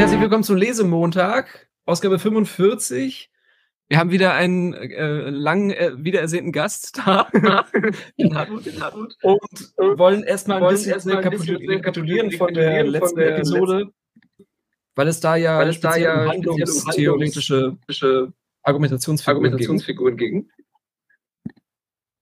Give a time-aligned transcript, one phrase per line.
[0.00, 3.30] herzlich willkommen zum Lesemontag, Ausgabe 45.
[3.88, 7.28] Wir haben wieder einen äh, lang äh, wiederersehnten Gast da,
[8.18, 9.14] den Hartmut, den Hartmut.
[9.20, 14.46] und wollen erstmal ein bisschen rekapitulieren von der letzten von der Episode, letzten,
[14.94, 17.76] weil es da ja, weil es da ja handlungstheoretische
[18.62, 20.48] Argumentationsfiguren, Argumentationsfiguren ging.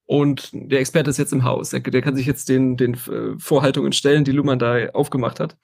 [0.04, 1.70] Und der Experte ist jetzt im Haus.
[1.70, 5.56] Der, der kann sich jetzt den, den äh, Vorhaltungen stellen, die Luhmann da aufgemacht hat.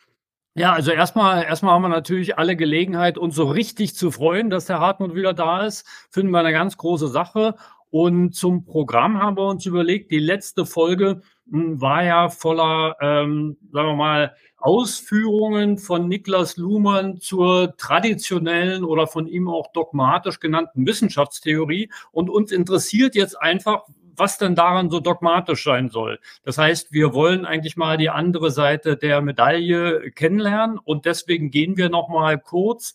[0.57, 4.67] Ja, also erstmal, erstmal haben wir natürlich alle Gelegenheit, uns so richtig zu freuen, dass
[4.67, 5.85] der Hartmut wieder da ist.
[6.11, 7.57] Finden wir eine ganz große Sache.
[7.91, 13.57] Und zum Programm haben wir uns überlegt, die letzte Folge hm, war ja voller, ähm,
[13.73, 20.87] sagen wir mal, Ausführungen von Niklas Luhmann zur traditionellen oder von ihm auch dogmatisch genannten
[20.87, 21.91] Wissenschaftstheorie.
[22.13, 23.85] Und uns interessiert jetzt einfach,
[24.17, 26.19] was denn daran so dogmatisch sein soll.
[26.45, 31.77] Das heißt, wir wollen eigentlich mal die andere Seite der Medaille kennenlernen und deswegen gehen
[31.77, 32.95] wir noch mal kurz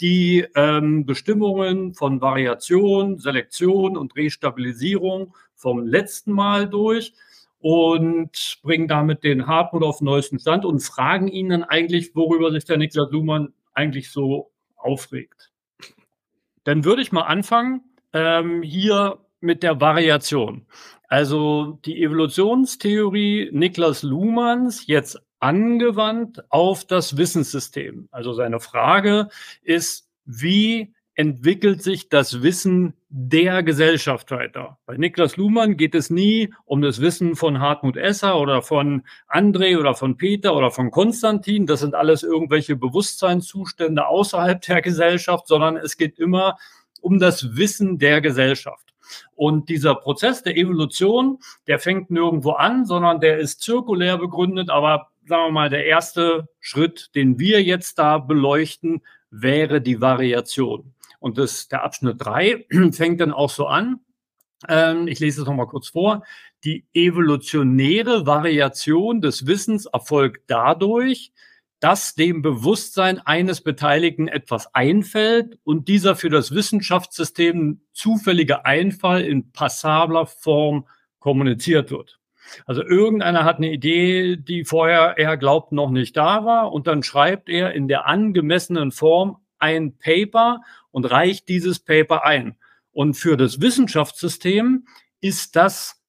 [0.00, 7.12] die ähm, Bestimmungen von Variation, Selektion und Restabilisierung vom letzten Mal durch
[7.58, 12.50] und bringen damit den Hartmut auf den neuesten Stand und fragen ihn dann eigentlich, worüber
[12.50, 15.50] sich der Niklas Luhmann eigentlich so aufregt.
[16.64, 17.82] Dann würde ich mal anfangen,
[18.14, 20.66] ähm, hier mit der Variation.
[21.08, 28.08] Also die Evolutionstheorie Niklas Luhmanns jetzt angewandt auf das Wissenssystem.
[28.12, 29.28] Also seine Frage
[29.62, 34.78] ist, wie entwickelt sich das Wissen der Gesellschaft weiter?
[34.86, 39.78] Bei Niklas Luhmann geht es nie um das Wissen von Hartmut Esser oder von André
[39.78, 41.66] oder von Peter oder von Konstantin.
[41.66, 46.56] Das sind alles irgendwelche Bewusstseinszustände außerhalb der Gesellschaft, sondern es geht immer
[47.00, 48.89] um das Wissen der Gesellschaft.
[49.40, 54.68] Und dieser Prozess der Evolution, der fängt nirgendwo an, sondern der ist zirkulär begründet.
[54.68, 59.00] Aber sagen wir mal, der erste Schritt, den wir jetzt da beleuchten,
[59.30, 60.92] wäre die Variation.
[61.20, 64.00] Und das, der Abschnitt drei fängt dann auch so an.
[64.68, 66.22] Ähm, ich lese es nochmal kurz vor.
[66.64, 71.32] Die evolutionäre Variation des Wissens erfolgt dadurch,
[71.80, 79.50] dass dem Bewusstsein eines Beteiligten etwas einfällt und dieser für das Wissenschaftssystem zufällige Einfall in
[79.52, 80.86] passabler Form
[81.18, 82.18] kommuniziert wird.
[82.66, 87.02] Also irgendeiner hat eine Idee, die vorher er glaubt noch nicht da war und dann
[87.02, 92.56] schreibt er in der angemessenen Form ein Paper und reicht dieses Paper ein.
[92.92, 94.86] Und für das Wissenschaftssystem
[95.20, 96.02] ist das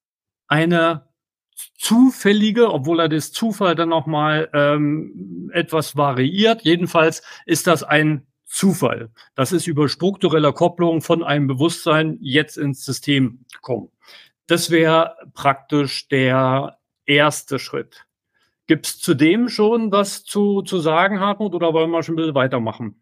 [0.48, 1.11] eine
[1.78, 6.64] zufällige, obwohl er das Zufall dann nochmal ähm, etwas variiert.
[6.64, 9.10] Jedenfalls ist das ein Zufall.
[9.36, 13.90] Das ist über strukturelle Kopplung von einem Bewusstsein jetzt ins System gekommen.
[14.48, 18.06] Das wäre praktisch der erste Schritt.
[18.68, 22.36] Gibt es zudem schon was zu, zu sagen, Hartmut, oder wollen wir schon ein bisschen
[22.36, 23.02] weitermachen?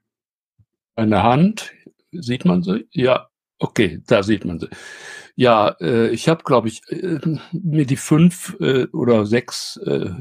[0.95, 1.71] Eine Hand,
[2.11, 2.87] sieht man sie?
[2.91, 4.69] Ja, okay, da sieht man sie.
[5.39, 7.17] Ja, äh, ich habe, glaube ich, äh,
[7.53, 10.11] mir die fünf äh, oder sechs äh,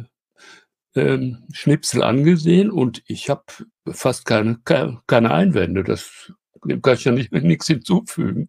[0.94, 3.42] ähm, Schnipsel angesehen und ich habe
[3.90, 5.82] fast keine, keine Einwände.
[5.82, 6.32] Das
[6.64, 8.48] dem kann ich ja nicht, nichts hinzufügen.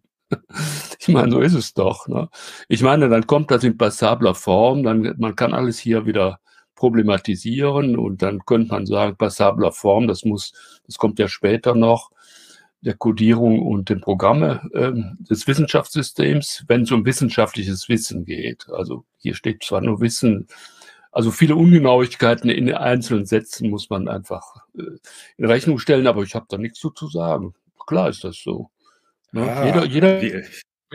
[1.00, 2.06] Ich meine, so ist es doch.
[2.06, 2.28] Ne?
[2.68, 6.38] Ich meine, dann kommt das in passabler Form, dann man kann alles hier wieder
[6.76, 10.52] problematisieren und dann könnte man sagen, passabler Form, das muss,
[10.86, 12.12] das kommt ja später noch
[12.82, 14.92] der Codierung und den Programme äh,
[15.22, 18.68] des Wissenschaftssystems, wenn es um wissenschaftliches Wissen geht.
[18.70, 20.48] Also hier steht zwar nur Wissen,
[21.12, 24.42] also viele Ungenauigkeiten in einzelnen Sätzen muss man einfach
[24.78, 24.82] äh,
[25.36, 27.54] in Rechnung stellen, aber ich habe da nichts zu, zu sagen.
[27.86, 28.70] Klar ist das so.
[29.32, 29.42] Ne?
[29.42, 29.84] Ah, jeder,
[30.20, 30.42] jeder.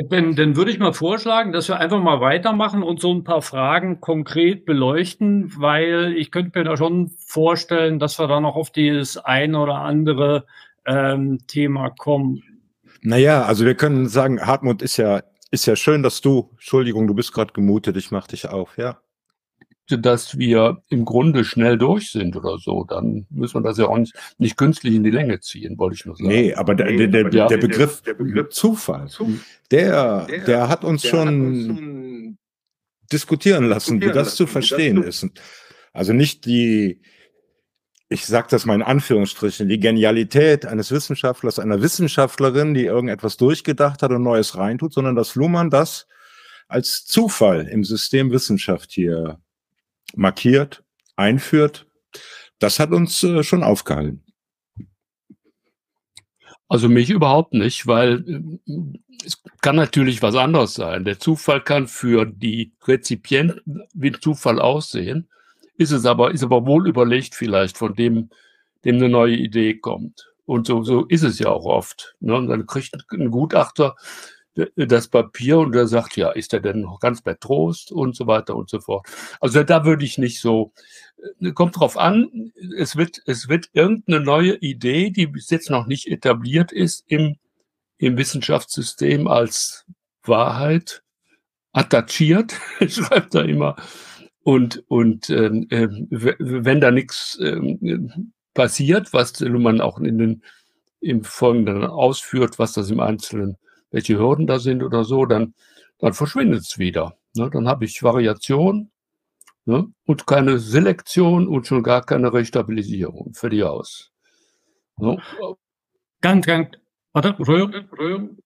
[0.09, 3.41] Dann, dann würde ich mal vorschlagen, dass wir einfach mal weitermachen und so ein paar
[3.41, 8.71] Fragen konkret beleuchten, weil ich könnte mir da schon vorstellen, dass wir da noch auf
[8.71, 10.47] dieses eine oder andere
[10.85, 12.43] ähm, Thema kommen.
[13.01, 17.13] Naja, also wir können sagen, Hartmut ist ja, ist ja schön, dass du, Entschuldigung, du
[17.13, 18.99] bist gerade gemutet, ich mach dich auf, ja.
[19.87, 23.97] Dass wir im Grunde schnell durch sind oder so, dann müssen wir das ja auch
[23.97, 26.27] nicht, nicht künstlich in die Länge ziehen, wollte ich nur sagen.
[26.27, 29.07] Nee, aber der, der, der, der, Begriff, der Begriff Zufall,
[29.69, 32.39] der, der hat uns schon
[33.11, 35.27] diskutieren lassen, wie das zu verstehen ist.
[35.93, 37.01] Also nicht die,
[38.09, 44.03] ich sage das mal in Anführungsstrichen, die Genialität eines Wissenschaftlers, einer Wissenschaftlerin, die irgendetwas durchgedacht
[44.03, 46.07] hat und Neues reintut, sondern dass Luhmann das
[46.67, 49.39] als Zufall im System Wissenschaft hier
[50.15, 50.83] markiert,
[51.15, 51.87] einführt.
[52.59, 54.23] Das hat uns äh, schon aufgehalten.
[56.67, 61.05] Also mich überhaupt nicht, weil äh, es kann natürlich was anderes sein.
[61.05, 65.27] Der Zufall kann für die Rezipienten wie Zufall aussehen
[65.77, 68.29] ist es aber, ist aber wohl überlegt vielleicht von dem,
[68.83, 70.31] dem eine neue Idee kommt.
[70.45, 72.15] Und so, so ist es ja auch oft.
[72.19, 72.35] Ne?
[72.35, 73.95] Und dann kriegt ein Gutachter
[74.75, 78.25] das Papier und der sagt, ja, ist er denn noch ganz bei Trost und so
[78.25, 79.05] weiter und so fort.
[79.41, 80.71] Also da würde ich nicht so,
[81.41, 85.87] äh, kommt drauf an, es wird, es wird irgendeine neue Idee, die bis jetzt noch
[85.87, 87.35] nicht etabliert ist im,
[87.97, 89.85] im Wissenschaftssystem als
[90.23, 91.03] Wahrheit
[91.73, 92.53] attachiert,
[92.87, 93.75] schreibt er immer.
[94.45, 97.59] Und, und äh, wenn da nichts äh,
[98.53, 100.43] passiert, was man auch in den,
[100.99, 103.57] im Folgenden ausführt, was das im Einzelnen
[103.89, 105.55] welche Hürden da sind oder so, dann,
[105.97, 107.17] dann verschwindet es wieder.
[107.35, 107.49] Ne?
[107.49, 108.91] Dann habe ich Variation
[109.65, 109.91] ne?
[110.05, 113.33] und keine Selektion und schon gar keine Restabilisierung.
[113.33, 114.11] Fertig aus.
[114.97, 115.17] Ne?
[116.21, 116.69] Ganz, ganz,
[117.13, 118.37] warte, rühren, rühren.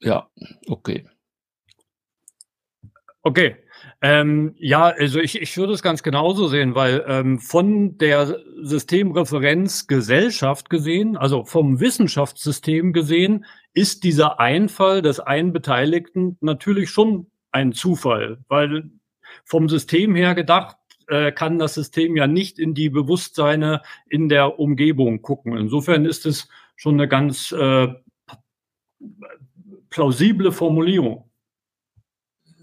[0.00, 0.28] Ja,
[0.66, 1.08] okay.
[3.22, 3.56] Okay.
[4.00, 9.86] Ähm, ja, also ich, ich würde es ganz genauso sehen, weil ähm, von der Systemreferenz
[9.86, 13.44] Gesellschaft gesehen, also vom Wissenschaftssystem gesehen,
[13.74, 18.90] ist dieser Einfall des einen Beteiligten natürlich schon ein Zufall, weil
[19.44, 20.76] vom System her gedacht
[21.08, 25.56] äh, kann das System ja nicht in die Bewusstseine in der Umgebung gucken.
[25.56, 27.88] Insofern ist es schon eine ganz äh,
[29.90, 31.27] plausible Formulierung.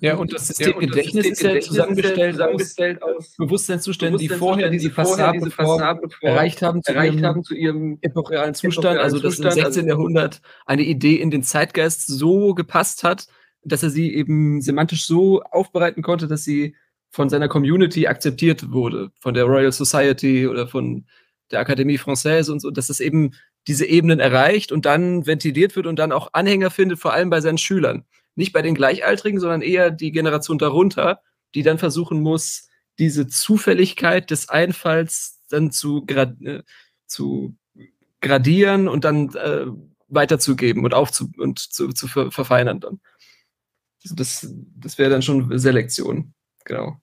[0.02, 4.92] Ja, und das System ja, Gedächtnis ist ja zusammengestellt, zusammengestellt aus Bewusstseinszuständen, die vorher diese
[4.92, 9.00] faszable Form erreicht haben zu, erreicht ihrem, haben zu ihrem epochalen Zustand.
[9.00, 9.66] Also, dass im 16.
[9.66, 13.28] Also Jahrhundert eine Idee in den Zeitgeist so gepasst hat,
[13.64, 16.76] dass er sie eben semantisch so aufbereiten konnte, dass sie
[17.10, 21.06] von seiner Community akzeptiert wurde, von der Royal Society oder von
[21.52, 23.32] der Akademie Française und so, dass es eben
[23.68, 27.40] diese Ebenen erreicht und dann ventiliert wird und dann auch Anhänger findet, vor allem bei
[27.40, 28.04] seinen Schülern
[28.36, 31.22] nicht bei den Gleichaltrigen, sondern eher die Generation darunter,
[31.54, 36.64] die dann versuchen muss, diese Zufälligkeit des Einfalls dann zu, grad, äh,
[37.08, 37.56] zu
[38.22, 39.66] gradieren und dann äh,
[40.08, 43.00] weiterzugeben und aufzu und zu, zu ver verfeinern dann.
[44.04, 44.48] Also das,
[44.78, 46.34] das wäre dann schon Selektion,
[46.64, 46.98] genau.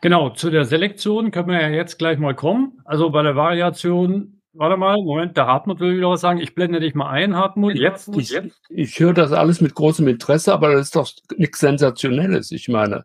[0.00, 2.80] Genau, zu der Selektion können wir ja jetzt gleich mal kommen.
[2.84, 6.40] Also bei der Variation Warte mal, Moment, der Hartmut will wieder was sagen.
[6.40, 7.74] Ich blende dich mal ein, Hartmut.
[7.74, 8.58] Jetzt, ich, jetzt.
[8.70, 12.52] ich höre das alles mit großem Interesse, aber das ist doch nichts Sensationelles.
[12.52, 13.04] Ich meine,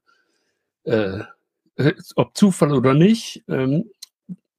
[0.84, 1.20] äh,
[2.16, 3.90] ob Zufall oder nicht, ähm,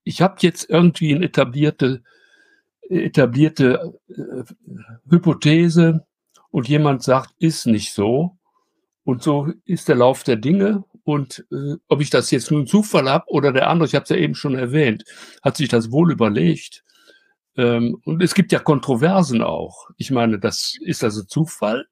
[0.05, 2.03] ich habe jetzt irgendwie eine etablierte,
[2.89, 4.45] etablierte äh,
[5.09, 6.05] Hypothese
[6.51, 8.37] und jemand sagt, ist nicht so.
[9.05, 10.85] Und so ist der Lauf der Dinge.
[11.05, 14.11] Und äh, ob ich das jetzt nun Zufall habe oder der andere, ich habe es
[14.11, 15.05] ja eben schon erwähnt,
[15.43, 16.85] hat sich das wohl überlegt.
[17.57, 19.91] Ähm, und es gibt ja Kontroversen auch.
[19.97, 21.87] Ich meine, das ist also Zufall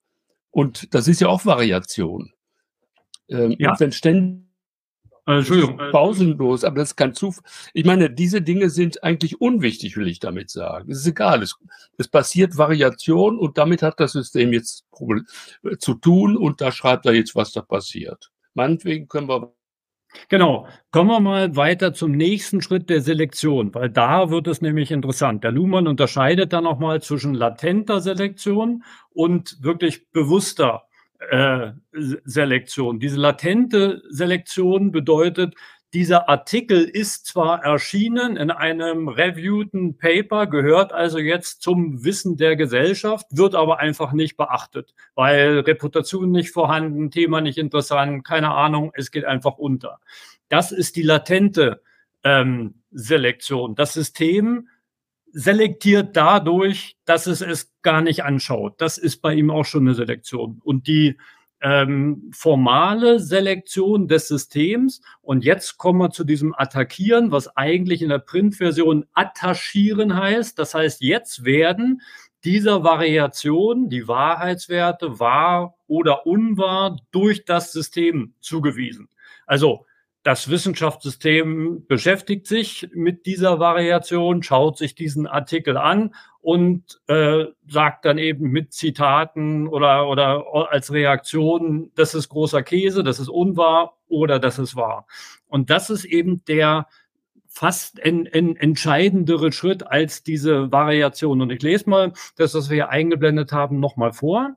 [0.51, 2.33] und das ist ja auch Variation.
[3.29, 3.73] Ähm, ja.
[3.73, 4.51] Und wenn ständig
[5.27, 5.79] äh, Entschuldigung.
[5.91, 7.45] Pausenlos, aber das ist kein Zufall.
[7.75, 10.91] Ich meine, diese Dinge sind eigentlich unwichtig, will ich damit sagen.
[10.91, 11.43] Es ist egal.
[11.43, 11.57] Es,
[11.99, 14.87] es passiert Variation und damit hat das System jetzt
[15.79, 18.31] zu tun und da schreibt er jetzt, was da passiert.
[18.55, 19.55] Meinetwegen können wir.
[20.29, 20.67] Genau.
[20.91, 25.45] Kommen wir mal weiter zum nächsten Schritt der Selektion, weil da wird es nämlich interessant.
[25.45, 30.83] Der Luhmann unterscheidet da nochmal zwischen latenter Selektion und wirklich bewusster
[31.31, 32.99] äh, Selektion.
[32.99, 35.55] Diese latente Selektion bedeutet,
[35.93, 42.55] dieser Artikel ist zwar erschienen in einem reviewten Paper, gehört also jetzt zum Wissen der
[42.55, 48.93] Gesellschaft, wird aber einfach nicht beachtet, weil Reputation nicht vorhanden, Thema nicht interessant, keine Ahnung,
[48.95, 49.99] es geht einfach unter.
[50.49, 51.83] Das ist die latente
[52.23, 53.75] ähm, Selektion.
[53.75, 54.69] Das System
[55.33, 58.81] selektiert dadurch, dass es es gar nicht anschaut.
[58.81, 60.61] Das ist bei ihm auch schon eine Selektion.
[60.63, 61.17] Und die
[61.63, 65.01] ähm, formale Selektion des Systems.
[65.23, 70.59] Und jetzt kommen wir zu diesem Attackieren, was eigentlich in der Printversion attachieren heißt.
[70.59, 72.01] Das heißt, jetzt werden
[72.45, 79.09] dieser Variation die Wahrheitswerte wahr oder unwahr durch das System zugewiesen.
[79.47, 79.87] Also
[80.23, 88.05] das Wissenschaftssystem beschäftigt sich mit dieser Variation, schaut sich diesen Artikel an und äh, sagt
[88.05, 93.99] dann eben mit Zitaten oder, oder als Reaktion, das ist großer Käse, das ist unwahr
[94.09, 95.07] oder das ist wahr.
[95.47, 96.87] Und das ist eben der
[97.47, 101.43] fast ein, ein entscheidendere Schritt als diese Variation.
[101.43, 104.57] Und ich lese mal das, was wir hier eingeblendet haben, nochmal vor.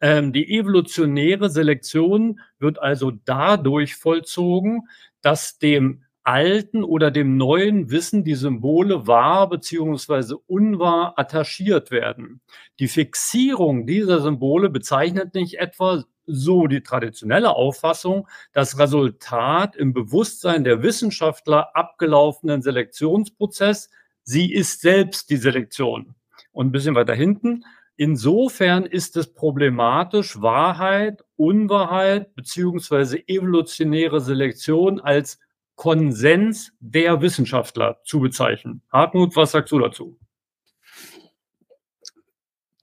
[0.00, 4.88] Ähm, die evolutionäre Selektion wird also dadurch vollzogen,
[5.20, 12.40] dass dem alten oder dem neuen Wissen die Symbole wahr beziehungsweise unwahr attachiert werden.
[12.78, 20.64] Die Fixierung dieser Symbole bezeichnet nicht etwa so die traditionelle Auffassung, das Resultat im Bewusstsein
[20.64, 23.90] der Wissenschaftler abgelaufenen Selektionsprozess
[24.24, 26.14] sie ist selbst die Selektion.
[26.52, 27.64] Und ein bisschen weiter hinten,
[27.96, 35.38] insofern ist es problematisch, Wahrheit, Unwahrheit beziehungsweise evolutionäre Selektion als
[35.82, 38.82] Konsens der Wissenschaftler zu bezeichnen.
[38.92, 40.16] Hartmut, was sagst du dazu?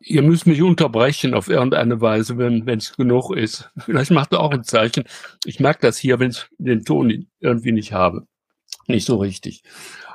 [0.02, 3.72] Ihr müsst mich unterbrechen auf irgendeine Weise, wenn es genug ist.
[3.78, 5.06] Vielleicht macht ihr auch ein Zeichen.
[5.46, 8.28] Ich merke das hier, wenn ich den Ton irgendwie nicht habe.
[8.88, 9.64] Nicht so richtig.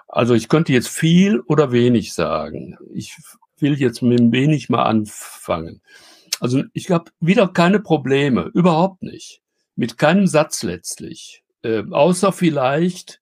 [0.06, 2.76] Also ich könnte jetzt viel oder wenig sagen.
[2.92, 3.16] Ich
[3.60, 5.80] will jetzt mit wenig mal anfangen.
[6.38, 9.40] Also ich habe wieder keine Probleme, überhaupt nicht.
[9.74, 11.43] Mit keinem Satz letztlich.
[11.64, 13.20] Äh, außer vielleicht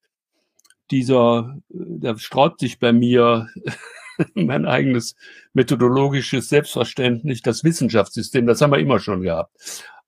[0.91, 3.49] dieser, der sträubt sich bei mir
[4.35, 5.17] mein eigenes
[5.55, 9.57] methodologisches Selbstverständnis, das Wissenschaftssystem, das haben wir immer schon gehabt.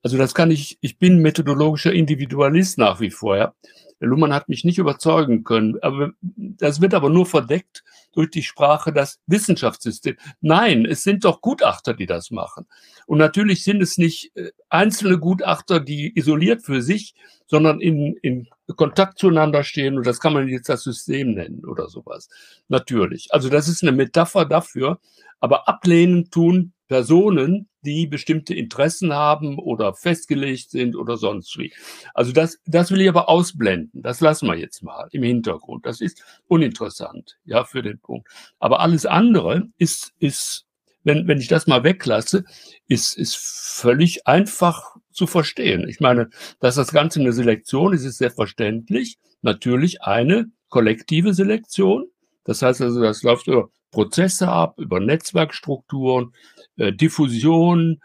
[0.03, 3.37] Also das kann ich, ich bin methodologischer Individualist nach wie vor.
[3.39, 3.55] Ja.
[4.01, 5.77] Der Luhmann hat mich nicht überzeugen können.
[5.83, 10.17] Aber das wird aber nur verdeckt durch die Sprache das Wissenschaftssystem.
[10.41, 12.67] Nein, es sind doch Gutachter, die das machen.
[13.07, 17.15] Und natürlich sind es nicht äh, einzelne Gutachter, die isoliert für sich,
[17.47, 19.97] sondern in, in Kontakt zueinander stehen.
[19.97, 22.29] Und das kann man jetzt das System nennen oder sowas.
[22.69, 23.33] Natürlich.
[23.33, 25.01] Also das ist eine Metapher dafür.
[25.41, 31.73] Aber ablehnen tun Personen, die bestimmte Interessen haben oder festgelegt sind oder sonst wie.
[32.15, 34.01] Also das, das will ich aber ausblenden.
[34.01, 35.87] Das lassen wir jetzt mal im Hintergrund.
[35.87, 38.29] Das ist uninteressant, ja, für den Punkt.
[38.61, 40.67] Aber alles andere ist, ist,
[41.03, 42.45] wenn, wenn ich das mal weglasse,
[42.87, 45.89] ist, ist völlig einfach zu verstehen.
[45.89, 49.19] Ich meine, dass das Ganze eine Selektion ist, ist selbstverständlich.
[49.43, 52.07] Natürlich eine kollektive Selektion.
[52.45, 56.33] Das heißt also, das läuft über Prozesse ab, über Netzwerkstrukturen,
[56.77, 58.01] äh, Diffusion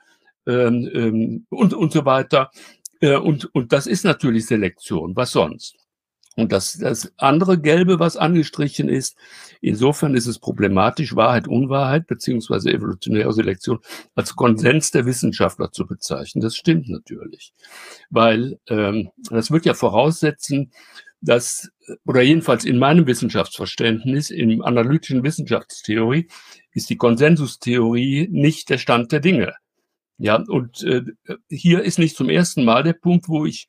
[0.48, 2.52] ähm, ähm, und, und so weiter.
[3.02, 5.16] Äh, und, und das ist natürlich Selektion.
[5.16, 5.76] Was sonst?
[6.40, 9.18] Und das, das andere Gelbe, was angestrichen ist,
[9.60, 13.80] insofern ist es problematisch, Wahrheit, Unwahrheit beziehungsweise evolutionäre Selektion
[14.16, 16.42] als Konsens der Wissenschaftler zu bezeichnen.
[16.42, 17.54] Das stimmt natürlich,
[18.10, 20.72] weil ähm, das wird ja voraussetzen,
[21.20, 21.70] dass,
[22.06, 26.28] oder jedenfalls in meinem Wissenschaftsverständnis, in analytischen Wissenschaftstheorie,
[26.74, 29.54] ist die Konsensustheorie nicht der Stand der Dinge.
[30.18, 31.04] Ja, und äh,
[31.50, 33.68] hier ist nicht zum ersten Mal der Punkt, wo ich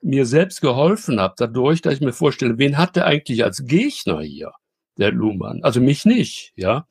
[0.00, 4.20] mir selbst geholfen habe, dadurch, dass ich mir vorstelle, wen hat der eigentlich als Gegner
[4.20, 4.52] hier,
[4.98, 5.62] der Luhmann?
[5.62, 6.86] Also mich nicht, ja.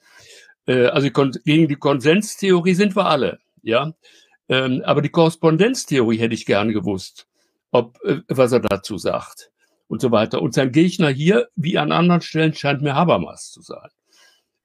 [0.65, 1.09] Äh, also
[1.43, 3.93] gegen die Konsenstheorie sind wir alle, ja.
[4.49, 7.27] Ähm, aber die Korrespondenztheorie hätte ich gern gewusst,
[7.71, 9.52] ob, äh, was er dazu sagt
[9.93, 10.41] und so weiter.
[10.41, 13.89] Und sein Gegner hier, wie an anderen Stellen, scheint mir Habermas zu sein.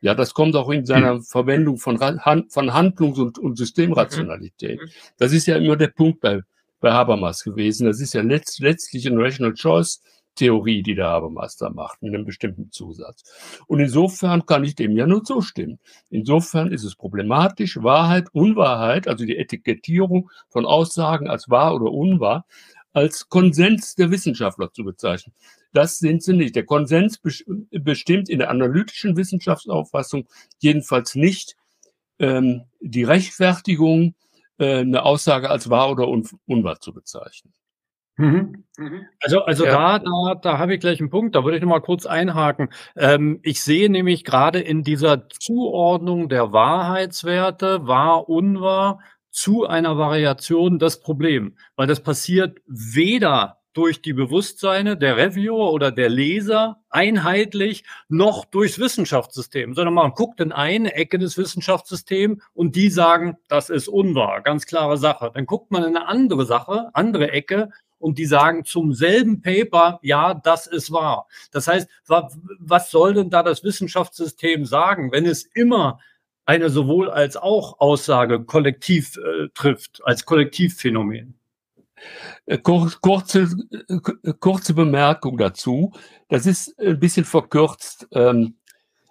[0.01, 1.23] Ja, das kommt auch in seiner mhm.
[1.23, 4.81] Verwendung von, von Handlungs- und, und Systemrationalität.
[4.81, 4.89] Mhm.
[5.19, 6.41] Das ist ja immer der Punkt bei,
[6.81, 7.87] bei Habermas gewesen.
[7.87, 10.01] Das ist ja letzt, letztlich eine Rational Choice
[10.35, 13.25] Theorie, die der Habermas da macht, mit einem bestimmten Zusatz.
[13.67, 15.79] Und insofern kann ich dem ja nur zustimmen.
[16.09, 22.47] Insofern ist es problematisch, Wahrheit, Unwahrheit, also die Etikettierung von Aussagen als wahr oder unwahr,
[22.93, 25.35] als Konsens der Wissenschaftler zu bezeichnen.
[25.73, 26.57] Das sind sie nicht.
[26.57, 27.21] Der Konsens
[27.71, 30.27] bestimmt in der analytischen Wissenschaftsauffassung
[30.59, 31.57] jedenfalls nicht
[32.19, 34.15] ähm, die Rechtfertigung,
[34.59, 37.53] äh, eine Aussage als wahr oder un unwahr zu bezeichnen.
[38.17, 38.65] Mhm.
[38.77, 39.07] Mhm.
[39.21, 39.99] Also, also ja.
[39.99, 42.69] da, da, da habe ich gleich einen Punkt, da würde ich noch mal kurz einhaken.
[42.97, 48.99] Ähm, ich sehe nämlich gerade in dieser Zuordnung der Wahrheitswerte, wahr, unwahr,
[49.31, 55.93] zu einer Variation das Problem, weil das passiert weder durch die Bewusstseine der Reviewer oder
[55.93, 62.75] der Leser einheitlich noch durchs Wissenschaftssystem, sondern man guckt in eine Ecke des Wissenschaftssystems und
[62.75, 65.31] die sagen, das ist unwahr, ganz klare Sache.
[65.33, 70.01] Dann guckt man in eine andere Sache, andere Ecke und die sagen zum selben Paper,
[70.03, 71.29] ja, das ist wahr.
[71.53, 76.01] Das heißt, was soll denn da das Wissenschaftssystem sagen, wenn es immer
[76.49, 81.39] eine sowohl als auch Aussage kollektiv äh, trifft, als Kollektivphänomen.
[82.47, 83.49] Äh, kurze,
[83.89, 85.93] äh, kurze Bemerkung dazu.
[86.31, 88.09] Das ist ein bisschen verkürzt.
[88.13, 88.57] Ähm,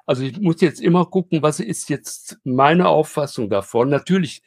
[0.08, 3.90] also ich muss jetzt immer gucken, was ist jetzt meine Auffassung davon.
[3.90, 4.42] Natürlich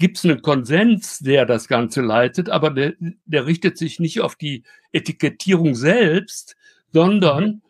[0.00, 2.94] gibt es einen Konsens, der das Ganze leitet, aber der,
[3.24, 6.56] der richtet sich nicht auf die Etikettierung selbst,
[6.92, 7.62] sondern mhm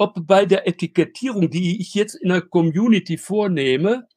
[0.00, 4.08] ob bei der Etikettierung, die ich jetzt in der Community vornehme,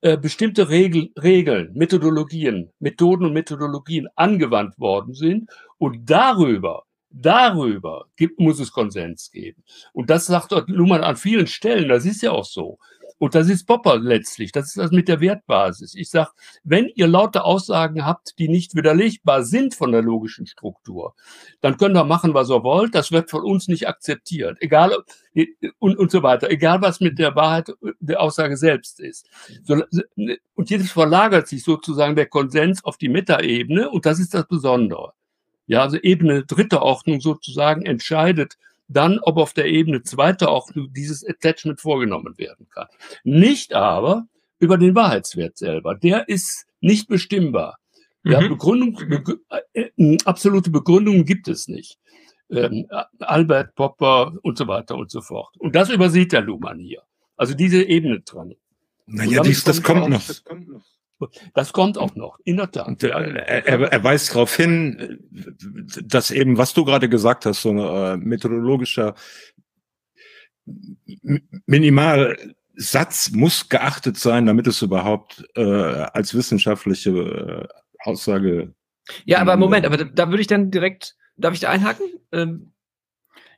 [0.00, 8.38] äh, bestimmte Regel, Regeln, Methodologien, Methoden und Methodologien angewandt worden sind und darüber, darüber gibt,
[8.38, 9.64] muss es Konsens geben.
[9.92, 12.78] Und das sagt dort Luhmann an vielen Stellen, das ist ja auch so.
[13.18, 14.52] Und das ist Popper letztlich.
[14.52, 15.94] Das ist das mit der Wertbasis.
[15.94, 16.30] Ich sage,
[16.64, 21.14] wenn ihr laute Aussagen habt, die nicht widerlegbar sind von der logischen Struktur,
[21.60, 22.94] dann könnt ihr machen, was ihr wollt.
[22.94, 24.58] Das wird von uns nicht akzeptiert.
[24.60, 24.96] Egal,
[25.78, 26.50] und, und so weiter.
[26.50, 29.28] Egal, was mit der Wahrheit der Aussage selbst ist.
[29.62, 29.82] So,
[30.54, 33.90] und jetzt verlagert sich sozusagen der Konsens auf die Metaebene.
[33.90, 35.12] Und das ist das Besondere.
[35.66, 41.26] Ja, also Ebene dritte Ordnung sozusagen entscheidet, dann, ob auf der Ebene zweiter auch dieses
[41.26, 42.86] Attachment vorgenommen werden kann.
[43.22, 44.26] Nicht aber
[44.58, 45.94] über den Wahrheitswert selber.
[45.94, 47.78] Der ist nicht bestimmbar.
[48.24, 48.48] Ja, mhm.
[48.50, 49.38] Begründung, be
[49.74, 51.98] äh, äh, absolute Begründungen gibt es nicht.
[52.50, 52.86] Ähm,
[53.18, 55.56] Albert Popper und so weiter und so fort.
[55.58, 57.02] Und das übersieht der Luhmann hier.
[57.36, 58.54] Also diese Ebene dran.
[59.06, 60.26] Naja, dies, das kommt noch.
[60.26, 60.84] Das kommt noch.
[61.54, 63.02] Das kommt auch noch, in der Tat.
[63.02, 65.18] Er, er, er weist darauf hin,
[66.04, 69.14] dass eben, was du gerade gesagt hast, so ein äh, methodologischer
[71.66, 77.68] Minimalsatz muss geachtet sein, damit es überhaupt äh, als wissenschaftliche äh,
[78.00, 78.74] Aussage.
[79.24, 82.06] Ja, aber Moment, aber da, da würde ich dann direkt, darf ich da einhaken?
[82.32, 82.73] Ähm,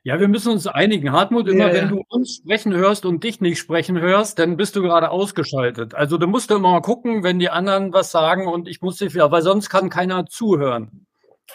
[0.03, 1.11] ja, wir müssen uns einigen.
[1.11, 4.75] Hartmut, immer ja, wenn du uns sprechen hörst und dich nicht sprechen hörst, dann bist
[4.75, 5.95] du gerade ausgeschaltet.
[5.95, 9.13] Also du musst immer mal gucken, wenn die anderen was sagen und ich muss dich
[9.13, 11.05] wieder, weil sonst kann keiner zuhören.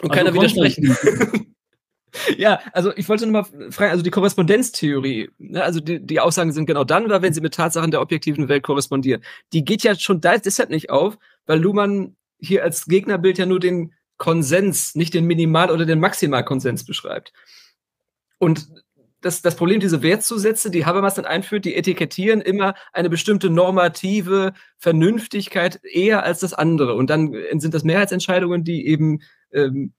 [0.01, 0.95] Und also keiner widersprechen.
[2.37, 6.51] ja, also ich wollte nur mal fragen, also die Korrespondenztheorie, ne, also die, die Aussagen
[6.51, 9.23] sind genau dann oder wenn sie mit Tatsachen der objektiven Welt korrespondieren.
[9.51, 13.59] Die geht ja schon da deshalb nicht auf, weil Luhmann hier als Gegnerbild ja nur
[13.59, 17.33] den Konsens, nicht den Minimal- oder den Maximalkonsens beschreibt.
[18.43, 18.67] Und
[19.21, 24.53] das, das Problem, diese Wertzusätze, die Habermas dann einführt, die etikettieren immer eine bestimmte normative
[24.77, 26.95] Vernünftigkeit eher als das andere.
[26.95, 29.21] Und dann sind das Mehrheitsentscheidungen, die eben
[29.53, 29.93] ähm,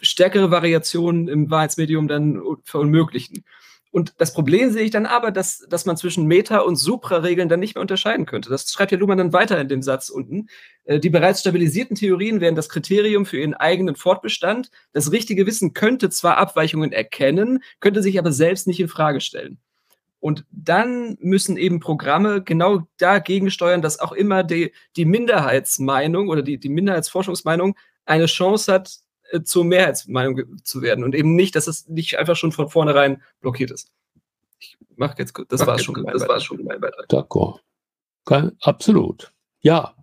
[0.00, 3.44] stärkere Variationen im Wahrheitsmedium dann verunmöglichen.
[3.92, 7.60] Und das Problem sehe ich dann aber, dass, dass man zwischen Meta- und Supra-Regeln dann
[7.60, 8.48] nicht mehr unterscheiden könnte.
[8.48, 10.48] Das schreibt ja Luhmann dann weiter in dem Satz unten.
[10.84, 14.70] Äh, die bereits stabilisierten Theorien wären das Kriterium für ihren eigenen Fortbestand.
[14.92, 19.58] Das richtige Wissen könnte zwar Abweichungen erkennen, könnte sich aber selbst nicht in Frage stellen.
[20.20, 26.42] Und dann müssen eben Programme genau dagegen steuern, dass auch immer die, die Minderheitsmeinung oder
[26.42, 29.01] die, die Minderheitsforschungsmeinung eine Chance hat,
[29.32, 33.22] äh, zur Mehrheitsmeinung zu werden und eben nicht, dass es nicht einfach schon von vornherein
[33.40, 33.90] blockiert ist.
[34.58, 37.06] Ich mache jetzt, das war schon, das war schon mein Beitrag.
[37.08, 37.60] D'accord.
[38.60, 39.32] Absolut.
[39.60, 39.94] Ja.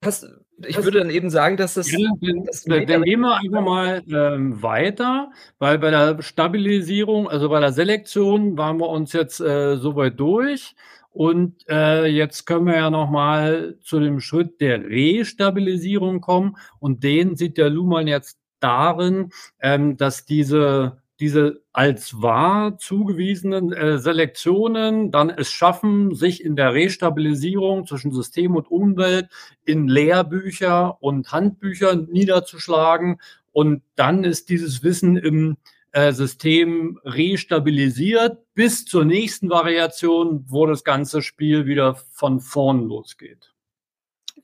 [0.00, 0.26] Das,
[0.66, 1.90] ich würde dann eben sagen, dass das.
[1.90, 2.10] Ja,
[2.46, 7.72] das dann gehen wir einfach mal ähm, weiter, weil bei der Stabilisierung, also bei der
[7.72, 10.74] Selektion, waren wir uns jetzt äh, soweit durch.
[11.12, 16.56] Und äh, jetzt können wir ja nochmal zu dem Schritt der Restabilisierung kommen.
[16.78, 23.98] Und den sieht der Luhmann jetzt darin, ähm, dass diese, diese als wahr zugewiesenen äh,
[23.98, 29.28] Selektionen dann es schaffen, sich in der Restabilisierung zwischen System und Umwelt
[29.64, 33.20] in Lehrbücher und Handbücher niederzuschlagen.
[33.52, 35.56] Und dann ist dieses Wissen im
[35.92, 43.52] äh, System restabilisiert bis zur nächsten Variation, wo das ganze Spiel wieder von vorn losgeht.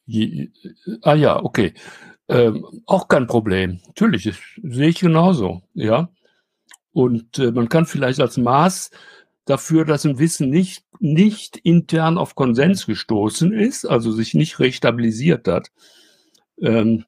[0.06, 0.50] Je,
[1.02, 1.74] ah ja, okay.
[2.28, 3.80] Ähm, auch kein Problem.
[3.86, 6.10] Natürlich, das sehe ich genauso, ja.
[6.92, 8.90] Und äh, man kann vielleicht als Maß
[9.44, 15.46] dafür, dass ein Wissen nicht, nicht intern auf Konsens gestoßen ist, also sich nicht restabilisiert
[15.46, 15.70] hat,
[16.60, 17.04] ähm,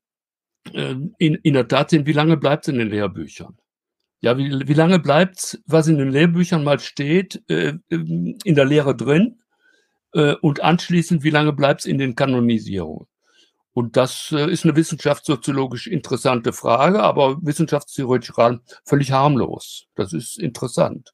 [0.72, 3.56] äh, in, in der Tat sehen, wie lange bleibt es in den Lehrbüchern?
[4.20, 8.96] Ja, wie, wie lange bleibt, was in den Lehrbüchern mal steht, äh, in der Lehre
[8.96, 9.40] drin?
[10.12, 13.06] Äh, und anschließend, wie lange bleibt es in den Kanonisierungen?
[13.78, 18.32] Und das äh, ist eine wissenschaftssoziologisch interessante Frage, aber wissenschaftstheoretisch
[18.84, 19.84] völlig harmlos.
[19.94, 21.12] Das ist interessant.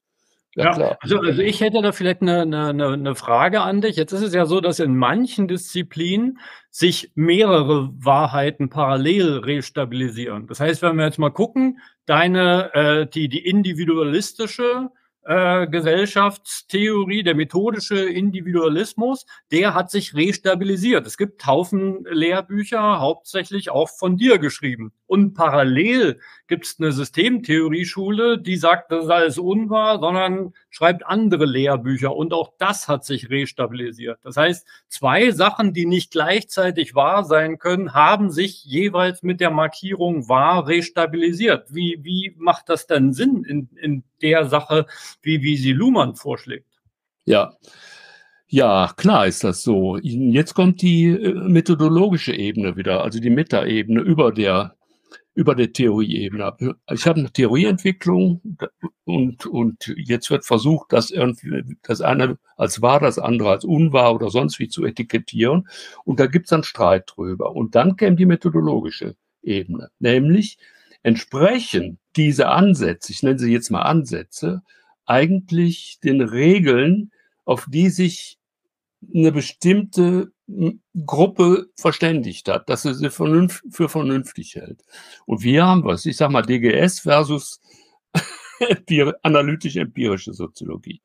[0.55, 3.97] Ja, ja also, also ich hätte da vielleicht eine, eine, eine Frage an dich.
[3.97, 6.39] Jetzt ist es ja so, dass in manchen Disziplinen
[6.71, 10.47] sich mehrere Wahrheiten parallel restabilisieren.
[10.47, 17.33] Das heißt, wenn wir jetzt mal gucken, deine, äh, die, die individualistische äh, Gesellschaftstheorie, der
[17.33, 21.07] methodische Individualismus, der hat sich restabilisiert.
[21.07, 24.93] Es gibt Haufen Lehrbücher, hauptsächlich auch von dir geschrieben.
[25.07, 31.45] Und parallel gibt es eine Systemtheorieschule, die sagt, das ist alles unwahr, sondern schreibt andere
[31.45, 32.15] Lehrbücher.
[32.15, 34.19] Und auch das hat sich restabilisiert.
[34.23, 39.51] Das heißt, zwei Sachen, die nicht gleichzeitig wahr sein können, haben sich jeweils mit der
[39.51, 41.73] Markierung wahr restabilisiert.
[41.73, 44.87] Wie, wie macht das denn Sinn in, in der Sache,
[45.21, 46.67] wie, wie sie Luhmann vorschlägt?
[47.25, 47.53] Ja.
[48.47, 49.97] Ja, klar ist das so.
[49.97, 54.75] Jetzt kommt die äh, methodologische Ebene wieder, also die Metaebene über der
[55.35, 56.55] über der Theorieebene.
[56.91, 58.57] Ich habe eine Theorieentwicklung
[59.03, 64.15] und, und jetzt wird versucht, das irgendwie, das eine als wahr, das andere als unwahr
[64.15, 65.67] oder sonst wie zu etikettieren.
[66.05, 67.53] Und da gibt es dann Streit drüber.
[67.53, 70.57] Und dann käme die methodologische Ebene, nämlich
[71.03, 74.63] entsprechen diese Ansätze, ich nenne sie jetzt mal Ansätze,
[75.05, 77.11] eigentlich den Regeln,
[77.43, 78.39] auf die sich
[79.13, 80.31] eine bestimmte
[81.05, 84.83] Gruppe verständigt hat, dass sie sie für vernünftig hält.
[85.25, 87.59] Und wir haben was, ich sage mal DGS versus
[89.23, 91.01] analytisch-empirische Soziologie.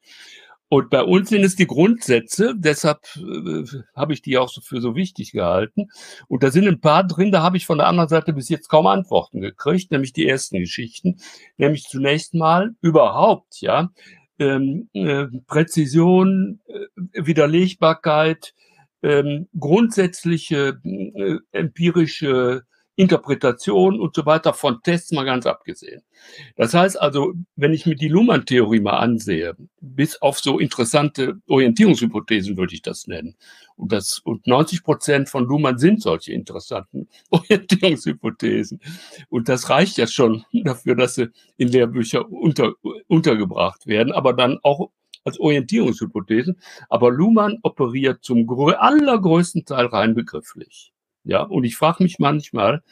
[0.72, 3.64] Und bei uns sind es die Grundsätze, deshalb äh,
[3.96, 5.88] habe ich die auch so für so wichtig gehalten.
[6.29, 8.68] Und da sind ein paar drin, da habe ich von der anderen Seite bis jetzt
[8.68, 11.18] kaum Antworten gekriegt, nämlich die ersten Geschichten.
[11.57, 13.90] Nämlich zunächst mal überhaupt, ja,
[14.38, 18.55] ähm, äh, Präzision, äh, Widerlegbarkeit,
[19.02, 22.64] ähm, grundsätzliche äh, empirische
[23.00, 26.02] Interpretation und so weiter von Tests mal ganz abgesehen.
[26.56, 32.58] Das heißt also, wenn ich mir die Luhmann-Theorie mal ansehe, bis auf so interessante Orientierungshypothesen
[32.58, 33.36] würde ich das nennen.
[33.76, 38.80] Und, das, und 90 Prozent von Luhmann sind solche interessanten Orientierungshypothesen.
[39.30, 42.74] Und das reicht ja schon dafür, dass sie in Lehrbücher unter,
[43.06, 44.90] untergebracht werden, aber dann auch
[45.24, 46.61] als Orientierungshypothesen.
[46.88, 50.92] Aber Luhmann operiert zum allergrößten Teil rein begrifflich.
[51.24, 52.83] Ja, und ich frage mich manchmal,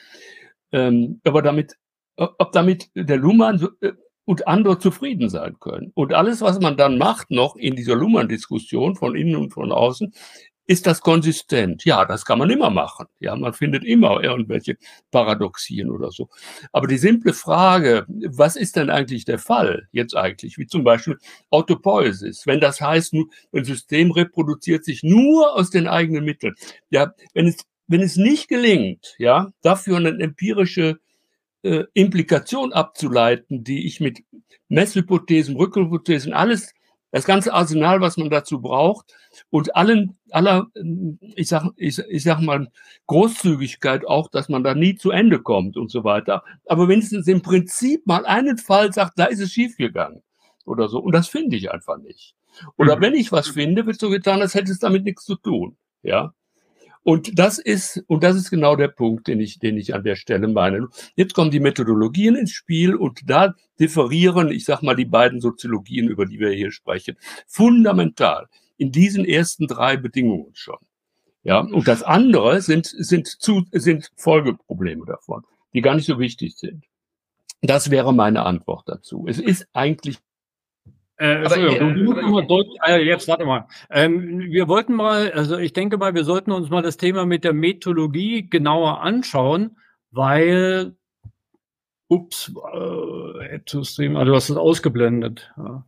[0.72, 1.76] ähm, aber damit,
[2.16, 3.92] ob damit der Luhmann äh,
[4.24, 5.90] und andere zufrieden sein können.
[5.94, 10.12] Und alles, was man dann macht noch in dieser Luhmann-Diskussion von innen und von außen,
[10.68, 11.84] ist das konsistent?
[11.86, 13.06] Ja, das kann man immer machen.
[13.20, 14.76] Ja, man findet immer irgendwelche
[15.10, 16.28] Paradoxien oder so.
[16.72, 20.58] Aber die simple Frage, was ist denn eigentlich der Fall jetzt eigentlich?
[20.58, 21.18] Wie zum Beispiel
[21.50, 22.46] Autopoiesis.
[22.46, 26.54] Wenn das heißt, ein System reproduziert sich nur aus den eigenen Mitteln.
[26.90, 31.00] Ja, wenn es wenn es nicht gelingt, ja, dafür eine empirische
[31.62, 34.22] äh, Implikation abzuleiten, die ich mit
[34.68, 36.74] Messhypothesen, Rückhypothesen, alles,
[37.10, 39.14] das ganze Arsenal, was man dazu braucht
[39.50, 40.66] und allen, aller,
[41.34, 42.68] ich sag, ich, ich sag mal,
[43.06, 46.44] Großzügigkeit auch, dass man da nie zu Ende kommt und so weiter.
[46.66, 50.22] Aber wenigstens im Prinzip mal einen Fall sagt, da ist es schiefgegangen
[50.64, 50.98] oder so.
[50.98, 52.34] Und das finde ich einfach nicht.
[52.76, 53.00] Oder mhm.
[53.00, 55.76] wenn ich was finde, wird so getan, als hätte es damit nichts zu tun.
[56.02, 56.34] Ja.
[57.02, 60.16] Und das ist, und das ist genau der Punkt, den ich, den ich an der
[60.16, 60.88] Stelle meine.
[61.14, 66.08] Jetzt kommen die Methodologien ins Spiel und da differieren, ich sag mal, die beiden Soziologien,
[66.08, 70.78] über die wir hier sprechen, fundamental in diesen ersten drei Bedingungen schon.
[71.44, 76.56] Ja, und das andere sind, sind zu, sind Folgeprobleme davon, die gar nicht so wichtig
[76.56, 76.84] sind.
[77.62, 79.26] Das wäre meine Antwort dazu.
[79.26, 80.18] Es ist eigentlich
[81.18, 83.66] äh, aber, äh, deutlich, äh, jetzt warte mal.
[83.90, 87.42] Ähm, wir wollten mal, also ich denke mal, wir sollten uns mal das Thema mit
[87.42, 89.78] der Methodologie genauer anschauen,
[90.12, 90.94] weil,
[92.06, 95.52] ups, äh, also du hast es ausgeblendet.
[95.56, 95.86] Ja.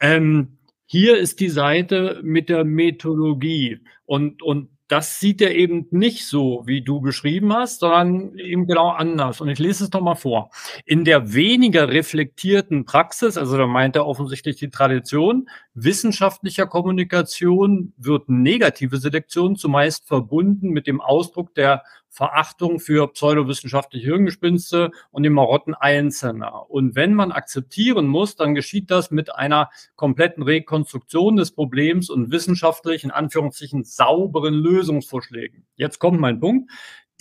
[0.00, 6.26] Ähm, hier ist die Seite mit der Methodologie und, und das sieht er eben nicht
[6.26, 9.40] so, wie du beschrieben hast, sondern eben genau anders.
[9.40, 10.50] Und ich lese es doch mal vor.
[10.84, 18.28] In der weniger reflektierten Praxis, also da meint er offensichtlich die Tradition, wissenschaftlicher Kommunikation wird
[18.28, 25.72] negative Selektion zumeist verbunden mit dem Ausdruck der Verachtung für pseudowissenschaftliche Hirngespinste und die Marotten
[25.72, 26.70] Einzelner.
[26.70, 32.30] Und wenn man akzeptieren muss, dann geschieht das mit einer kompletten Rekonstruktion des Problems und
[32.30, 35.64] wissenschaftlich, in Anführungszeichen, sauberen Lösungsvorschlägen.
[35.74, 36.70] Jetzt kommt mein Punkt.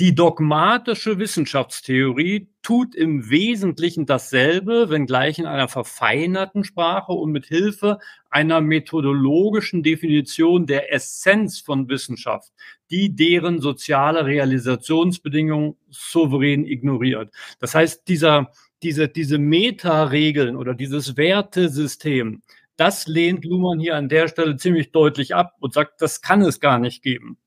[0.02, 8.00] Die dogmatische Wissenschaftstheorie tut im Wesentlichen dasselbe, wenngleich in einer verfeinerten Sprache und mit Hilfe
[8.30, 12.52] einer methodologischen Definition der Essenz von Wissenschaft,
[12.92, 17.34] die deren soziale Realisationsbedingungen souverän ignoriert.
[17.60, 18.52] Das heißt, dieser,
[18.84, 22.42] diese, diese Meta-Regeln oder dieses Wertesystem,
[22.76, 26.60] das lehnt Luhmann hier an der Stelle ziemlich deutlich ab und sagt, das kann es
[26.60, 27.38] gar nicht geben.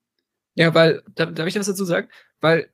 [0.55, 2.07] Ja, weil, darf, ich das dazu sagen?
[2.39, 2.69] Weil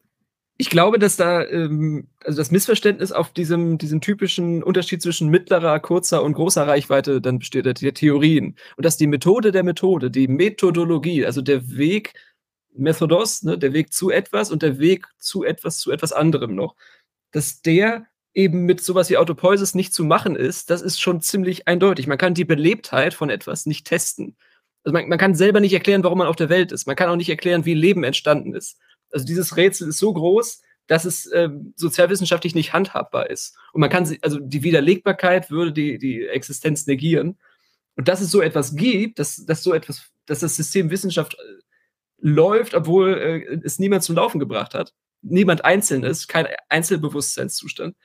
[0.58, 5.80] ich glaube, dass da ähm, also das Missverständnis auf diesem, diesem typischen Unterschied zwischen mittlerer,
[5.80, 8.56] kurzer und großer Reichweite dann besteht, der Theorien.
[8.78, 12.14] Und dass die Methode der Methode, die Methodologie, also der Weg,
[12.74, 16.76] Methodos, ne, der Weg zu etwas und der Weg zu etwas, zu etwas anderem noch,
[17.32, 21.68] dass der eben mit sowas wie Autopoiesis nicht zu machen ist, das ist schon ziemlich
[21.68, 22.08] eindeutig.
[22.08, 24.38] Man kann die Belebtheit von etwas nicht testen.
[24.84, 26.88] Also man, man kann selber nicht erklären, warum man auf der Welt ist.
[26.88, 28.78] Man kann auch nicht erklären, wie Leben entstanden ist.
[29.12, 33.58] Also dieses Rätsel ist so groß, dass es äh, sozialwissenschaftlich nicht handhabbar ist.
[33.74, 37.38] Und man kann, sie, also die Widerlegbarkeit würde die, die Existenz negieren.
[37.96, 41.62] Und dass es so etwas gibt, dass, dass so etwas, dass das System Wissenschaft äh,
[42.22, 47.96] läuft, obwohl äh, es niemand zum Laufen gebracht hat, niemand einzeln ist, kein Einzelbewusstseinszustand.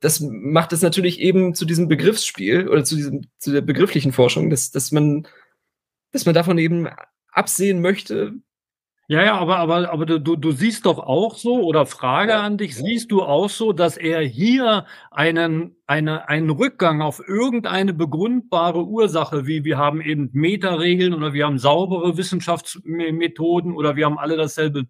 [0.00, 4.48] Das macht es natürlich eben zu diesem Begriffsspiel oder zu diesem, zu der begrifflichen Forschung,
[4.48, 5.26] dass, dass man,
[6.12, 6.88] dass man davon eben
[7.30, 8.34] absehen möchte,
[9.10, 12.76] ja, ja, aber, aber, aber du, du siehst doch auch so, oder Frage an dich,
[12.76, 19.46] siehst du auch so, dass er hier einen, eine, einen Rückgang auf irgendeine begründbare Ursache,
[19.46, 24.84] wie wir haben eben Metaregeln oder wir haben saubere Wissenschaftsmethoden oder wir haben alle dasselbe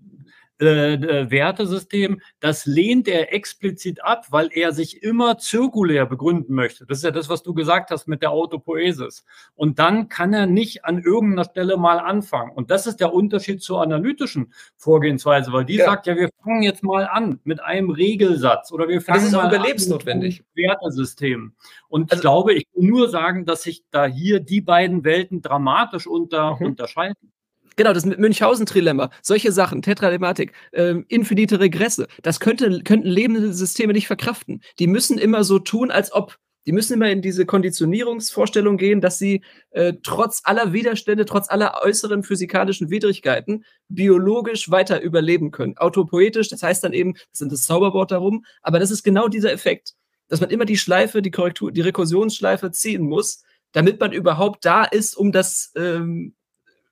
[0.61, 6.85] äh, äh, Wertesystem, das lehnt er explizit ab, weil er sich immer zirkulär begründen möchte.
[6.85, 9.25] Das ist ja das, was du gesagt hast mit der Autopoesis.
[9.55, 12.51] Und dann kann er nicht an irgendeiner Stelle mal anfangen.
[12.51, 15.85] Und das ist der Unterschied zur analytischen Vorgehensweise, weil die ja.
[15.85, 19.37] sagt ja, wir fangen jetzt mal an mit einem Regelsatz oder wir fangen das ist
[19.37, 20.41] mal überlebensnotwendig.
[20.41, 21.53] an mit einem Wertesystem.
[21.89, 25.41] Und also, ich glaube, ich will nur sagen, dass sich da hier die beiden Welten
[25.41, 26.67] dramatisch unter, mhm.
[26.67, 27.33] unterscheiden.
[27.79, 33.93] Genau, das mit Münchhausen-Trilemma, solche Sachen, Tetralematik, ähm, infinite Regresse, das könnte, könnten lebende Systeme
[33.93, 34.63] nicht verkraften.
[34.81, 36.39] Die müssen immer so tun, als ob.
[36.67, 41.81] Die müssen immer in diese Konditionierungsvorstellung gehen, dass sie äh, trotz aller Widerstände, trotz aller
[41.85, 45.79] äußeren physikalischen Widrigkeiten biologisch weiter überleben können.
[45.79, 49.53] Autopoetisch, das heißt dann eben, das sind das Zauberwort darum, aber das ist genau dieser
[49.53, 49.93] Effekt,
[50.27, 54.83] dass man immer die Schleife, die Korrektur, die Rekursionsschleife ziehen muss, damit man überhaupt da
[54.83, 56.35] ist, um das ähm,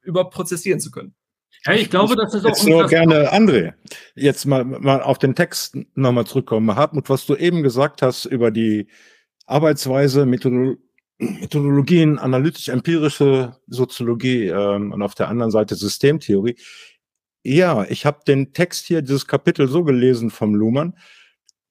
[0.06, 1.14] überprozessieren zu können.
[1.64, 2.50] Ja, ich glaube, das ist auch.
[2.50, 3.74] Jetzt nur gerne, André,
[4.14, 6.76] jetzt mal, mal auf den Text nochmal zurückkommen.
[6.76, 8.88] Hartmut, was du eben gesagt hast über die
[9.46, 10.76] Arbeitsweise, Methodolo
[11.18, 16.56] Methodologien, analytisch-empirische Soziologie ähm, und auf der anderen Seite Systemtheorie.
[17.42, 20.98] Ja, ich habe den Text hier, dieses Kapitel so gelesen vom Luhmann,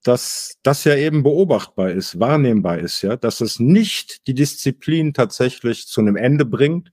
[0.04, 5.88] dass das ja eben beobachtbar ist, wahrnehmbar ist, ja, dass es nicht die Disziplin tatsächlich
[5.88, 6.92] zu einem Ende bringt,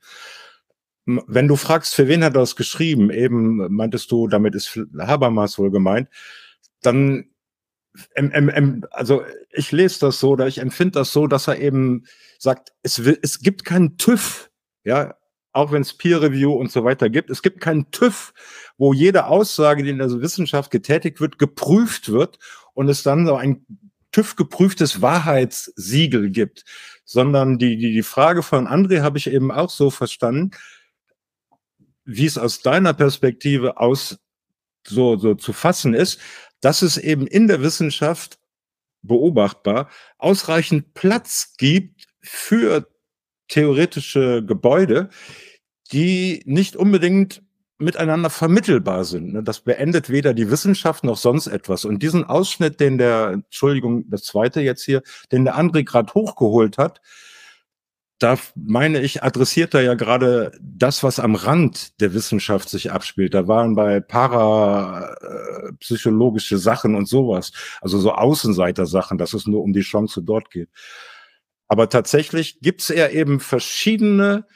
[1.05, 5.59] wenn du fragst, für wen hat er das geschrieben, eben meintest du, damit ist Habermas
[5.59, 6.09] wohl gemeint,
[6.81, 7.31] dann,
[8.91, 12.05] also ich lese das so oder ich empfinde das so, dass er eben
[12.39, 14.51] sagt, es, will, es gibt keinen TÜV,
[14.85, 15.15] ja,
[15.53, 18.33] auch wenn es Peer Review und so weiter gibt, es gibt keinen TÜV,
[18.79, 22.39] wo jede Aussage, die in der Wissenschaft getätigt wird, geprüft wird
[22.75, 23.67] und es dann so ein
[24.13, 26.65] TÜV geprüftes Wahrheitssiegel gibt,
[27.05, 30.53] sondern die, die, die Frage von André habe ich eben auch so verstanden,
[32.05, 34.19] wie es aus deiner Perspektive aus
[34.87, 36.21] so, so zu fassen ist,
[36.61, 38.39] dass es eben in der Wissenschaft
[39.03, 39.89] beobachtbar
[40.19, 42.89] ausreichend Platz gibt für
[43.49, 45.11] theoretische Gebäude,
[45.93, 47.43] die nicht unbedingt
[47.79, 49.33] miteinander vermittelbar sind.
[49.33, 49.43] Ne?
[49.43, 51.85] Das beendet weder die Wissenschaft noch sonst etwas.
[51.85, 56.79] Und diesen Ausschnitt, den der, Entschuldigung, das zweite jetzt hier, den der André gerade hochgeholt
[56.79, 57.01] hat,
[58.23, 63.35] da meine ich, adressiert er ja gerade das, was am Rand der Wissenschaft sich abspielt.
[63.35, 69.81] Da waren bei parapsychologische Sachen und sowas, also so Außenseiter-Sachen, dass es nur um die
[69.81, 70.69] Chance dort geht.
[71.69, 74.47] Aber tatsächlich gibt es ja eben verschiedene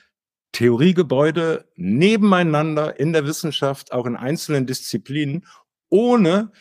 [0.52, 5.44] Theoriegebäude nebeneinander in der Wissenschaft, auch in einzelnen Disziplinen,
[5.88, 6.52] ohne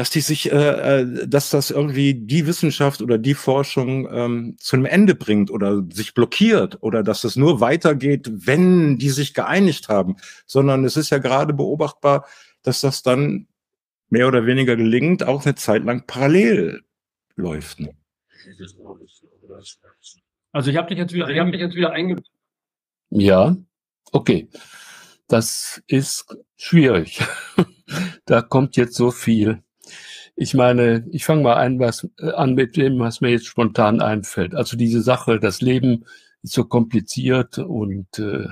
[0.00, 4.76] dass die sich, äh, äh, dass das irgendwie die Wissenschaft oder die Forschung ähm, zu
[4.76, 9.90] einem Ende bringt oder sich blockiert oder dass es nur weitergeht, wenn die sich geeinigt
[9.90, 12.26] haben, sondern es ist ja gerade beobachtbar,
[12.62, 13.46] dass das dann
[14.08, 16.82] mehr oder weniger gelingt, auch eine Zeit lang parallel
[17.36, 17.80] läuft.
[17.80, 17.94] Ne?
[20.52, 22.22] Also ich habe dich jetzt wieder, ich habe dich jetzt wieder einge.
[23.10, 23.54] Ja,
[24.12, 24.48] okay.
[25.28, 27.20] Das ist schwierig.
[28.24, 29.62] da kommt jetzt so viel.
[30.42, 34.00] Ich meine, ich fange mal ein, was, äh, an mit dem, was mir jetzt spontan
[34.00, 34.54] einfällt.
[34.54, 36.06] Also diese Sache, das Leben
[36.42, 38.46] ist so kompliziert und äh,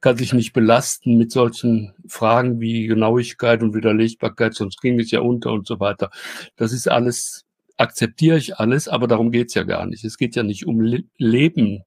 [0.00, 5.20] kann sich nicht belasten mit solchen Fragen wie Genauigkeit und Widerlegbarkeit, sonst ging es ja
[5.20, 6.10] unter und so weiter.
[6.56, 7.44] Das ist alles,
[7.76, 10.04] akzeptiere ich alles, aber darum geht's ja gar nicht.
[10.04, 11.84] Es geht ja nicht um Le Leben,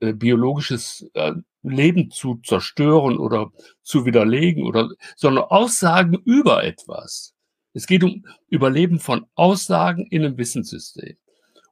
[0.00, 3.50] äh, biologisches äh, Leben zu zerstören oder
[3.82, 7.34] zu widerlegen oder, sondern Aussagen über etwas.
[7.74, 11.16] Es geht um Überleben von Aussagen in einem Wissenssystem.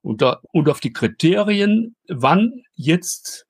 [0.02, 3.46] Und, da, und auf die Kriterien, wann jetzt,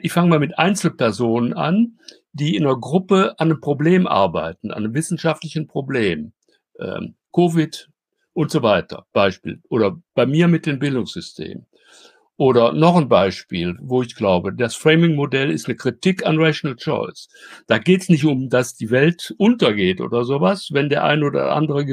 [0.00, 1.98] ich fange mal mit Einzelpersonen an,
[2.32, 6.32] die in einer Gruppe an einem Problem arbeiten, an einem wissenschaftlichen Problem.
[6.78, 7.90] Ähm, Covid
[8.32, 9.60] und so weiter, Beispiel.
[9.68, 11.66] Oder bei mir mit dem Bildungssystem.
[12.42, 17.28] Oder noch ein Beispiel, wo ich glaube, das Framing-Modell ist eine Kritik an Rational Choice.
[17.68, 21.54] Da geht es nicht um, dass die Welt untergeht oder sowas, wenn der eine oder
[21.54, 21.84] andere,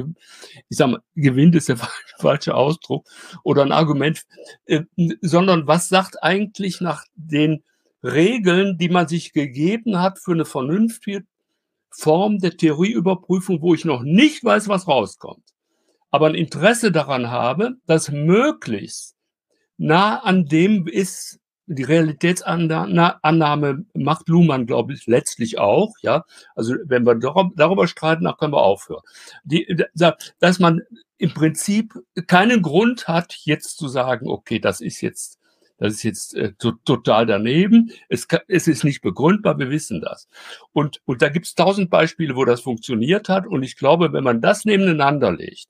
[0.67, 1.77] ich sag mal, gewinnt ist der
[2.17, 3.05] falsche Ausdruck,
[3.43, 4.23] oder ein Argument,
[4.65, 4.85] äh,
[5.21, 7.61] sondern was sagt eigentlich nach den
[8.01, 11.25] Regeln, die man sich gegeben hat für eine vernünftige
[11.91, 15.45] Form der Theorieüberprüfung, wo ich noch nicht weiß, was rauskommt,
[16.09, 19.15] aber ein Interesse daran habe, dass möglichst
[19.79, 26.25] nah an dem ist, die Realitätsannahme macht Luhmann, glaube ich, letztlich auch, ja.
[26.55, 29.03] Also wenn wir darüber streiten, dann können wir aufhören.
[29.43, 29.83] Die,
[30.39, 30.81] dass man
[31.17, 31.93] im Prinzip
[32.27, 35.37] keinen Grund hat, jetzt zu sagen, okay, das ist jetzt
[35.79, 37.91] das ist jetzt äh, to total daneben.
[38.09, 40.27] Es, es ist nicht begründbar, wir wissen das.
[40.73, 43.47] Und, und da gibt es tausend Beispiele, wo das funktioniert hat.
[43.47, 45.69] Und ich glaube, wenn man das nebeneinander legt,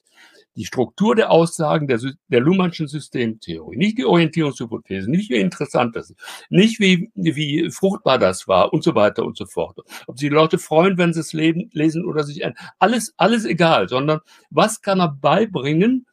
[0.59, 6.09] die Struktur der Aussagen der, der Luhmannschen Systemtheorie, nicht die Orientierungshypothese, nicht wie interessant das
[6.09, 6.19] ist,
[6.49, 9.79] nicht wie, wie fruchtbar das war und so weiter und so fort.
[10.05, 12.43] Ob sich die Leute freuen, wenn sie es lesen oder sich,
[12.77, 14.19] alles, alles egal, sondern
[14.49, 16.05] was kann er beibringen,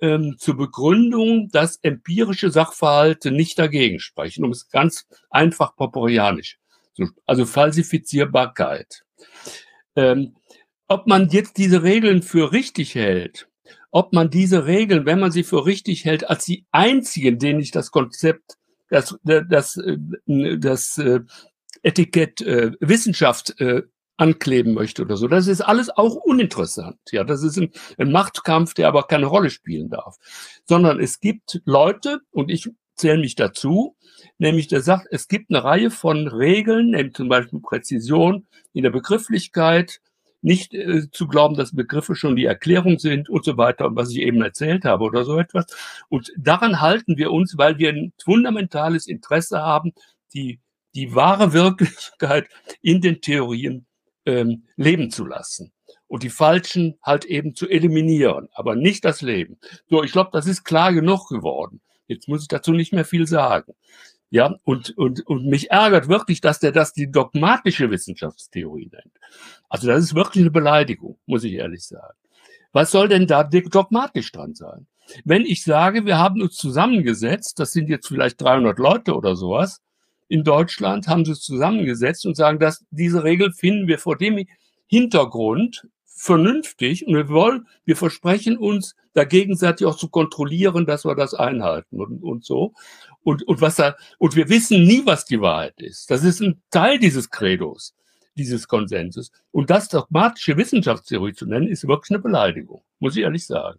[0.00, 6.60] ähm, zur Begründung, dass empirische Sachverhalte nicht dagegen sprechen, um es ganz einfach poporianisch.
[7.26, 9.02] Also Falsifizierbarkeit.
[9.96, 10.36] Ähm,
[10.86, 13.48] ob man jetzt diese Regeln für richtig hält,
[13.90, 17.70] ob man diese Regeln, wenn man sie für richtig hält, als die einzigen, denen ich
[17.70, 18.56] das Konzept,
[18.90, 19.96] das, das, äh,
[20.58, 21.20] das, äh,
[21.82, 23.82] Etikett äh, Wissenschaft äh,
[24.16, 25.28] ankleben möchte oder so.
[25.28, 26.98] Das ist alles auch uninteressant.
[27.12, 30.16] Ja, das ist ein, ein Machtkampf, der aber keine Rolle spielen darf.
[30.64, 33.96] Sondern es gibt Leute, und ich zähle mich dazu,
[34.38, 38.90] nämlich der sagt, es gibt eine Reihe von Regeln, nämlich zum Beispiel Präzision in der
[38.90, 40.00] Begrifflichkeit,
[40.40, 44.18] nicht äh, zu glauben, dass Begriffe schon die Erklärung sind und so weiter, was ich
[44.18, 45.66] eben erzählt habe oder so etwas.
[46.08, 49.92] Und daran halten wir uns, weil wir ein fundamentales Interesse haben,
[50.34, 50.60] die,
[50.94, 52.48] die wahre Wirklichkeit
[52.82, 53.86] in den Theorien
[54.26, 55.72] ähm, leben zu lassen
[56.06, 59.58] und die Falschen halt eben zu eliminieren, aber nicht das Leben.
[59.88, 61.80] So, ich glaube, das ist klar genug geworden.
[62.06, 63.74] Jetzt muss ich dazu nicht mehr viel sagen.
[64.30, 69.14] Ja, und, und, und mich ärgert wirklich, dass der das die dogmatische Wissenschaftstheorie nennt.
[69.68, 72.16] Also das ist wirklich eine Beleidigung, muss ich ehrlich sagen.
[72.72, 74.86] Was soll denn da dogmatisch dran sein?
[75.24, 79.80] Wenn ich sage, wir haben uns zusammengesetzt, das sind jetzt vielleicht 300 Leute oder sowas,
[80.28, 84.46] in Deutschland haben sie es zusammengesetzt und sagen, dass diese Regel finden wir vor dem
[84.86, 85.88] Hintergrund
[86.18, 91.34] vernünftig und wir wollen, wir versprechen uns, da gegenseitig auch zu kontrollieren, dass wir das
[91.34, 92.74] einhalten und, und so.
[93.22, 96.10] Und, und was da, und wir wissen nie, was die Wahrheit ist.
[96.10, 97.94] Das ist ein Teil dieses Credos,
[98.36, 99.30] dieses Konsenses.
[99.50, 103.78] Und das dogmatische Wissenschaftstheorie zu nennen, ist wirklich eine Beleidigung, muss ich ehrlich sagen.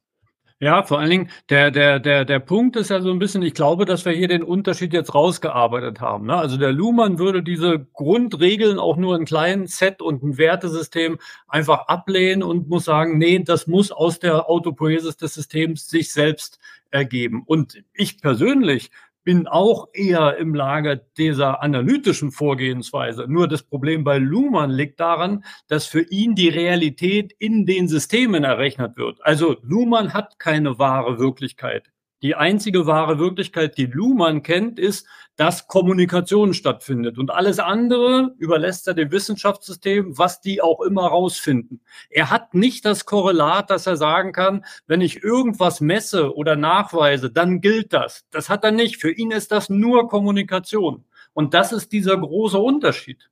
[0.62, 3.54] Ja, vor allen Dingen, der, der, der, der Punkt ist ja so ein bisschen, ich
[3.54, 6.26] glaube, dass wir hier den Unterschied jetzt rausgearbeitet haben.
[6.26, 6.36] Ne?
[6.36, 11.17] Also der Luhmann würde diese Grundregeln auch nur in kleinen Set und ein Wertesystem
[11.48, 16.60] einfach ablehnen und muss sagen, nee, das muss aus der Autopoiesis des Systems sich selbst
[16.91, 17.43] ergeben.
[17.45, 18.91] Und ich persönlich
[19.29, 23.27] bin auch eher im Lager dieser analytischen Vorgehensweise.
[23.27, 28.43] Nur das Problem bei Luhmann liegt daran, dass für ihn die Realität in den Systemen
[28.43, 29.23] errechnet wird.
[29.23, 31.91] Also Luhmann hat keine wahre Wirklichkeit.
[32.21, 37.17] Die einzige wahre Wirklichkeit, die Luhmann kennt, ist, dass Kommunikation stattfindet.
[37.17, 41.82] Und alles andere überlässt er dem Wissenschaftssystem, was die auch immer rausfinden.
[42.10, 47.32] Er hat nicht das Korrelat, dass er sagen kann, wenn ich irgendwas messe oder nachweise,
[47.32, 48.25] dann gilt das.
[48.32, 48.97] Das hat er nicht.
[48.97, 51.05] Für ihn ist das nur Kommunikation.
[51.34, 53.29] Und das ist dieser große Unterschied.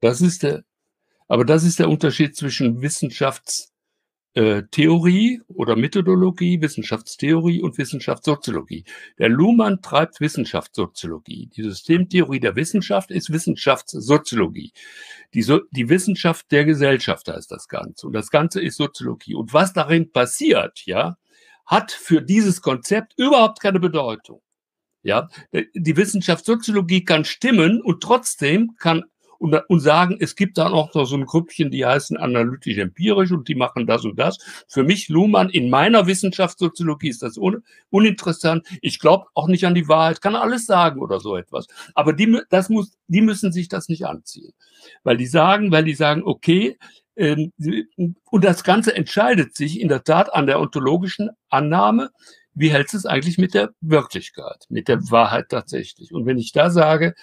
[0.00, 0.62] Das ist der,
[1.26, 3.71] aber das ist der Unterschied zwischen Wissenschafts-
[4.34, 8.84] äh, Theorie oder Methodologie, Wissenschaftstheorie und Wissenschaftssoziologie.
[9.18, 11.48] Der Luhmann treibt Wissenschaftssoziologie.
[11.54, 14.72] Die Systemtheorie der Wissenschaft ist Wissenschaftssoziologie.
[15.34, 18.06] Die, so die Wissenschaft der Gesellschaft heißt das Ganze.
[18.06, 19.34] Und das Ganze ist Soziologie.
[19.34, 21.18] Und was darin passiert, ja,
[21.66, 24.40] hat für dieses Konzept überhaupt keine Bedeutung.
[25.04, 29.02] Ja, die Wissenschaftssoziologie kann stimmen und trotzdem kann
[29.42, 33.48] und, und sagen, es gibt dann auch noch so ein Grüppchen, die heißen analytisch-empirisch und
[33.48, 34.38] die machen das und das.
[34.68, 38.64] Für mich, Luhmann, in meiner Wissenschaftssoziologie ist das un uninteressant.
[38.82, 41.66] Ich glaube auch nicht an die Wahrheit, kann alles sagen oder so etwas.
[41.94, 44.52] Aber die, das muss, die müssen sich das nicht anziehen.
[45.02, 46.78] Weil die sagen, weil die sagen, okay,
[47.16, 47.52] ähm,
[48.30, 52.10] und das Ganze entscheidet sich in der Tat an der ontologischen Annahme,
[52.54, 56.12] wie hältst du es eigentlich mit der Wirklichkeit, mit der Wahrheit tatsächlich?
[56.12, 57.14] Und wenn ich da sage,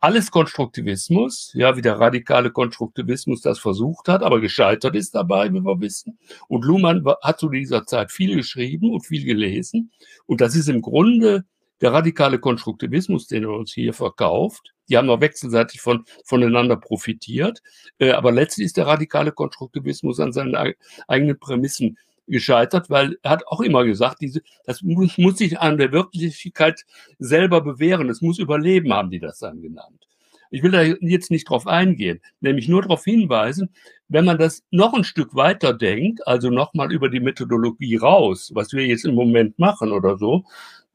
[0.00, 5.60] alles Konstruktivismus, ja, wie der radikale Konstruktivismus das versucht hat, aber gescheitert ist dabei, wie
[5.60, 6.18] wir wissen.
[6.48, 9.90] Und Luhmann hat zu dieser Zeit viel geschrieben und viel gelesen.
[10.26, 11.44] Und das ist im Grunde
[11.80, 14.72] der radikale Konstruktivismus, den er uns hier verkauft.
[14.88, 17.60] Die haben noch wechselseitig von, voneinander profitiert.
[17.98, 20.74] Äh, aber letztlich ist der radikale Konstruktivismus an seinen
[21.08, 25.78] eigenen Prämissen gescheitert, weil er hat auch immer gesagt, diese, das muss, muss sich an
[25.78, 26.84] der Wirklichkeit
[27.18, 30.06] selber bewähren, es muss überleben, haben die das dann genannt.
[30.50, 33.70] Ich will da jetzt nicht drauf eingehen, nämlich nur darauf hinweisen,
[34.08, 38.72] wenn man das noch ein Stück weiter denkt, also nochmal über die Methodologie raus, was
[38.72, 40.44] wir jetzt im Moment machen oder so,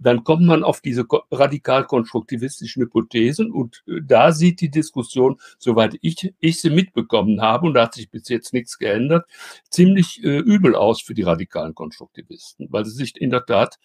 [0.02, 6.34] dann kommt man auf diese radikal-konstruktivistischen Hypothesen und äh, da sieht die Diskussion, soweit ich,
[6.40, 9.28] ich sie mitbekommen habe, und da hat sich bis jetzt nichts geändert,
[9.70, 13.78] ziemlich äh, übel aus für die radikalen Konstruktivisten, weil sie sich in der Tat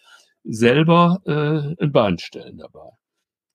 [0.43, 2.89] selber äh, ein Bein stellen dabei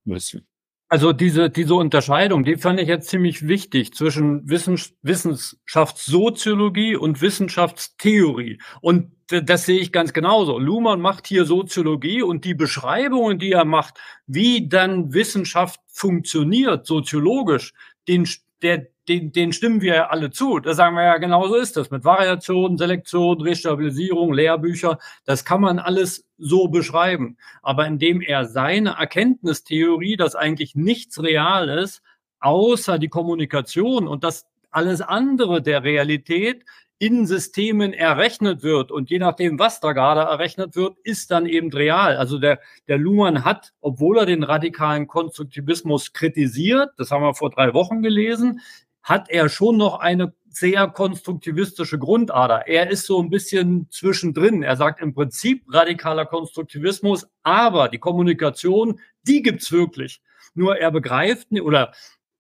[0.05, 0.47] müssen.
[0.93, 8.61] Also diese, diese Unterscheidung, die fand ich jetzt ziemlich wichtig zwischen Wissens Wissenschaftssoziologie und Wissenschaftstheorie.
[8.83, 10.59] Und das sehe ich ganz genauso.
[10.59, 13.95] Luhmann macht hier Soziologie und die Beschreibungen, die er macht,
[14.27, 17.73] wie dann Wissenschaft funktioniert, soziologisch,
[18.07, 18.29] den,
[18.61, 20.61] der, den, den stimmen wir alle zu.
[20.61, 21.91] Da sagen wir ja, genau so ist das.
[21.91, 27.37] Mit Variation, Selektion, Restabilisierung, Lehrbücher, das kann man alles so beschreiben.
[27.63, 32.03] Aber indem er seine Erkenntnistheorie, dass eigentlich nichts real ist,
[32.41, 36.65] außer die Kommunikation und das alles andere der Realität
[37.03, 41.73] in Systemen errechnet wird und je nachdem, was da gerade errechnet wird, ist dann eben
[41.73, 42.17] real.
[42.17, 47.51] Also der, der Luhmann hat, obwohl er den radikalen Konstruktivismus kritisiert, das haben wir vor
[47.51, 48.61] drei Wochen gelesen,
[49.03, 52.69] hat er schon noch eine sehr konstruktivistische Grundader.
[52.69, 54.63] Er ist so ein bisschen zwischendrin.
[54.63, 60.21] Er sagt im Prinzip radikaler Konstruktivismus, aber die Kommunikation, die gibt's wirklich.
[60.55, 61.93] Nur er begreift oder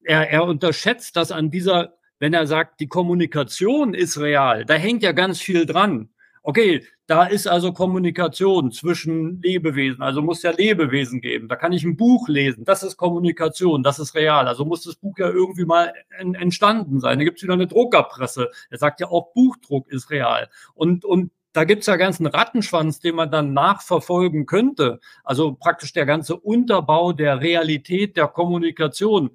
[0.04, 5.02] er, er unterschätzt, dass an dieser wenn er sagt, die Kommunikation ist real, da hängt
[5.02, 6.08] ja ganz viel dran.
[6.44, 11.46] Okay, da ist also Kommunikation zwischen Lebewesen, also muss ja Lebewesen geben.
[11.46, 14.48] Da kann ich ein Buch lesen, das ist Kommunikation, das ist real.
[14.48, 17.18] Also muss das Buch ja irgendwie mal entstanden sein.
[17.18, 18.50] Da gibt es wieder eine Druckerpresse.
[18.70, 20.48] Er sagt ja auch, Buchdruck ist real.
[20.74, 25.00] Und, und da gibt's ja ganz einen Rattenschwanz, den man dann nachverfolgen könnte.
[25.22, 29.30] Also praktisch der ganze Unterbau der Realität der Kommunikation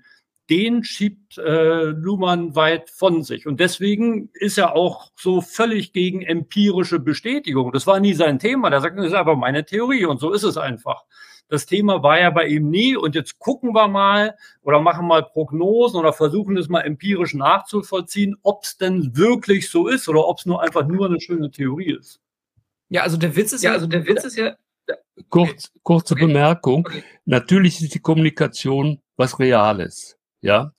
[0.50, 3.48] den schiebt äh, Luhmann weit von sich.
[3.48, 7.72] Und deswegen ist er auch so völlig gegen empirische Bestätigung.
[7.72, 8.70] Das war nie sein Thema.
[8.70, 11.04] Der sagt, das ist einfach meine Theorie und so ist es einfach.
[11.50, 12.96] Das Thema war ja bei ihm nie.
[12.96, 18.36] Und jetzt gucken wir mal oder machen mal Prognosen oder versuchen es mal empirisch nachzuvollziehen,
[18.44, 21.98] ob es denn wirklich so ist oder ob es nur einfach nur eine schöne Theorie
[22.00, 22.20] ist.
[22.90, 24.56] Ja, also der Witz ist ja, also der Witz ist ja.
[25.30, 26.26] Kurz, kurze okay.
[26.26, 26.86] Bemerkung.
[26.88, 27.04] Okay.
[27.26, 30.17] Natürlich ist die Kommunikation was Reales.
[30.42, 30.74] Ja,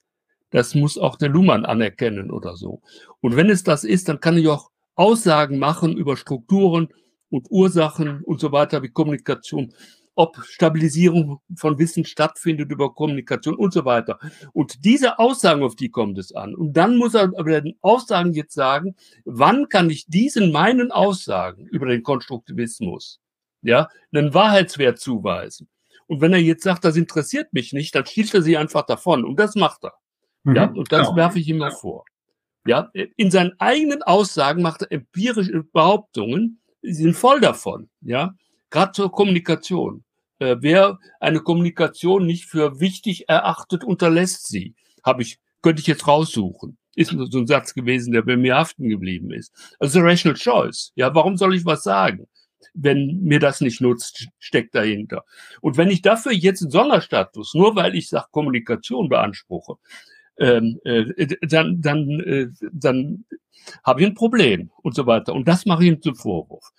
[0.51, 2.81] das muss auch der Luhmann anerkennen oder so.
[3.21, 6.89] Und wenn es das ist, dann kann ich auch Aussagen machen über Strukturen
[7.31, 9.75] und Ursachen und so weiter, wie Kommunikation,
[10.15, 14.19] ob Stabilisierung von Wissen stattfindet über Kommunikation und so weiter.
[14.53, 16.55] Und diese Aussagen, auf die kommt es an.
[16.57, 21.67] Und dann muss er aber den Aussagen jetzt sagen, wann kann ich diesen meinen Aussagen
[21.67, 23.21] über den Konstruktivismus,
[23.63, 25.69] ja, einen Wahrheitswert zuweisen?
[26.09, 29.25] Und wenn er jetzt sagt, das interessiert mich nicht, dann schießt er sie einfach davon.
[29.25, 29.95] Und das macht er.
[30.43, 30.57] Mhm.
[30.57, 31.17] Ja, und das ja.
[31.17, 32.05] werfe ich ihm mal vor.
[32.67, 37.89] Ja, in seinen eigenen Aussagen macht er empirische Behauptungen, die sind voll davon.
[38.01, 38.35] Ja,
[38.71, 40.05] gerade zur Kommunikation.
[40.39, 44.75] Äh, wer eine Kommunikation nicht für wichtig erachtet, unterlässt sie.
[45.03, 46.79] Habe ich, könnte ich jetzt raussuchen.
[46.95, 49.53] Ist so ein Satz gewesen, der bei mir haften geblieben ist.
[49.79, 50.93] Also rational choice.
[50.95, 52.27] Ja, warum soll ich was sagen?
[52.75, 55.25] Wenn mir das nicht nutzt, steckt dahinter.
[55.61, 59.75] Und wenn ich dafür jetzt einen Sonderstatus, nur weil ich sage Kommunikation beanspruche,
[60.39, 63.25] ähm, äh, dann, dann, äh, dann
[63.83, 65.35] habe ich ein Problem und so weiter.
[65.35, 66.73] Und das mache ich ihm zum Vorwurf.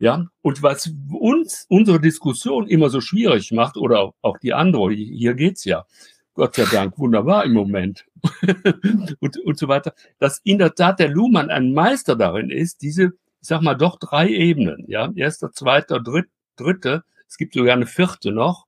[0.00, 5.34] Ja, und was uns unsere Diskussion immer so schwierig macht, oder auch die andere, hier
[5.34, 5.86] geht's ja,
[6.34, 8.06] Gott sei Dank, wunderbar im Moment
[9.18, 13.10] und, und so weiter, dass in der Tat der Luhmann ein Meister darin ist, diese
[13.40, 14.84] ich sag mal, doch drei Ebenen.
[14.88, 17.04] Ja, erster, zweiter, dritt, dritte.
[17.28, 18.66] Es gibt sogar eine vierte noch,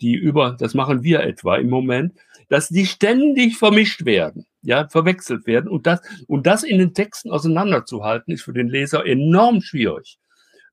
[0.00, 2.18] die über, das machen wir etwa im Moment,
[2.48, 7.30] dass die ständig vermischt werden, ja, verwechselt werden und das, und das in den Texten
[7.30, 10.18] auseinanderzuhalten, ist für den Leser enorm schwierig.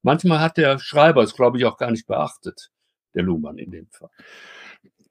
[0.02, 2.70] Manchmal hat der Schreiber es, glaube ich, auch gar nicht beachtet,
[3.14, 4.10] der Luhmann in dem Fall.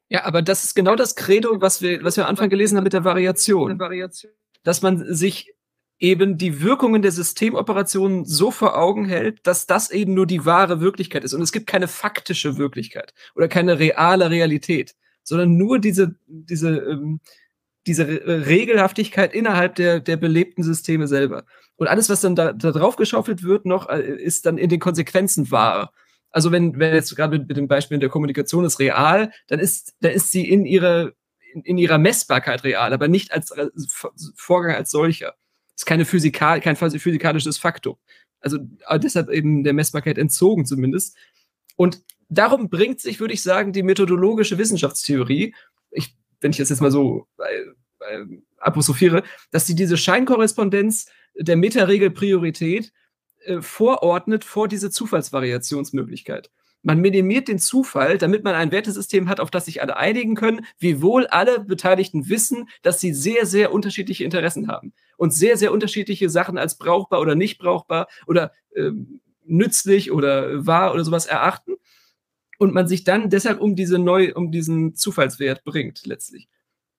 [0.08, 2.84] Ja, aber das ist genau das Credo, was wir, was wir am Anfang gelesen haben
[2.84, 3.78] mit der Variation.
[4.62, 5.52] Dass man sich
[5.98, 10.80] eben die Wirkungen der Systemoperationen so vor Augen hält, dass das eben nur die wahre
[10.80, 11.32] Wirklichkeit ist.
[11.32, 17.20] Und es gibt keine faktische Wirklichkeit oder keine reale Realität, sondern nur diese, diese, ähm,
[17.86, 21.44] diese Regelhaftigkeit innerhalb der, der belebten Systeme selber.
[21.76, 24.80] Und alles, was dann da, da drauf geschaufelt wird, noch, äh, ist dann in den
[24.80, 25.92] Konsequenzen wahr.
[26.30, 29.94] Also wenn, wenn jetzt gerade mit, mit dem Beispiel der Kommunikation ist real, dann ist,
[30.00, 31.12] dann ist sie in ihrer,
[31.54, 35.34] in, in ihrer Messbarkeit real, aber nicht als, als Vorgang als solcher
[35.76, 37.96] ist keine Physikal, kein physikalisches Faktum.
[38.40, 38.58] Also
[38.98, 41.16] deshalb eben der Messbarkeit entzogen zumindest.
[41.76, 45.54] Und darum bringt sich, würde ich sagen, die methodologische Wissenschaftstheorie.
[45.90, 48.26] Ich wenn ich das jetzt mal so äh, äh,
[48.58, 52.92] apostrophiere, dass sie diese Scheinkorrespondenz der Metaregel Priorität
[53.44, 56.50] äh, vorordnet vor diese Zufallsvariationsmöglichkeit.
[56.86, 60.64] Man minimiert den Zufall, damit man ein Wertesystem hat, auf das sich alle einigen können,
[60.78, 66.30] wiewohl alle Beteiligten wissen, dass sie sehr, sehr unterschiedliche Interessen haben und sehr, sehr unterschiedliche
[66.30, 68.92] Sachen als brauchbar oder nicht brauchbar oder äh,
[69.44, 71.72] nützlich oder wahr oder sowas erachten
[72.58, 76.48] und man sich dann deshalb um diese neu, um diesen Zufallswert bringt letztlich.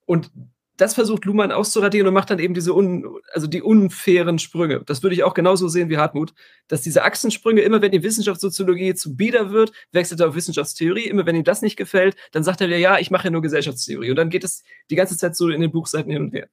[0.06, 0.32] Und
[0.78, 4.84] das versucht Luhmann auszuradieren und macht dann eben diese un, also die unfairen Sprünge.
[4.86, 6.34] Das würde ich auch genauso sehen wie Hartmut,
[6.68, 11.08] dass diese Achsensprünge, immer wenn die Wissenschaftssoziologie zu bieder wird, wechselt er auf Wissenschaftstheorie.
[11.08, 14.12] Immer wenn ihm das nicht gefällt, dann sagt er, ja, ich mache ja nur Gesellschaftstheorie.
[14.12, 16.48] Und dann geht es die ganze Zeit so in den Buchseiten hin und her.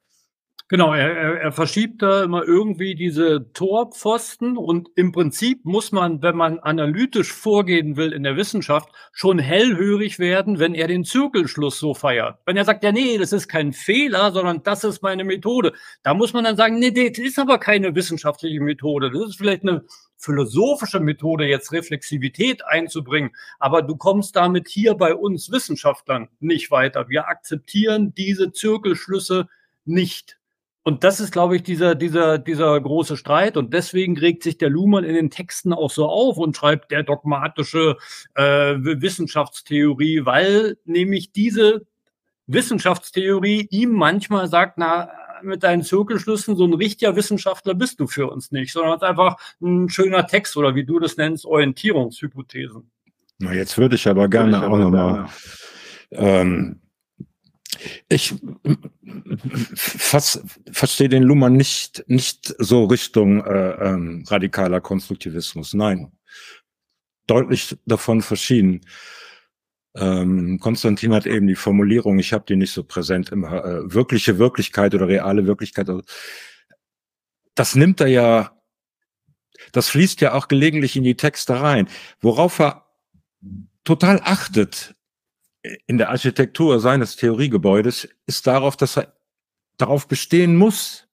[0.68, 6.22] Genau, er, er, er verschiebt da immer irgendwie diese Torpfosten und im Prinzip muss man,
[6.22, 11.78] wenn man analytisch vorgehen will in der Wissenschaft, schon hellhörig werden, wenn er den Zirkelschluss
[11.78, 12.38] so feiert.
[12.46, 15.74] Wenn er sagt, ja, nee, das ist kein Fehler, sondern das ist meine Methode.
[16.02, 19.10] Da muss man dann sagen, nee, das ist aber keine wissenschaftliche Methode.
[19.10, 19.84] Das ist vielleicht eine
[20.16, 23.32] philosophische Methode, jetzt Reflexivität einzubringen.
[23.58, 27.10] Aber du kommst damit hier bei uns Wissenschaftlern nicht weiter.
[27.10, 29.46] Wir akzeptieren diese Zirkelschlüsse
[29.84, 30.38] nicht.
[30.86, 33.56] Und das ist, glaube ich, dieser, dieser, dieser große Streit.
[33.56, 37.02] Und deswegen regt sich der Luhmann in den Texten auch so auf und schreibt der
[37.02, 37.96] dogmatische
[38.34, 41.86] äh, Wissenschaftstheorie, weil nämlich diese
[42.46, 45.10] Wissenschaftstheorie ihm manchmal sagt, na,
[45.42, 49.88] mit deinen Zirkelschlüssen, so ein richtiger Wissenschaftler bist du für uns nicht, sondern einfach ein
[49.88, 52.90] schöner Text oder wie du das nennst, Orientierungshypothesen.
[53.38, 55.28] Na, jetzt würde ich aber gerne ich auch nochmal
[56.10, 56.80] ähm,
[58.08, 58.34] ich
[60.72, 65.74] verstehe den Luhmann nicht, nicht so Richtung äh, ähm, radikaler Konstruktivismus.
[65.74, 66.12] Nein,
[67.26, 68.80] deutlich davon verschieden.
[69.96, 74.38] Ähm, Konstantin hat eben die Formulierung, ich habe die nicht so präsent immer, äh, wirkliche
[74.38, 75.88] Wirklichkeit oder reale Wirklichkeit.
[75.88, 76.02] Also,
[77.54, 78.60] das nimmt er ja,
[79.72, 81.88] das fließt ja auch gelegentlich in die Texte rein.
[82.20, 82.86] Worauf er
[83.84, 84.96] total achtet,
[85.86, 89.14] in der Architektur seines Theoriegebäudes ist darauf, dass er
[89.76, 91.08] darauf bestehen muss,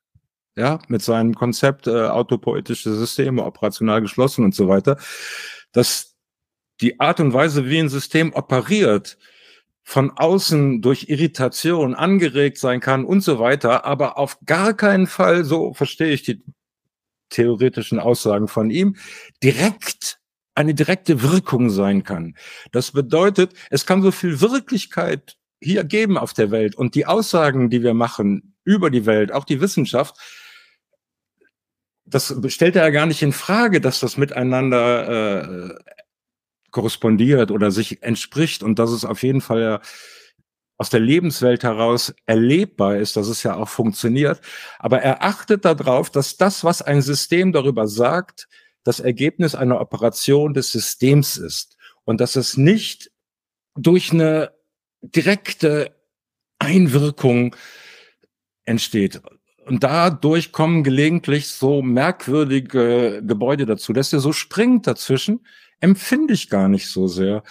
[0.55, 4.97] ja, mit seinem Konzept äh, autopoetische Systeme, operational geschlossen und so weiter,
[5.71, 6.15] dass
[6.81, 9.17] die Art und Weise, wie ein System operiert,
[9.83, 15.43] von außen durch Irritation angeregt sein kann und so weiter, aber auf gar keinen Fall,
[15.43, 16.43] so verstehe ich die
[17.29, 18.97] theoretischen Aussagen von ihm,
[19.41, 20.20] direkt
[20.55, 22.35] eine direkte Wirkung sein kann.
[22.71, 27.69] Das bedeutet, es kann so viel Wirklichkeit hier geben auf der Welt und die Aussagen,
[27.69, 30.17] die wir machen über die Welt, auch die Wissenschaft,
[32.05, 35.75] das stellt er ja gar nicht in Frage, dass das miteinander äh,
[36.71, 39.81] korrespondiert oder sich entspricht und dass es auf jeden Fall ja
[40.77, 44.41] aus der Lebenswelt heraus erlebbar ist, dass es ja auch funktioniert.
[44.79, 48.47] Aber er achtet darauf, dass das, was ein System darüber sagt,
[48.83, 53.11] das Ergebnis einer Operation des Systems ist und dass es nicht
[53.75, 54.51] durch eine
[55.01, 55.95] direkte
[56.59, 57.55] Einwirkung
[58.65, 59.21] entsteht.
[59.65, 65.45] Und dadurch kommen gelegentlich so merkwürdige Gebäude dazu, dass er so springt dazwischen,
[65.79, 67.43] empfinde ich gar nicht so sehr.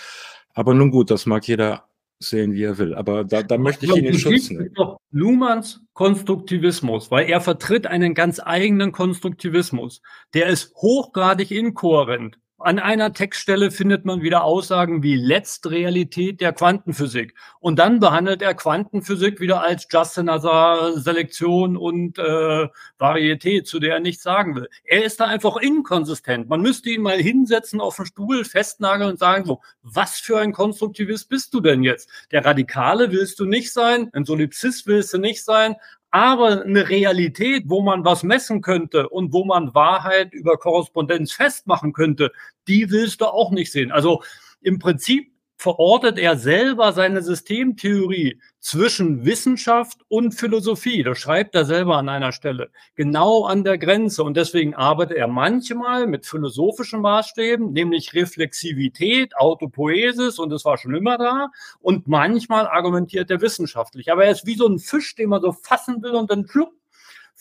[0.54, 1.89] Aber nun gut, das mag jeder
[2.20, 2.94] sehen, wie er will.
[2.94, 4.74] Aber da, da möchte ich ihn in Schutz nehmen.
[5.10, 10.02] Luhmanns Konstruktivismus, weil er vertritt einen ganz eigenen Konstruktivismus.
[10.34, 12.38] Der ist hochgradig inkohärent.
[12.62, 17.34] An einer Textstelle findet man wieder Aussagen wie Letztrealität der Quantenphysik.
[17.58, 24.00] Und dann behandelt er Quantenphysik wieder als Just-Another Selektion und äh, Varietät, zu der er
[24.00, 24.68] nichts sagen will.
[24.84, 26.50] Er ist da einfach inkonsistent.
[26.50, 30.52] Man müsste ihn mal hinsetzen auf den Stuhl, festnageln und sagen, so, was für ein
[30.52, 32.10] Konstruktivist bist du denn jetzt?
[32.30, 35.76] Der Radikale willst du nicht sein, ein Solipsist willst du nicht sein,
[36.10, 41.92] aber eine Realität, wo man was messen könnte und wo man Wahrheit über Korrespondenz festmachen
[41.92, 42.32] könnte,
[42.66, 43.92] die willst du auch nicht sehen.
[43.92, 44.22] Also
[44.60, 51.02] im Prinzip verortet er selber seine Systemtheorie zwischen Wissenschaft und Philosophie.
[51.02, 52.70] Das schreibt er selber an einer Stelle.
[52.94, 54.24] Genau an der Grenze.
[54.24, 60.94] Und deswegen arbeitet er manchmal mit philosophischen Maßstäben, nämlich Reflexivität, Autopoesis, und das war schon
[60.94, 61.50] immer da.
[61.80, 64.10] Und manchmal argumentiert er wissenschaftlich.
[64.10, 66.72] Aber er ist wie so ein Fisch, den man so fassen will und dann schlupp,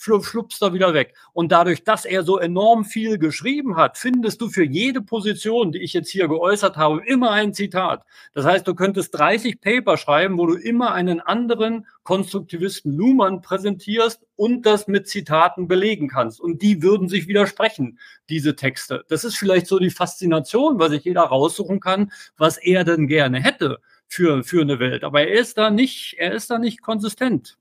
[0.00, 1.14] schluppst da wieder weg.
[1.32, 5.80] Und dadurch, dass er so enorm viel geschrieben hat, findest du für jede Position, die
[5.80, 8.04] ich jetzt hier geäußert habe, immer ein Zitat.
[8.32, 14.22] Das heißt, du könntest 30 Paper schreiben, wo du immer einen anderen Konstruktivisten Luhmann präsentierst
[14.36, 16.40] und das mit Zitaten belegen kannst.
[16.40, 17.98] Und die würden sich widersprechen,
[18.28, 19.04] diese Texte.
[19.08, 23.40] Das ist vielleicht so die Faszination, weil sich jeder raussuchen kann, was er denn gerne
[23.42, 23.78] hätte
[24.08, 25.04] für, für eine Welt.
[25.04, 27.59] Aber er ist da nicht, er ist da nicht konsistent.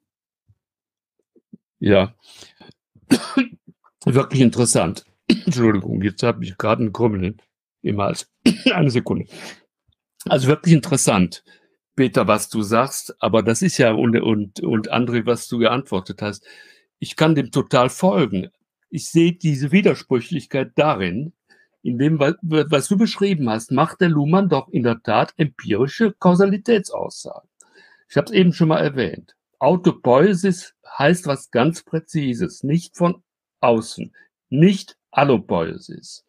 [1.80, 2.14] Ja,
[4.06, 5.06] wirklich interessant.
[5.28, 7.38] Entschuldigung, jetzt habe ich gerade einen Krümmel
[7.82, 8.30] im Hals.
[8.74, 9.26] Eine Sekunde.
[10.26, 11.44] Also wirklich interessant,
[11.96, 16.22] Peter, was du sagst, aber das ist ja und, und, und André, was du geantwortet
[16.22, 16.46] hast.
[17.00, 18.50] Ich kann dem total folgen.
[18.90, 21.34] Ich sehe diese Widersprüchlichkeit darin,
[21.82, 27.50] in dem, was du beschrieben hast, macht der Luhmann doch in der Tat empirische Kausalitätsaussagen.
[28.10, 29.36] Ich habe es eben schon mal erwähnt.
[29.60, 33.22] Autopoiesis heißt was ganz Präzises, nicht von
[33.60, 34.14] außen,
[34.50, 36.26] nicht Allopoiesis.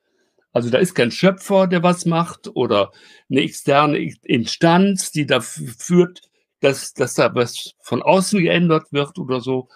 [0.53, 2.91] Also da ist kein Schöpfer, der was macht oder
[3.31, 6.23] eine externe Instanz, die dafür führt,
[6.61, 9.69] dass, dass da was von außen geändert wird oder so.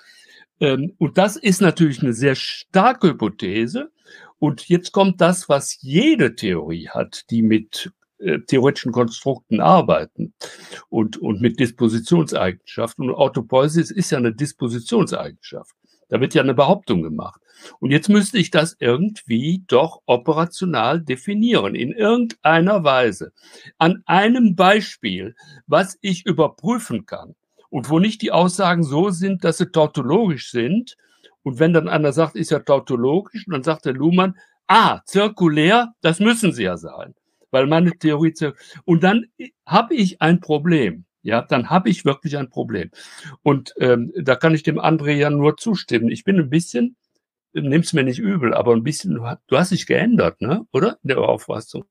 [0.61, 3.91] Ähm, und das ist natürlich eine sehr starke Hypothese.
[4.39, 7.93] Und jetzt kommt das, was jede Theorie hat, die mit
[8.47, 10.35] theoretischen Konstrukten arbeiten
[10.89, 13.11] und, und mit Dispositionseigenschaften.
[13.11, 15.75] Und Autopoiesis ist ja eine Dispositionseigenschaft.
[16.09, 17.41] Da wird ja eine Behauptung gemacht.
[17.81, 23.33] Und jetzt müsste ich das irgendwie doch operational definieren, in irgendeiner Weise.
[23.79, 25.35] An einem Beispiel,
[25.67, 27.35] was ich überprüfen kann
[27.71, 30.97] und wo nicht die Aussagen so sind, dass sie tautologisch sind.
[31.43, 34.37] Und wenn dann einer sagt, ist ja tautologisch, dann sagt der Luhmann,
[34.67, 37.15] ah, zirkulär, das müssen sie ja sein,
[37.55, 38.35] weil meine Theorie
[38.85, 39.27] und dann
[39.65, 41.07] habe ich ein Problem.
[41.23, 42.91] Ja, dann habe ich wirklich ein Problem.
[43.43, 46.11] Und ähm, da kann ich dem André ja nur zustimmen.
[46.11, 46.97] Ich bin ein bisschen
[47.55, 50.67] nimm's mir nicht übel, aber ein bisschen, du hast dich geändert, ne?
[50.73, 50.99] Oder?
[51.03, 51.85] In der Auffassung.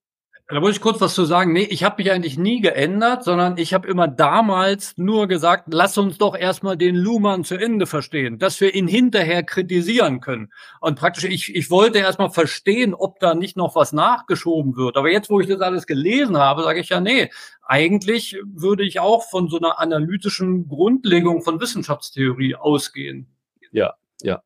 [0.49, 1.53] Da muss ich kurz was zu sagen.
[1.53, 5.97] Nee, ich habe mich eigentlich nie geändert, sondern ich habe immer damals nur gesagt, lass
[5.97, 10.51] uns doch erstmal den Luhmann zu Ende verstehen, dass wir ihn hinterher kritisieren können.
[10.81, 14.97] Und praktisch, ich, ich wollte erstmal verstehen, ob da nicht noch was nachgeschoben wird.
[14.97, 17.31] Aber jetzt, wo ich das alles gelesen habe, sage ich ja, nee,
[17.61, 23.27] eigentlich würde ich auch von so einer analytischen Grundlegung von Wissenschaftstheorie ausgehen.
[23.71, 24.43] Ja, ja.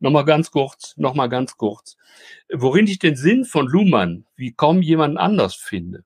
[0.00, 1.96] Nochmal ganz kurz, nochmal ganz kurz.
[2.52, 6.04] Worin ich den Sinn von Luhmann wie kaum jemand anders finde,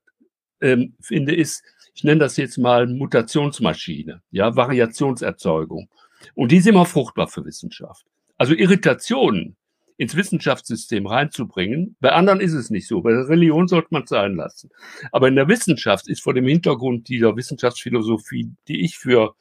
[0.60, 1.62] ähm, finde ist,
[1.94, 5.88] ich nenne das jetzt mal Mutationsmaschine, ja, Variationserzeugung.
[6.34, 8.06] Und die ist immer fruchtbar für Wissenschaft.
[8.38, 9.56] Also Irritationen
[9.98, 11.96] ins Wissenschaftssystem reinzubringen.
[12.00, 13.02] Bei anderen ist es nicht so.
[13.02, 14.70] Bei der Religion sollte man es sein lassen.
[15.12, 19.34] Aber in der Wissenschaft ist vor dem Hintergrund dieser Wissenschaftsphilosophie, die ich für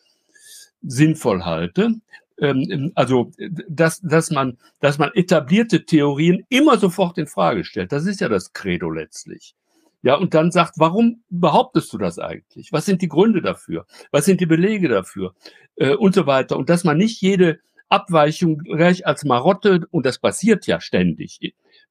[0.83, 1.95] sinnvoll halte,
[2.41, 3.31] ähm, also
[3.69, 7.91] dass, dass, man, dass man etablierte Theorien immer sofort in Frage stellt.
[7.91, 9.55] Das ist ja das Credo letztlich.
[10.03, 12.71] Ja, und dann sagt, warum behauptest du das eigentlich?
[12.71, 13.85] Was sind die Gründe dafür?
[14.09, 15.35] Was sind die Belege dafür?
[15.75, 16.57] Äh, und so weiter.
[16.57, 21.39] Und dass man nicht jede Abweichung gleich als Marotte, und das passiert ja ständig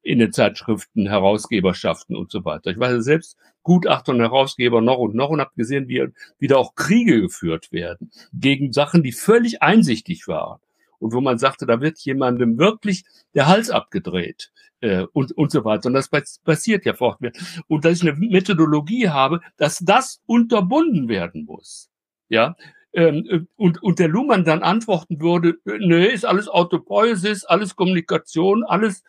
[0.02, 2.70] in den Zeitschriften, Herausgeberschaften und so weiter.
[2.70, 6.74] Ich war selbst Gutachter und Herausgeber noch und noch und habe gesehen, wie wieder auch
[6.74, 10.60] Kriege geführt werden gegen Sachen, die völlig einsichtig waren.
[10.98, 15.64] Und wo man sagte, da wird jemandem wirklich der Hals abgedreht äh, und, und so
[15.64, 15.86] weiter.
[15.86, 16.10] Und das
[16.44, 17.38] passiert ja fortwährend.
[17.68, 21.88] Und dass ich eine Methodologie habe, dass das unterbunden werden muss.
[22.28, 22.54] Ja,
[22.92, 29.02] ähm, und, und der Luhmann dann antworten würde, nö, ist alles Autopoiesis, alles Kommunikation, alles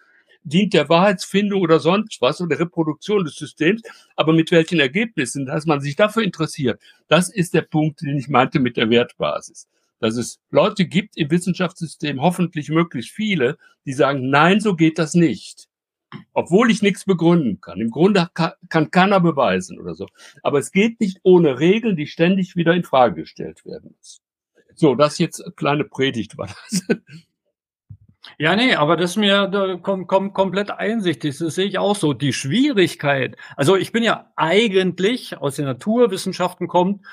[0.44, 3.82] dient der Wahrheitsfindung oder sonst was oder Reproduktion des Systems,
[4.16, 8.28] aber mit welchen Ergebnissen, dass man sich dafür interessiert, das ist der Punkt, den ich
[8.28, 9.68] meinte mit der Wertbasis.
[10.00, 15.14] Dass es Leute gibt im Wissenschaftssystem, hoffentlich möglichst viele, die sagen, nein, so geht das
[15.14, 15.68] nicht.
[16.34, 17.80] Obwohl ich nichts begründen kann.
[17.80, 20.08] Im Grunde kann, keiner beweisen oder so.
[20.44, 24.22] Aber es geht nicht ohne Regeln, die ständig wieder in Frage gestellt werden müssen.
[24.76, 26.84] So, das jetzt kleine Predigt war das.
[28.38, 31.38] Ja, nee, aber das ist mir da kom kom komplett einsichtig.
[31.38, 32.14] Das sehe ich auch so.
[32.14, 37.06] Die Schwierigkeit, also ich bin ja eigentlich aus den Naturwissenschaften kommt,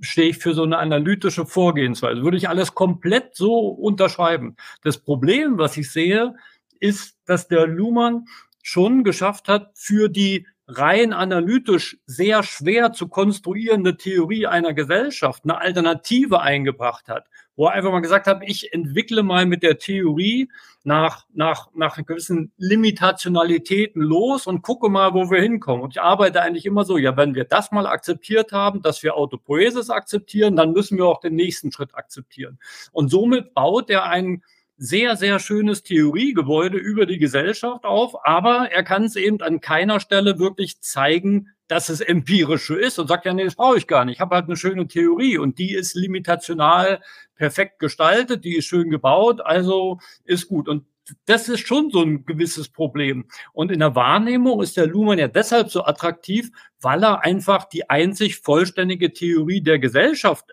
[0.00, 2.22] stehe ich für so eine analytische Vorgehensweise.
[2.22, 4.56] Würde ich alles komplett so unterschreiben.
[4.82, 6.34] Das Problem, was ich sehe,
[6.80, 8.26] ist, dass der Luhmann
[8.62, 15.58] schon geschafft hat, für die rein analytisch sehr schwer zu konstruierende Theorie einer Gesellschaft eine
[15.58, 17.26] Alternative eingebracht hat,
[17.56, 20.48] wo er einfach mal gesagt hat, ich entwickle mal mit der Theorie
[20.84, 25.82] nach, nach, nach gewissen Limitationalitäten los und gucke mal, wo wir hinkommen.
[25.82, 29.16] Und ich arbeite eigentlich immer so, ja, wenn wir das mal akzeptiert haben, dass wir
[29.16, 32.58] Autopoiesis akzeptieren, dann müssen wir auch den nächsten Schritt akzeptieren.
[32.90, 34.42] Und somit baut er einen
[34.82, 40.00] sehr, sehr schönes Theoriegebäude über die Gesellschaft auf, aber er kann es eben an keiner
[40.00, 44.04] Stelle wirklich zeigen, dass es empirisch ist und sagt, ja, nee, das brauche ich gar
[44.04, 44.16] nicht.
[44.16, 47.00] Ich habe halt eine schöne Theorie und die ist limitational
[47.36, 50.68] perfekt gestaltet, die ist schön gebaut, also ist gut.
[50.68, 50.84] Und
[51.26, 53.26] das ist schon so ein gewisses Problem.
[53.52, 57.88] Und in der Wahrnehmung ist der Luhmann ja deshalb so attraktiv, weil er einfach die
[57.88, 60.50] einzig vollständige Theorie der Gesellschaft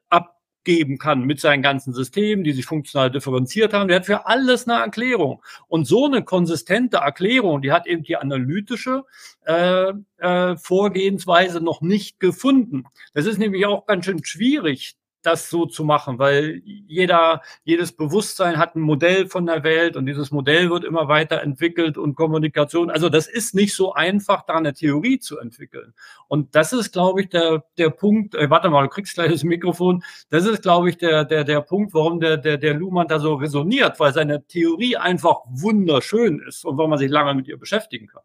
[0.60, 3.88] abgeben kann mit seinen ganzen Systemen, die sich funktional differenziert haben.
[3.88, 5.42] Der hat für alles eine Erklärung.
[5.68, 9.04] Und so eine konsistente Erklärung, die hat eben die analytische
[9.46, 12.84] äh, äh, Vorgehensweise noch nicht gefunden.
[13.14, 18.58] Das ist nämlich auch ganz schön schwierig, das so zu machen, weil jeder, jedes Bewusstsein
[18.58, 22.90] hat ein Modell von der Welt und dieses Modell wird immer weiter entwickelt und Kommunikation.
[22.90, 25.94] Also das ist nicht so einfach, da eine Theorie zu entwickeln.
[26.28, 29.44] Und das ist, glaube ich, der, der Punkt, äh, warte mal, du kriegst gleich das
[29.44, 30.04] Mikrofon.
[30.30, 33.36] Das ist, glaube ich, der, der, der Punkt, warum der, der, der Luhmann da so
[33.36, 38.08] resoniert, weil seine Theorie einfach wunderschön ist und warum man sich lange mit ihr beschäftigen
[38.08, 38.24] kann.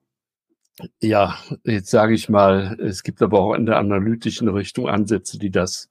[1.01, 5.51] Ja, jetzt sage ich mal, es gibt aber auch in der analytischen Richtung Ansätze, die
[5.51, 5.89] das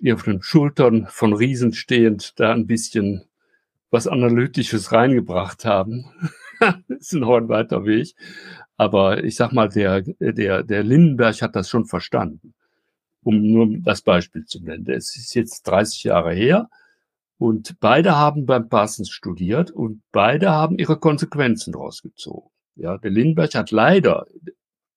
[0.00, 3.24] die auf den Schultern von Riesen stehend da ein bisschen
[3.90, 6.06] was Analytisches reingebracht haben.
[6.60, 8.14] das ist noch ein weiter Weg.
[8.76, 12.54] Aber ich sag mal, der, der, der Lindenberg hat das schon verstanden.
[13.22, 14.88] Um nur das Beispiel zu nennen.
[14.88, 16.68] Es ist jetzt 30 Jahre her
[17.38, 22.50] und beide haben beim Parsons studiert und beide haben ihre Konsequenzen rausgezogen.
[22.74, 24.26] Ja, der Lindenberg hat leider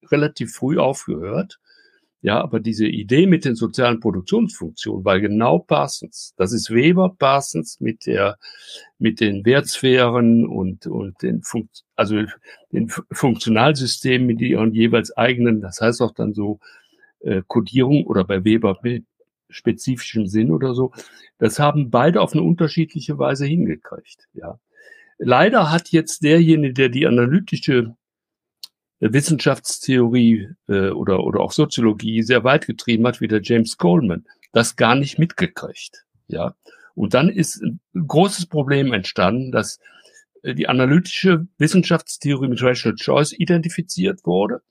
[0.09, 1.59] relativ früh aufgehört
[2.26, 6.34] ja, aber diese Idee mit den sozialen Produktionsfunktionen war genau Parsons.
[6.38, 8.39] Das ist Weber Parsons mit der,
[8.97, 12.23] mit den Wertsphären und, und den, Fun also
[12.71, 16.59] den Funktionalsystemen mit ihren jeweils eigenen, das heißt auch dann so,
[17.19, 19.05] äh, Codierung oder bei Weber mit
[19.49, 20.93] spezifischem Sinn oder so.
[21.38, 24.59] Das haben beide auf eine unterschiedliche Weise hingekriegt, ja.
[25.19, 27.95] Leider hat jetzt derjenige, der die analytische
[28.99, 34.75] Wissenschaftstheorie äh, oder, oder auch Soziologie sehr weit getrieben hat, wie der James Coleman, das
[34.75, 36.05] gar nicht mitgekriegt.
[36.27, 36.55] Ja.
[36.95, 39.79] Und dann ist ein großes Problem entstanden, dass
[40.43, 44.61] äh, die analytische Wissenschaftstheorie mit Rational Choice identifiziert wurde.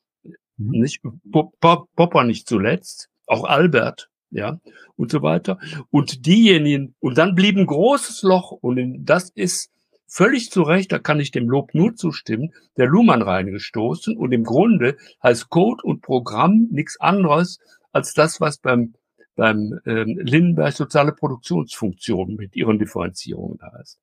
[0.56, 0.80] Mhm.
[0.80, 4.60] Nicht, Popper nicht zuletzt, auch Albert, ja,
[4.96, 5.58] und so weiter.
[5.90, 9.70] Und diejenigen, und dann blieb ein großes Loch, und das ist
[10.06, 14.44] völlig zu Recht, da kann ich dem Lob nur zustimmen, der Luhmann reingestoßen und im
[14.44, 17.58] Grunde heißt Code und Programm nichts anderes
[17.92, 18.94] als das, was beim,
[19.36, 23.98] beim ähm, Lindenberg soziale Produktionsfunktionen mit ihren Differenzierungen heißt.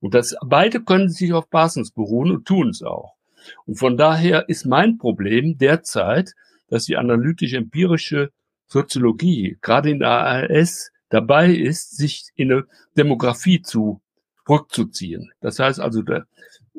[0.00, 3.14] Und das, beide können sich auf Parsons beruhen und tun es auch.
[3.66, 6.32] Und von daher ist mein Problem derzeit,
[6.68, 8.30] dass die analytisch-empirische
[8.66, 12.64] Soziologie gerade in der ARS dabei ist, sich in eine
[12.96, 14.00] Demografie zu
[14.48, 15.32] rückzuziehen.
[15.40, 16.26] Das heißt also, der,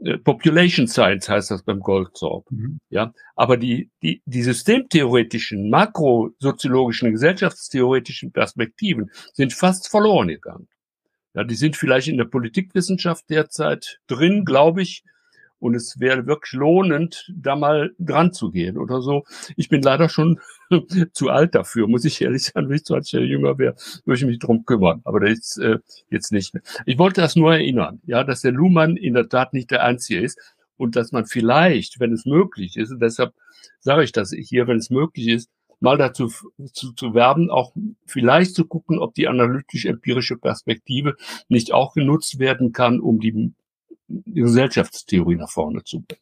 [0.04, 2.54] äh, Population Science heißt das beim Goldthorpe.
[2.54, 2.80] Mhm.
[2.90, 10.68] Ja, aber die, die, die systemtheoretischen, makrosoziologischen, gesellschaftstheoretischen Perspektiven sind fast verloren gegangen.
[11.34, 15.04] Ja, die sind vielleicht in der Politikwissenschaft derzeit drin, glaube ich,
[15.60, 19.24] und es wäre wirklich lohnend, da mal dran zu gehen oder so.
[19.56, 20.40] Ich bin leider schon
[21.14, 22.70] zu alt dafür, muss ich ehrlich sagen.
[22.70, 25.02] Wenn ich 20 Jahre jünger wäre, würde ich mich drum kümmern.
[25.04, 26.64] Aber das ist äh, jetzt nicht mehr.
[26.86, 30.22] Ich wollte das nur erinnern, ja, dass der Luhmann in der Tat nicht der Einzige
[30.22, 30.40] ist
[30.78, 33.34] und dass man vielleicht, wenn es möglich ist, und deshalb
[33.80, 35.50] sage ich das hier, wenn es möglich ist,
[35.80, 36.32] mal dazu
[36.74, 37.74] zu, zu werben, auch
[38.06, 41.16] vielleicht zu gucken, ob die analytisch-empirische Perspektive
[41.50, 43.54] nicht auch genutzt werden kann, um die
[44.08, 46.22] die Gesellschaftstheorie nach vorne zu bringen.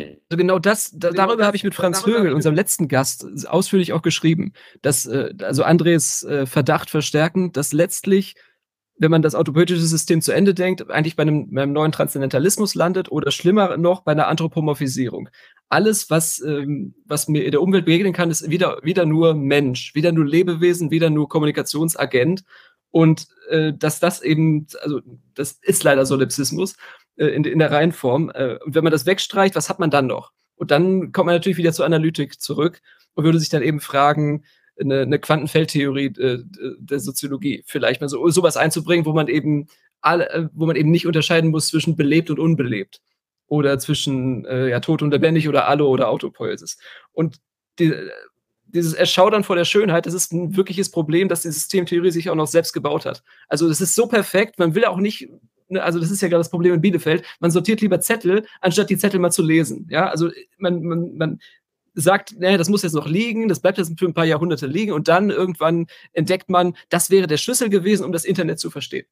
[0.00, 3.92] Also genau das, da, genau darüber habe ich mit Franz Högel, unserem letzten Gast, ausführlich
[3.92, 8.36] auch geschrieben, dass äh, also Andres äh, Verdacht verstärken, dass letztlich,
[8.96, 12.74] wenn man das autopoetische System zu Ende denkt, eigentlich bei einem, bei einem neuen Transzendentalismus
[12.74, 15.28] landet oder schlimmer noch bei einer Anthropomorphisierung.
[15.68, 19.94] Alles, was, ähm, was mir in der Umwelt begegnen kann, ist wieder, wieder nur Mensch,
[19.94, 22.44] wieder nur Lebewesen, wieder nur Kommunikationsagent.
[22.90, 25.00] Und äh, dass das eben, also
[25.34, 26.74] das ist leider Solipsismus
[27.18, 28.30] äh, in, in der Reihenform.
[28.34, 30.32] Äh, und wenn man das wegstreicht, was hat man dann noch?
[30.56, 32.80] Und dann kommt man natürlich wieder zur Analytik zurück
[33.14, 34.44] und würde sich dann eben fragen,
[34.80, 36.44] eine, eine Quantenfeldtheorie äh,
[36.78, 39.66] der Soziologie vielleicht mal so sowas einzubringen, wo man eben
[40.00, 43.00] alle, äh, wo man eben nicht unterscheiden muss zwischen belebt und unbelebt
[43.46, 46.78] oder zwischen äh, ja, tot und lebendig oder Allo oder Autopoiesis.
[47.12, 47.36] Und
[47.78, 47.94] die,
[48.66, 52.34] dieses Erschaudern vor der Schönheit, das ist ein wirkliches Problem, dass die Systemtheorie sich auch
[52.34, 53.22] noch selbst gebaut hat.
[53.48, 55.28] Also das ist so perfekt, man will auch nicht,
[55.76, 58.98] also das ist ja gerade das Problem in Bielefeld, man sortiert lieber Zettel, anstatt die
[58.98, 59.86] Zettel mal zu lesen.
[59.90, 61.40] Ja, also man, man, man
[61.94, 64.92] sagt, nee, das muss jetzt noch liegen, das bleibt jetzt für ein paar Jahrhunderte liegen
[64.92, 69.06] und dann irgendwann entdeckt man, das wäre der Schlüssel gewesen, um das Internet zu verstehen.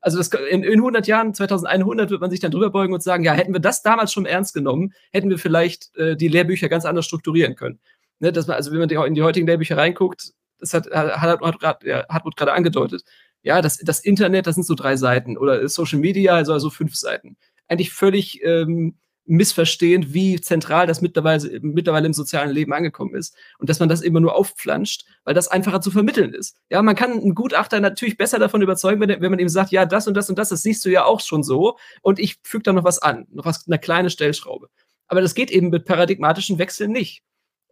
[0.00, 3.22] Also das, in, in 100 Jahren, 2100, wird man sich dann drüber beugen und sagen,
[3.22, 6.84] ja, hätten wir das damals schon ernst genommen, hätten wir vielleicht äh, die Lehrbücher ganz
[6.84, 7.78] anders strukturieren können
[8.22, 11.62] ne, dass man, also wenn man in die heutigen Lehrbücher reinguckt, das hat, hat, hat,
[11.62, 13.02] hat Hartmut gerade angedeutet,
[13.42, 16.94] Ja, das, das Internet, das sind so drei Seiten oder Social Media, also, also fünf
[16.94, 17.36] Seiten.
[17.68, 23.36] Eigentlich völlig ähm, missverstehend, wie zentral das mittlerweile, mittlerweile im sozialen Leben angekommen ist.
[23.58, 26.56] Und dass man das immer nur aufpflanscht, weil das einfacher zu vermitteln ist.
[26.70, 29.86] Ja, man kann einen Gutachter natürlich besser davon überzeugen, wenn, wenn man ihm sagt, ja,
[29.86, 31.76] das und das und das, das siehst du ja auch schon so.
[32.02, 34.68] Und ich füge da noch was an, noch was, eine kleine Stellschraube.
[35.06, 37.22] Aber das geht eben mit paradigmatischen Wechseln nicht.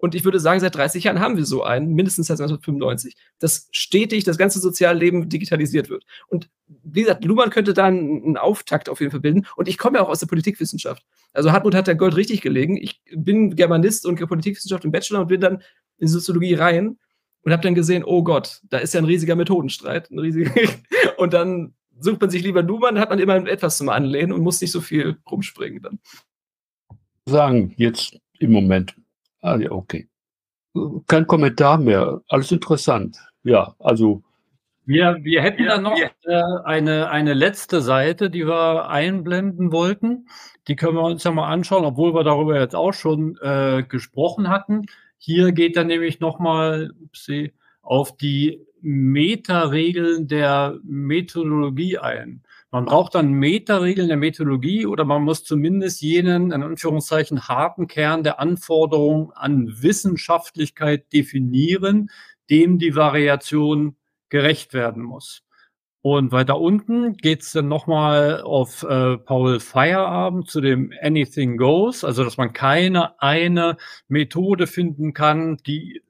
[0.00, 3.68] Und ich würde sagen, seit 30 Jahren haben wir so einen, mindestens seit 1995, dass
[3.70, 6.04] stetig das ganze Sozialleben digitalisiert wird.
[6.28, 6.48] Und
[6.84, 9.46] wie gesagt, Luhmann könnte da einen Auftakt auf jeden Fall bilden.
[9.56, 11.04] Und ich komme ja auch aus der Politikwissenschaft.
[11.34, 12.78] Also Hartmut hat da Gold richtig gelegen.
[12.78, 15.62] Ich bin Germanist und Politikwissenschaft im Bachelor und bin dann
[15.98, 16.98] in Soziologie rein
[17.42, 20.10] und habe dann gesehen, oh Gott, da ist ja ein riesiger Methodenstreit.
[20.10, 20.50] Ein riesiger
[21.18, 24.62] und dann sucht man sich lieber Luhmann, hat man immer etwas zum Anlehnen und muss
[24.62, 25.98] nicht so viel rumspringen dann.
[27.26, 28.94] Sagen, jetzt im Moment
[29.40, 30.08] Ah, ja, okay.
[31.06, 32.20] Kein Kommentar mehr.
[32.28, 33.18] Alles interessant.
[33.42, 34.22] Ja, also.
[34.84, 40.28] Wir, wir hätten ja, dann noch äh, eine, eine letzte Seite, die wir einblenden wollten.
[40.68, 44.48] Die können wir uns ja mal anschauen, obwohl wir darüber jetzt auch schon äh, gesprochen
[44.48, 44.86] hatten.
[45.18, 46.92] Hier geht dann nämlich nochmal
[47.82, 52.42] auf die Meta-Regeln der Methodologie ein.
[52.72, 58.22] Man braucht dann Metaregeln der Methodologie oder man muss zumindest jenen, in Anführungszeichen, harten Kern
[58.22, 62.10] der Anforderungen an Wissenschaftlichkeit definieren,
[62.48, 63.96] dem die Variation
[64.28, 65.42] gerecht werden muss.
[66.02, 72.24] Und weiter unten geht's dann nochmal auf äh, Paul Feierabend zu dem Anything Goes, also
[72.24, 73.76] dass man keine eine
[74.08, 76.02] Methode finden kann, die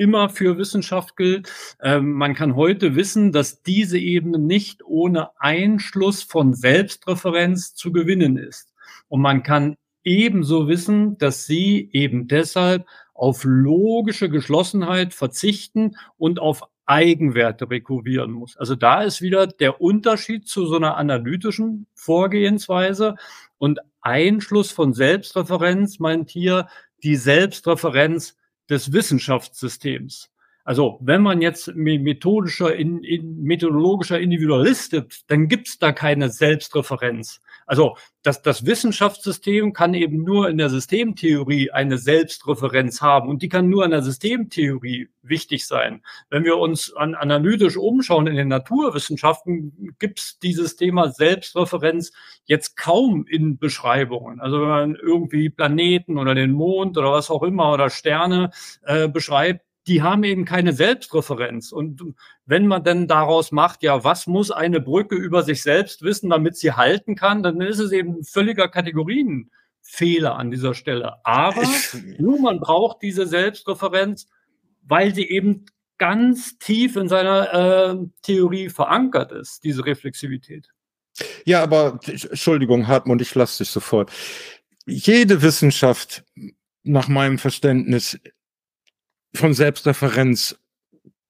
[0.00, 1.52] immer für Wissenschaft gilt.
[1.82, 8.38] Ähm, man kann heute wissen, dass diese Ebene nicht ohne Einschluss von Selbstreferenz zu gewinnen
[8.38, 8.72] ist.
[9.08, 16.62] Und man kann ebenso wissen, dass sie eben deshalb auf logische Geschlossenheit verzichten und auf
[16.86, 18.56] Eigenwerte rekurrieren muss.
[18.56, 23.16] Also da ist wieder der Unterschied zu so einer analytischen Vorgehensweise
[23.58, 26.68] und Einschluss von Selbstreferenz meint hier
[27.02, 28.36] die Selbstreferenz
[28.70, 30.30] des Wissenschaftssystems.
[30.64, 37.40] Also wenn man jetzt methodischer, in, in, methodologischer Individualist ist, dann gibt's da keine Selbstreferenz.
[37.70, 43.48] Also das, das Wissenschaftssystem kann eben nur in der Systemtheorie eine Selbstreferenz haben und die
[43.48, 46.02] kann nur in der Systemtheorie wichtig sein.
[46.30, 52.10] Wenn wir uns an, analytisch umschauen in den Naturwissenschaften, gibt's dieses Thema Selbstreferenz
[52.44, 54.40] jetzt kaum in Beschreibungen.
[54.40, 58.50] Also wenn man irgendwie Planeten oder den Mond oder was auch immer oder Sterne
[58.82, 61.72] äh, beschreibt, die haben eben keine Selbstreferenz.
[61.72, 62.14] Und
[62.46, 66.56] wenn man dann daraus macht, ja, was muss eine Brücke über sich selbst wissen, damit
[66.56, 71.24] sie halten kann, dann ist es eben völliger Kategorienfehler an dieser Stelle.
[71.24, 71.64] Aber
[72.40, 74.28] man braucht diese Selbstreferenz,
[74.82, 75.66] weil sie eben
[75.98, 80.68] ganz tief in seiner äh, Theorie verankert ist, diese Reflexivität.
[81.44, 84.10] Ja, aber Entschuldigung, Hartmut, ich lasse dich sofort.
[84.86, 86.24] Jede Wissenschaft,
[86.82, 88.18] nach meinem Verständnis,
[89.34, 90.58] von Selbstreferenz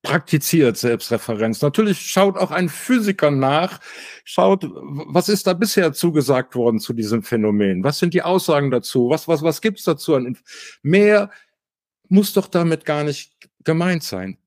[0.02, 1.60] praktiziert Selbstreferenz.
[1.60, 3.80] Natürlich schaut auch ein Physiker nach,
[4.24, 7.84] schaut, was ist da bisher zugesagt worden zu diesem Phänomen?
[7.84, 9.10] Was sind die Aussagen dazu?
[9.10, 10.18] Was, was, was gibt's dazu
[10.82, 11.30] Mehr
[12.08, 13.32] muss doch damit gar nicht
[13.64, 14.38] gemeint sein.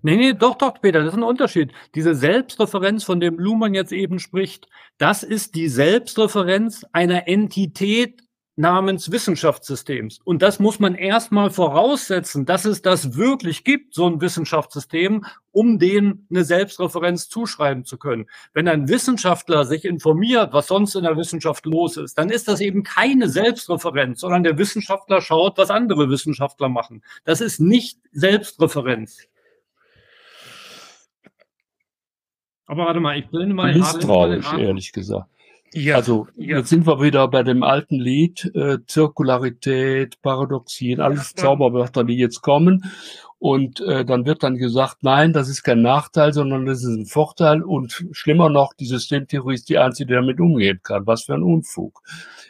[0.00, 1.72] Nee, nee, doch, doch, Peter, das ist ein Unterschied.
[1.94, 8.21] Diese Selbstreferenz, von dem Luhmann jetzt eben spricht, das ist die Selbstreferenz einer Entität
[8.56, 10.20] namens Wissenschaftssystems.
[10.24, 15.78] Und das muss man erstmal voraussetzen, dass es das wirklich gibt, so ein Wissenschaftssystem, um
[15.78, 18.26] dem eine Selbstreferenz zuschreiben zu können.
[18.52, 22.60] Wenn ein Wissenschaftler sich informiert, was sonst in der Wissenschaft los ist, dann ist das
[22.60, 27.02] eben keine Selbstreferenz, sondern der Wissenschaftler schaut, was andere Wissenschaftler machen.
[27.24, 29.28] Das ist nicht Selbstreferenz.
[32.66, 35.28] Aber warte mal, ich blende mal Misstrauisch, ehrlich gesagt.
[35.74, 36.58] Ja, also ja.
[36.58, 41.44] jetzt sind wir wieder bei dem alten Lied, äh, Zirkularität, Paradoxien, alles ja.
[41.44, 42.84] Zauberwörter, die jetzt kommen.
[43.38, 47.06] Und äh, dann wird dann gesagt, nein, das ist kein Nachteil, sondern das ist ein
[47.06, 47.62] Vorteil.
[47.62, 51.08] Und schlimmer noch, die Systemtheorie ist die einzige, die damit umgehen kann.
[51.08, 52.02] Was für ein Unfug.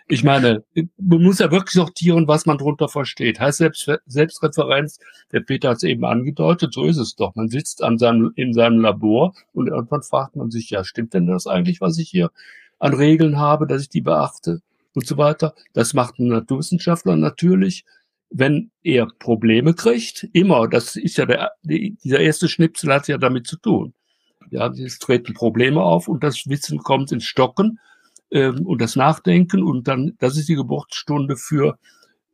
[0.06, 0.64] Ich meine,
[0.98, 3.40] man muss ja wirklich sortieren, was man darunter versteht.
[3.40, 4.98] Heißt Selbst, Selbstreferenz,
[5.32, 7.34] der Peter hat es eben angedeutet, so ist es doch.
[7.36, 11.26] Man sitzt an seinem, in seinem Labor und irgendwann fragt man sich, ja, stimmt denn
[11.26, 12.30] das eigentlich, was ich hier
[12.82, 14.60] an Regeln habe, dass ich die beachte
[14.94, 15.54] und so weiter.
[15.72, 17.84] Das macht ein Naturwissenschaftler natürlich,
[18.28, 20.28] wenn er Probleme kriegt.
[20.32, 23.94] Immer, das ist ja der, dieser erste Schnipsel hat ja damit zu tun.
[24.50, 27.78] Ja, es treten Probleme auf und das Wissen kommt ins Stocken
[28.32, 31.78] ähm, und das Nachdenken und dann, das ist die Geburtsstunde für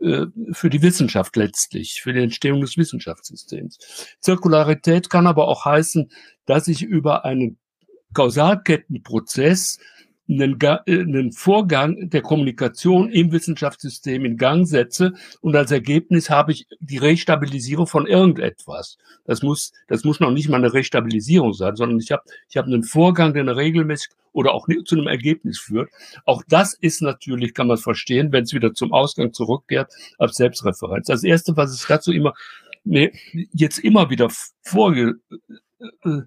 [0.01, 4.17] äh, für die Wissenschaft letztlich, für die Entstehung des Wissenschaftssystems.
[4.21, 6.11] Zirkularität kann aber auch heißen,
[6.47, 7.59] dass ich über einen
[8.15, 9.79] Kausalkettenprozess
[10.29, 16.53] einen, äh, einen Vorgang der Kommunikation im Wissenschaftssystem in Gang setze und als Ergebnis habe
[16.53, 18.99] ich die Restabilisierung von irgendetwas.
[19.25, 22.69] Das muss, das muss noch nicht mal eine Restabilisierung sein, sondern ich habe, ich habe
[22.69, 25.91] einen Vorgang, der regelmäßig oder auch zu einem Ergebnis führt.
[26.25, 31.07] Auch das ist natürlich, kann man verstehen, wenn es wieder zum Ausgang zurückkehrt, als Selbstreferenz.
[31.07, 32.35] Das erste, was ich dazu immer,
[32.85, 33.11] mir
[33.53, 34.29] jetzt immer wieder
[34.63, 35.17] vorge,
[36.05, 36.23] äh, äh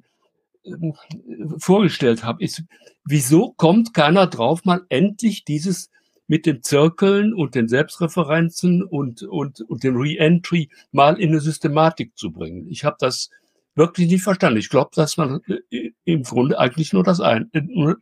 [1.57, 2.64] vorgestellt habe, ist,
[3.03, 5.89] wieso kommt keiner drauf, mal endlich dieses
[6.28, 12.18] mit den Zirkeln und den Selbstreferenzen und, und, und dem Re-Entry mal in eine Systematik
[12.18, 12.68] zu bringen.
[12.70, 13.30] Ich habe das
[13.76, 14.59] wirklich nicht verstanden.
[14.59, 15.41] Ich glaube, dass man
[15.72, 17.95] äh, im Grunde eigentlich nur das, ein, äh,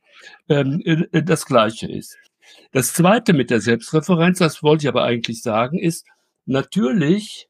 [0.49, 2.17] ähm, äh, das Gleiche ist.
[2.71, 6.05] Das Zweite mit der Selbstreferenz, das wollte ich aber eigentlich sagen, ist,
[6.45, 7.47] natürlich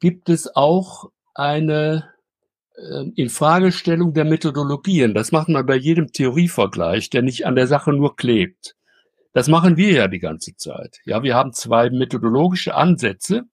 [0.00, 2.19] gibt es auch eine äh,
[3.14, 5.14] Infragestellung der Methodologien.
[5.14, 8.76] Das macht man bei jedem Theorievergleich, der nicht an der Sache nur klebt.
[9.32, 10.98] Das machen wir ja die ganze Zeit.
[11.04, 13.44] Ja, wir haben zwei methodologische Ansätze,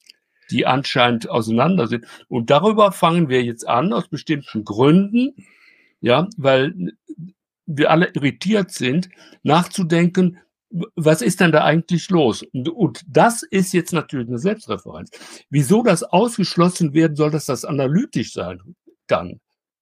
[0.50, 2.06] die anscheinend auseinander sind.
[2.30, 5.36] Und darüber fangen wir jetzt an, aus bestimmten Gründen,
[6.00, 6.74] ja, weil
[7.66, 9.10] wir alle irritiert sind,
[9.44, 10.38] nachzudenken,
[10.96, 12.44] was ist denn da eigentlich los?
[12.44, 15.12] Und, und, das ist jetzt natürlich eine Selbstreferenz.
[15.50, 18.62] Wieso das ausgeschlossen werden soll, dass das analytisch sein
[19.08, 19.40] kann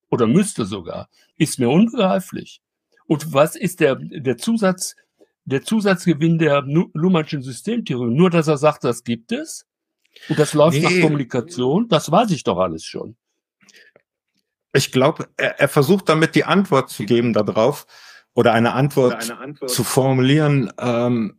[0.09, 2.61] oder müsste sogar, ist mir unbegreiflich.
[3.07, 4.95] Und was ist der, der Zusatz,
[5.43, 8.13] der Zusatzgewinn der Luhmannschen Systemtheorie?
[8.13, 9.67] Nur, dass er sagt, das gibt es
[10.30, 10.84] und das läuft nee.
[10.84, 13.15] nach Kommunikation, das weiß ich doch alles schon.
[14.73, 17.86] Ich glaube, er, er, versucht damit die Antwort zu geben darauf
[18.34, 19.69] oder eine Antwort, oder eine Antwort.
[19.69, 21.38] zu formulieren, ähm,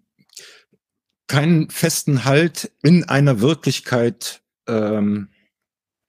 [1.26, 5.28] keinen festen Halt in einer Wirklichkeit ähm,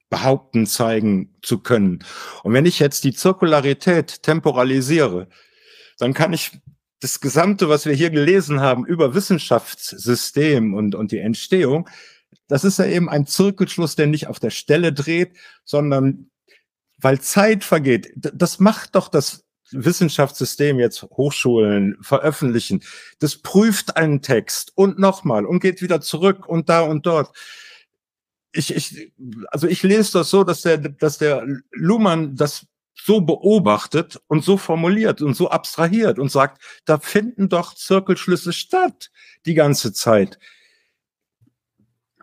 [0.09, 2.03] behaupten, zeigen zu können.
[2.43, 5.27] Und wenn ich jetzt die Zirkularität temporalisiere,
[5.97, 6.59] dann kann ich
[6.99, 11.89] das Gesamte, was wir hier gelesen haben über Wissenschaftssystem und, und die Entstehung,
[12.47, 15.33] das ist ja eben ein Zirkelschluss, der nicht auf der Stelle dreht,
[15.63, 16.29] sondern
[16.99, 18.11] weil Zeit vergeht.
[18.15, 22.81] Das macht doch das Wissenschaftssystem jetzt Hochschulen veröffentlichen.
[23.19, 27.35] Das prüft einen Text und nochmal und geht wieder zurück und da und dort
[28.51, 29.11] ich, ich,
[29.49, 34.57] also ich lese das so, dass der, dass der Luhmann das so beobachtet und so
[34.57, 39.11] formuliert und so abstrahiert und sagt, da finden doch Zirkelschlüsse statt
[39.45, 40.39] die ganze Zeit.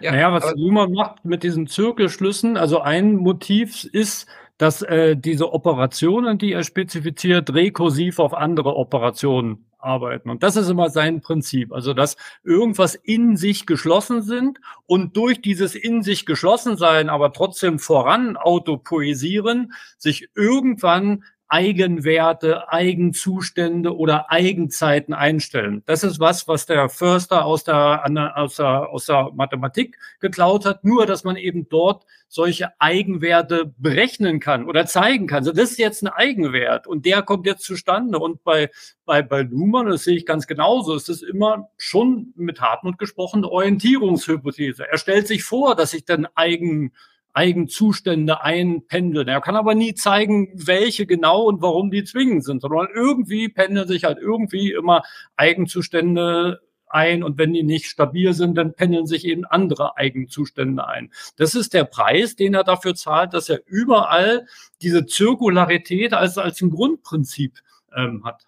[0.00, 4.26] Ja, naja, was Luhmann macht mit diesen Zirkelschlüssen, also ein Motiv ist,
[4.58, 10.30] dass äh, diese Operationen, die er spezifiziert, rekursiv auf andere Operationen arbeiten.
[10.30, 11.72] Und das ist immer sein Prinzip.
[11.72, 17.32] Also, dass irgendwas in sich geschlossen sind und durch dieses in sich geschlossen sein, aber
[17.32, 25.82] trotzdem voran autopoesieren, sich irgendwann Eigenwerte, Eigenzustände oder Eigenzeiten einstellen.
[25.86, 28.04] Das ist was, was der Förster aus der,
[28.36, 34.40] aus der, aus der Mathematik geklaut hat, nur dass man eben dort solche Eigenwerte berechnen
[34.40, 35.38] kann oder zeigen kann.
[35.38, 38.18] Also das ist jetzt ein Eigenwert und der kommt jetzt zustande.
[38.18, 38.70] Und bei,
[39.04, 43.44] bei, bei Luhmann, das sehe ich ganz genauso, ist es immer schon mit Hartmut gesprochen
[43.44, 44.88] Orientierungshypothese.
[44.90, 46.92] Er stellt sich vor, dass sich dann Eigen
[47.34, 49.28] Eigenzustände einpendeln.
[49.28, 53.88] Er kann aber nie zeigen, welche genau und warum die zwingend sind, sondern irgendwie pendeln
[53.88, 55.02] sich halt irgendwie immer
[55.36, 61.12] Eigenzustände ein und wenn die nicht stabil sind, dann pendeln sich eben andere Eigenzustände ein.
[61.36, 64.46] Das ist der Preis, den er dafür zahlt, dass er überall
[64.80, 67.58] diese Zirkularität als, als ein Grundprinzip
[67.96, 68.46] ähm, hat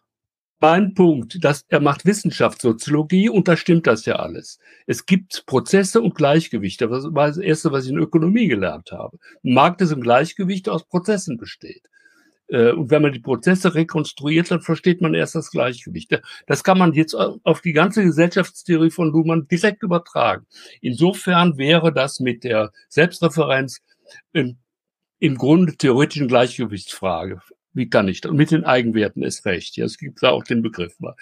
[0.60, 4.58] mein Punkt, dass er macht Wissenschaftssoziologie und da stimmt das ja alles.
[4.86, 6.88] Es gibt Prozesse und Gleichgewichte.
[6.88, 9.18] Das war das Erste, was ich in Ökonomie gelernt habe.
[9.44, 11.88] Ein Markt ist ein Gleichgewicht aus Prozessen besteht.
[12.48, 16.20] Äh, und wenn man die Prozesse rekonstruiert, dann versteht man erst das Gleichgewicht.
[16.46, 20.46] Das kann man jetzt auf die ganze Gesellschaftstheorie von Luhmann direkt übertragen.
[20.80, 23.82] Insofern wäre das mit der Selbstreferenz
[24.32, 24.56] im,
[25.18, 27.40] im Grunde theoretischen Gleichgewichtsfrage
[27.76, 28.24] wie kann ich?
[28.26, 29.76] Und mit den Eigenwerten ist recht.
[29.76, 31.14] Ja, es gibt da auch den Begriff mal.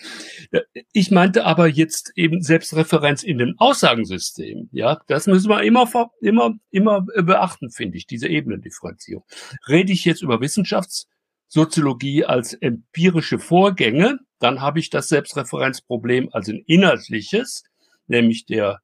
[0.92, 4.68] Ich meinte aber jetzt eben Selbstreferenz in den Aussagensystemen.
[4.72, 5.90] Ja, das müssen wir immer,
[6.20, 9.24] immer, immer beachten, finde ich, diese Ebenendifferenzierung.
[9.68, 16.62] Rede ich jetzt über Wissenschaftssoziologie als empirische Vorgänge, dann habe ich das Selbstreferenzproblem als ein
[16.66, 17.64] inhaltliches,
[18.06, 18.80] nämlich der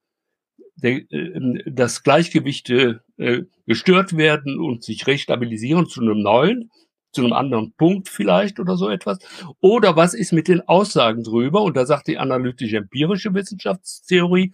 [0.77, 6.71] der, äh, das Gleichgewichte äh, gestört werden und sich restabilisieren zu einem neuen
[7.13, 9.19] zu einem anderen Punkt vielleicht oder so etwas?
[9.61, 11.63] Oder was ist mit den Aussagen drüber?
[11.63, 14.53] Und da sagt die analytisch-empirische Wissenschaftstheorie,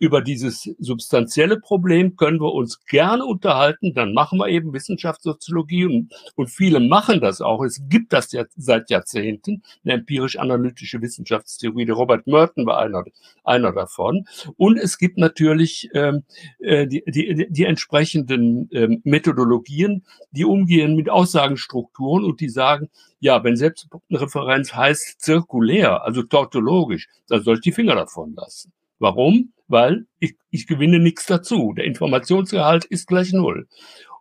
[0.00, 3.92] über dieses substanzielle Problem können wir uns gerne unterhalten.
[3.92, 7.62] Dann machen wir eben Wissenschaftssoziologie und, und viele machen das auch.
[7.62, 11.84] Es gibt das ja seit Jahrzehnten, eine empirisch-analytische Wissenschaftstheorie.
[11.84, 13.04] Der Robert Merton war einer,
[13.44, 14.24] einer davon.
[14.56, 16.24] Und es gibt natürlich ähm,
[16.60, 22.88] äh, die, die, die entsprechenden ähm, Methodologien, die umgehen mit Aussagenstrukturen und die sagen,
[23.18, 28.72] ja, wenn Selbstreferenz heißt zirkulär, also tautologisch, dann soll ich die Finger davon lassen.
[29.00, 29.52] Warum?
[29.66, 31.72] Weil ich, ich gewinne nichts dazu.
[31.76, 33.66] Der Informationsgehalt ist gleich null.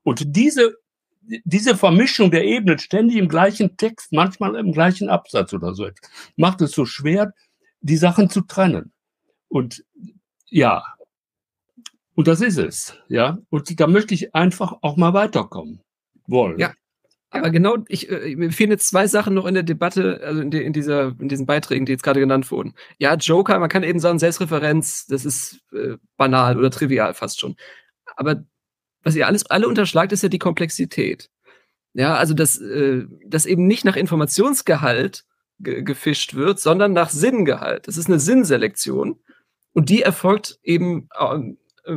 [0.04, 0.76] Und diese,
[1.44, 5.88] diese Vermischung der Ebenen ständig im gleichen Text, manchmal im gleichen Absatz oder so,
[6.36, 7.34] macht es so schwer,
[7.82, 8.92] die Sachen zu trennen.
[9.50, 9.84] Und
[10.48, 10.84] ja,
[12.16, 13.38] und das ist es, ja.
[13.50, 15.82] Und da möchte ich einfach auch mal weiterkommen
[16.28, 16.60] wollen.
[16.60, 16.74] Ja,
[17.32, 20.50] aber genau, ich, äh, mir fehlen jetzt zwei Sachen noch in der Debatte, also in,
[20.50, 22.74] de, in, dieser, in diesen Beiträgen, die jetzt gerade genannt wurden.
[22.98, 27.56] Ja, Joker, man kann eben sagen, Selbstreferenz, das ist äh, banal oder trivial fast schon.
[28.16, 28.44] Aber
[29.04, 31.30] was ihr alles alle unterschlagt, ist ja die Komplexität.
[31.94, 35.26] Ja, also dass, äh, dass eben nicht nach Informationsgehalt
[35.60, 37.88] ge gefischt wird, sondern nach Sinngehalt.
[37.88, 39.20] Das ist eine Sinnselektion.
[39.74, 41.92] Und die erfolgt eben äh,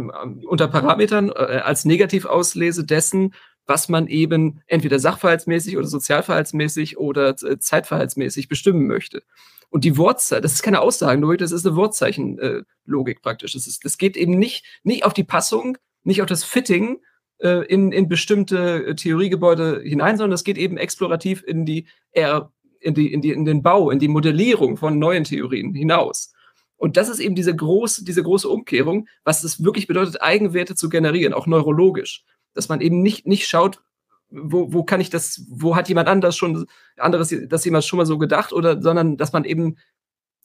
[0.47, 3.35] unter Parametern äh, als Negativauslese dessen,
[3.67, 9.23] was man eben entweder sachverhaltsmäßig oder sozialverhaltsmäßig oder äh, zeitverhaltsmäßig bestimmen möchte.
[9.71, 13.53] Und die Wortzeichen, das ist keine Aussagenlogik, das ist eine Wortzeichenlogik praktisch.
[13.53, 17.01] Das, ist, das geht eben nicht, nicht auf die Passung, nicht auf das Fitting
[17.39, 22.53] äh, in, in bestimmte äh, Theoriegebäude hinein, sondern das geht eben explorativ in die, eher
[22.81, 26.35] in, die, in, die, in den Bau, in die Modellierung von neuen Theorien hinaus.
[26.77, 30.89] Und das ist eben diese große, diese große Umkehrung, was es wirklich bedeutet, Eigenwerte zu
[30.89, 33.83] generieren, auch neurologisch dass man eben nicht, nicht schaut,
[34.31, 38.07] wo, wo kann ich das, wo hat jemand anders schon, anderes, das jemand schon mal
[38.07, 39.77] so gedacht, oder, sondern dass man eben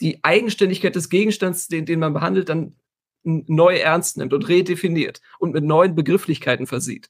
[0.02, 2.76] die Eigenständigkeit des Gegenstands, den, den man behandelt, dann
[3.24, 7.10] neu ernst nimmt und redefiniert und mit neuen Begrifflichkeiten versieht.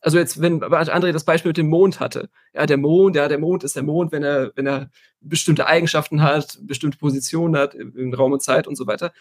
[0.00, 3.38] Also jetzt, wenn André das Beispiel mit dem Mond hatte, ja, der Mond, ja, der
[3.38, 4.90] Mond ist der Mond, wenn er, wenn er
[5.20, 9.12] bestimmte Eigenschaften hat, bestimmte Positionen hat in Raum und Zeit und so weiter.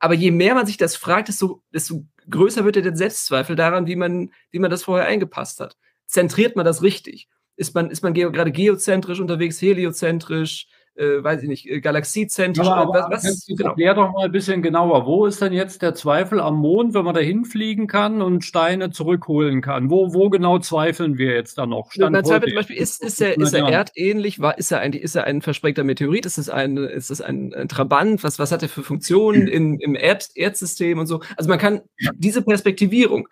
[0.00, 3.86] Aber je mehr man sich das fragt, desto, desto größer wird ja der Selbstzweifel daran,
[3.86, 5.76] wie man, wie man das vorher eingepasst hat.
[6.06, 7.28] Zentriert man das richtig?
[7.56, 10.68] Ist man, ist man ge gerade geozentrisch unterwegs, heliozentrisch?
[10.96, 12.66] Äh, weiß ich nicht, äh, galaxiezentrisch.
[12.66, 13.70] Aber, aber was, was, genau.
[13.70, 15.06] Erklär doch mal ein bisschen genauer.
[15.06, 18.90] Wo ist denn jetzt der Zweifel am Mond, wenn man da hinfliegen kann und Steine
[18.90, 19.90] zurückholen kann?
[19.90, 21.92] Wo, wo genau zweifeln wir jetzt da noch?
[21.92, 24.40] Stand Mein Zweifel zum Beispiel, ist, ist er, ist er erdähnlich?
[24.40, 26.26] War, ist, er ein, ist er ein versprengter Meteorit?
[26.26, 28.24] Ist es ein, ist es ein, ein Trabant?
[28.24, 31.20] Was, was hat er für Funktionen in, im Erd, Erdsystem und so?
[31.36, 31.82] Also man kann
[32.16, 33.28] diese Perspektivierung,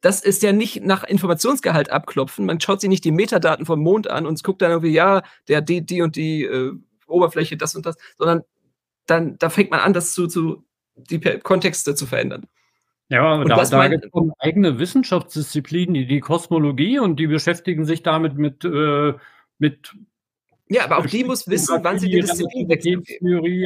[0.00, 2.46] das ist ja nicht nach Informationsgehalt abklopfen.
[2.46, 5.60] Man schaut sich nicht die Metadaten vom Mond an und guckt dann irgendwie, ja, der
[5.60, 6.72] die, die und die äh,
[7.08, 8.42] Oberfläche, das und das, sondern
[9.06, 12.46] dann, da fängt man an, das zu, zu die Kontexte zu verändern.
[13.08, 17.86] Ja, aber und da, da gibt es eigene Wissenschaftsdisziplinen, die, die Kosmologie und die beschäftigen
[17.86, 19.14] sich damit mit, äh,
[19.58, 19.94] mit
[20.70, 23.02] ja, aber auch die muss wissen, wann sie die Disziplin wechseln.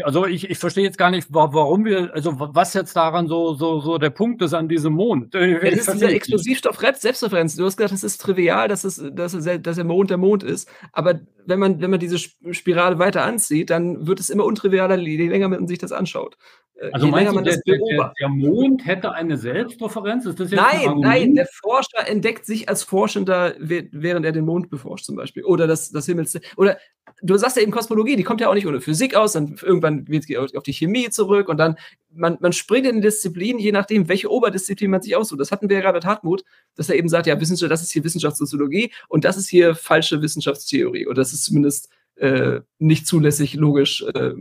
[0.04, 3.80] Also ich, ich verstehe jetzt gar nicht, warum wir, also was jetzt daran so, so,
[3.80, 5.34] so der Punkt ist an diesem Mond.
[5.34, 7.56] Ja, das ist dieser Explosivstoff Selbstreferenz.
[7.56, 10.42] Du hast gesagt, es ist trivial, dass, es, dass, es, dass der Mond der Mond
[10.42, 10.68] ist.
[10.92, 15.28] Aber wenn man, wenn man diese Spirale weiter anzieht, dann wird es immer untrivialer, je
[15.28, 16.36] länger man sich das anschaut.
[16.76, 20.24] Äh, also je meinst du, der, der, der, Mond hätte eine Selbstreferenz?
[20.24, 25.44] Nein, nein, der Forscher entdeckt sich als Forschender, während er den Mond beforscht zum Beispiel.
[25.44, 26.38] Oder das, das Himmels...
[26.56, 26.78] Oder
[27.22, 30.08] du sagst ja eben Kosmologie, die kommt ja auch nicht ohne Physik aus, dann irgendwann
[30.08, 31.76] wird es auf die Chemie zurück und dann,
[32.12, 35.40] man, man springt in Disziplinen, je nachdem, welche Oberdisziplin man sich aussucht.
[35.40, 36.44] Das hatten wir ja gerade mit Hartmut,
[36.74, 40.20] dass er eben sagt, ja, Wissenschaft, das ist hier Wissenschaftssoziologie und das ist hier falsche
[40.20, 41.06] Wissenschaftstheorie.
[41.06, 44.34] Oder das ist zumindest äh, nicht zulässig, logisch, äh,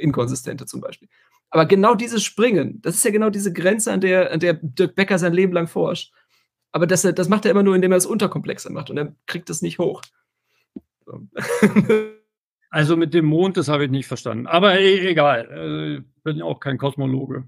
[0.00, 1.08] inkonsistente zum Beispiel.
[1.50, 4.94] Aber genau dieses Springen, das ist ja genau diese Grenze, an der, an der Dirk
[4.94, 6.12] Becker sein Leben lang forscht.
[6.70, 9.48] Aber das, das macht er immer nur, indem er es unterkomplexer macht und er kriegt
[9.50, 10.02] es nicht hoch.
[12.70, 14.46] Also mit dem Mond, das habe ich nicht verstanden.
[14.46, 17.44] Aber e egal, ich bin auch kein Kosmologe.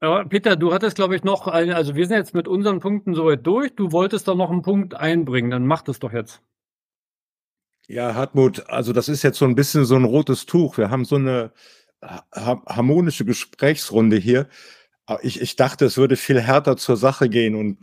[0.00, 3.14] Aber Peter, du hattest, glaube ich, noch eine, also wir sind jetzt mit unseren Punkten
[3.14, 3.74] soweit durch.
[3.74, 6.42] Du wolltest da noch einen Punkt einbringen, dann mach das doch jetzt.
[7.88, 10.76] Ja, Hartmut, also das ist jetzt so ein bisschen so ein rotes Tuch.
[10.76, 11.52] Wir haben so eine
[12.02, 14.48] harmonische Gesprächsrunde hier.
[15.22, 17.78] Ich, ich dachte, es würde viel härter zur Sache gehen und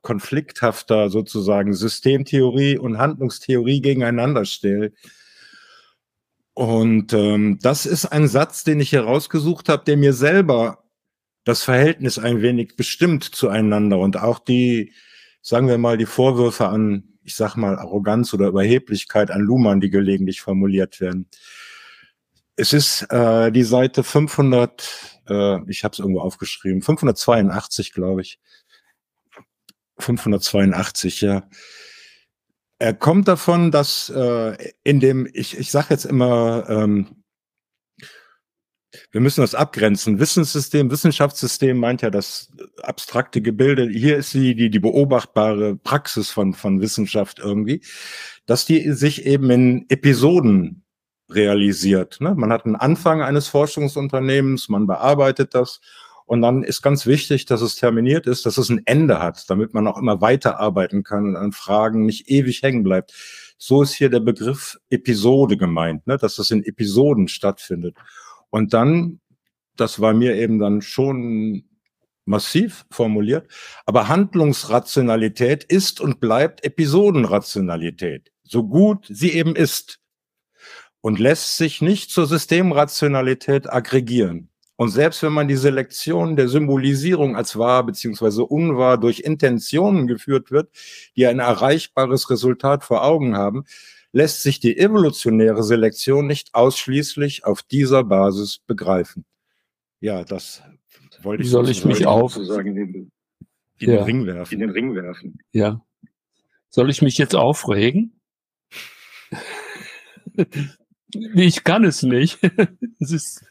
[0.00, 4.94] konflikthafter sozusagen Systemtheorie und Handlungstheorie gegeneinander stellen.
[6.54, 10.84] Und ähm, das ist ein Satz, den ich hier rausgesucht habe, der mir selber
[11.44, 14.92] das Verhältnis ein wenig bestimmt zueinander und auch die,
[15.40, 19.90] sagen wir mal, die Vorwürfe an, ich sag mal, Arroganz oder Überheblichkeit an Luhmann, die
[19.90, 21.28] gelegentlich formuliert werden.
[22.56, 26.82] Es ist äh, die Seite 500 Äh, ich habe es irgendwo aufgeschrieben.
[26.82, 28.38] 582, glaube ich.
[29.98, 31.48] 582, ja.
[32.82, 37.22] Er kommt davon, dass äh, in dem, ich, ich sage jetzt immer, ähm,
[39.12, 40.18] wir müssen das abgrenzen.
[40.18, 42.50] Wissenssystem, Wissenschaftssystem meint ja das
[42.82, 43.88] abstrakte Gebilde.
[43.88, 47.82] Hier ist die, die, die beobachtbare Praxis von, von Wissenschaft irgendwie,
[48.46, 50.82] dass die sich eben in Episoden
[51.30, 52.20] realisiert.
[52.20, 52.34] Ne?
[52.34, 55.80] Man hat einen Anfang eines Forschungsunternehmens, man bearbeitet das
[56.26, 59.74] und dann ist ganz wichtig, dass es terminiert ist, dass es ein Ende hat, damit
[59.74, 63.12] man auch immer weiterarbeiten kann und an Fragen nicht ewig hängen bleibt.
[63.58, 66.16] So ist hier der Begriff Episode gemeint, ne?
[66.16, 67.96] dass es in Episoden stattfindet.
[68.50, 69.20] Und dann,
[69.76, 71.64] das war mir eben dann schon
[72.24, 73.50] massiv formuliert,
[73.84, 79.98] aber Handlungsrationalität ist und bleibt Episodenrationalität, so gut sie eben ist
[81.00, 84.51] und lässt sich nicht zur Systemrationalität aggregieren.
[84.82, 90.50] Und selbst wenn man die Selektion der Symbolisierung als wahr beziehungsweise unwahr durch Intentionen geführt
[90.50, 90.70] wird,
[91.14, 93.62] die ein erreichbares Resultat vor Augen haben,
[94.10, 99.24] lässt sich die evolutionäre Selektion nicht ausschließlich auf dieser Basis begreifen.
[100.00, 100.64] Ja, das
[101.22, 103.12] wollte ich soll ich mich auf in, den,
[103.78, 103.98] in ja.
[103.98, 104.54] den Ring werfen.
[104.54, 105.38] In den Ring werfen.
[105.52, 105.80] Ja.
[106.70, 108.18] Soll ich mich jetzt aufregen?
[111.34, 112.40] ich kann es nicht.
[112.98, 113.44] es ist,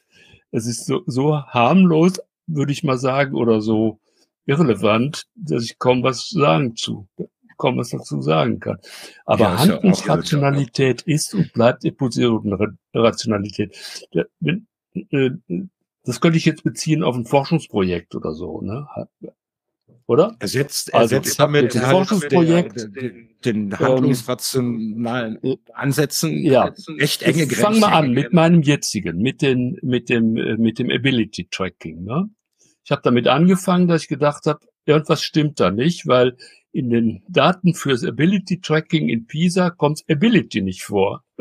[0.52, 4.00] es ist so, so harmlos, würde ich mal sagen, oder so
[4.46, 7.08] irrelevant, dass ich kaum was sagen zu
[7.62, 8.80] kaum was dazu sagen kann.
[9.26, 13.78] Aber ja, Handlungsrationalität ja ist und bleibt Episodenrationalität.
[14.12, 15.30] Äh,
[16.04, 18.88] das könnte ich jetzt beziehen auf ein Forschungsprojekt oder so, ne?
[20.12, 20.36] Oder?
[20.40, 26.74] Ersetzt, also ersetzt damit ein Forschungsprojekt, den, den handlungsrationalen ähm, Ansätzen ja.
[26.98, 27.62] echt enge Grenzen.
[27.62, 32.04] Fangen wir an mit meinem jetzigen, mit, den, mit, dem, äh, mit dem Ability Tracking.
[32.04, 32.30] Ne?
[32.84, 36.36] Ich habe damit angefangen, dass ich gedacht habe, irgendwas stimmt da nicht, weil
[36.74, 41.24] in den Daten fürs Ability Tracking in PISA kommt Ability nicht vor.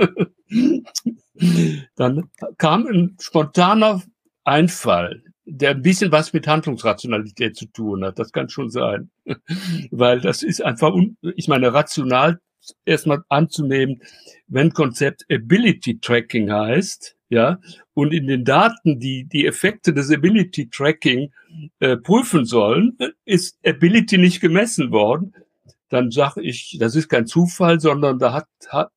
[1.96, 4.00] Dann kam ein spontaner
[4.44, 8.18] Einfall, der ein bisschen was mit Handlungsrationalität zu tun hat.
[8.18, 9.10] Das kann schon sein.
[9.90, 10.94] Weil das ist einfach,
[11.36, 12.40] ich meine, rational
[12.84, 14.02] erstmal anzunehmen,
[14.46, 17.60] wenn Konzept Ability Tracking heißt, ja,
[17.94, 21.32] und in den Daten, die die Effekte des Ability Tracking
[21.78, 25.34] äh, prüfen sollen, ist Ability nicht gemessen worden,
[25.88, 28.90] dann sage ich, das ist kein Zufall, sondern da hat, hat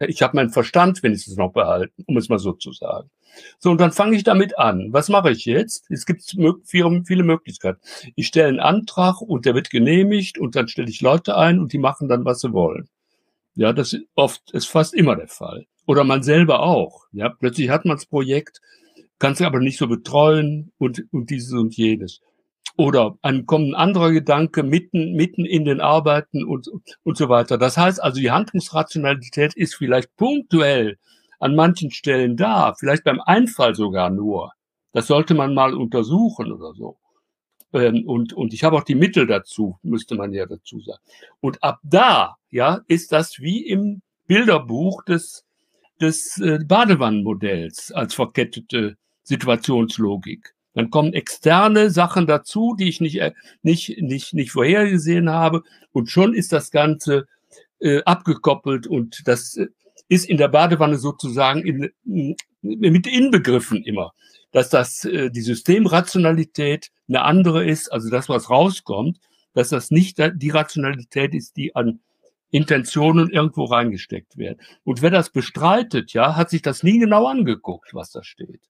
[0.00, 3.10] ich habe meinen Verstand wenigstens noch behalten, um es mal so zu sagen.
[3.58, 4.92] So, und dann fange ich damit an.
[4.92, 5.90] Was mache ich jetzt?
[5.90, 6.22] Es gibt
[6.64, 7.80] viele, Möglichkeiten.
[8.14, 11.72] Ich stelle einen Antrag und der wird genehmigt und dann stelle ich Leute ein und
[11.72, 12.88] die machen dann, was sie wollen.
[13.54, 15.66] Ja, das ist oft, ist fast immer der Fall.
[15.86, 17.06] Oder man selber auch.
[17.12, 18.60] Ja, plötzlich hat man das Projekt,
[19.18, 22.20] kann es aber nicht so betreuen und, und dieses und jenes.
[22.76, 26.68] Oder dann kommt ein anderer Gedanke mitten, mitten in den Arbeiten und,
[27.02, 27.58] und so weiter.
[27.58, 30.96] Das heißt also, die Handlungsrationalität ist vielleicht punktuell
[31.38, 34.52] an manchen Stellen da, vielleicht beim Einfall sogar nur.
[34.92, 36.98] Das sollte man mal untersuchen oder so.
[37.72, 41.02] Ähm, und, und ich habe auch die Mittel dazu, müsste man ja dazu sagen.
[41.40, 45.44] Und ab da, ja, ist das wie im Bilderbuch des
[46.00, 50.54] des äh, Badewannenmodells als verkettete Situationslogik.
[50.74, 53.32] Dann kommen externe Sachen dazu, die ich nicht, äh,
[53.62, 55.62] nicht, nicht, nicht vorhergesehen habe.
[55.92, 57.26] Und schon ist das Ganze
[57.80, 59.66] äh, abgekoppelt und das äh,
[60.08, 64.12] ist in der Badewanne sozusagen in, mit inbegriffen immer,
[64.52, 69.18] dass das äh, die Systemrationalität eine andere ist, also das, was rauskommt,
[69.54, 72.00] dass das nicht die Rationalität ist, die an
[72.50, 74.58] Intentionen irgendwo reingesteckt werden.
[74.84, 78.60] Und wer das bestreitet, ja, hat sich das nie genau angeguckt, was da steht.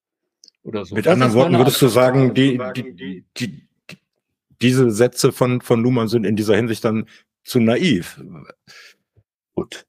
[0.62, 0.94] Oder so.
[0.94, 3.68] Mit das anderen Worten würdest du sagen, die, die, die, die,
[4.60, 7.08] diese Sätze von, von Luhmann sind in dieser Hinsicht dann
[7.44, 8.20] zu naiv.
[9.54, 9.86] Gut.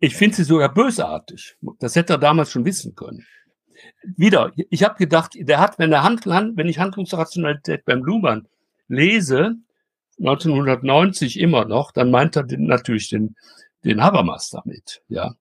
[0.00, 1.56] Ich finde sie sogar bösartig.
[1.78, 3.26] Das hätte er damals schon wissen können.
[4.16, 8.48] Wieder, ich habe gedacht, der hat, wenn er Hand, wenn ich Handlungsrationalität beim Luhmann
[8.88, 9.56] lese,
[10.18, 13.36] 1990 immer noch, dann meint er den, natürlich den,
[13.84, 15.34] den Habermas damit, ja.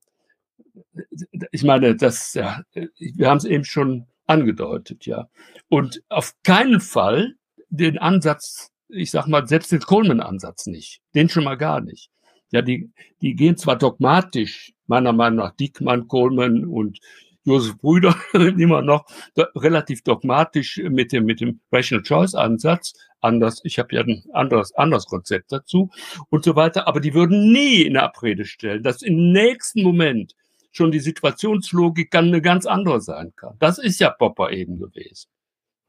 [1.52, 5.30] Ich meine, das, ja, wir haben es eben schon angedeutet, ja.
[5.68, 7.36] Und auf keinen Fall
[7.70, 11.02] den Ansatz, ich sag mal, selbst den Coleman-Ansatz nicht.
[11.14, 12.10] Den schon mal gar nicht.
[12.52, 12.90] Ja, die,
[13.22, 17.00] die gehen zwar dogmatisch, meiner Meinung nach Diekmann, Coleman und
[17.44, 19.06] Josef Brüder immer noch
[19.56, 22.94] relativ dogmatisch mit dem, mit dem Rational Choice Ansatz.
[23.22, 25.90] Anders, ich habe ja ein anderes, anderes Konzept dazu
[26.30, 26.88] und so weiter.
[26.88, 30.36] Aber die würden nie in Abrede stellen, dass im nächsten Moment
[30.72, 33.56] schon die Situationslogik dann eine ganz andere sein kann.
[33.60, 35.30] Das ist ja Popper eben gewesen.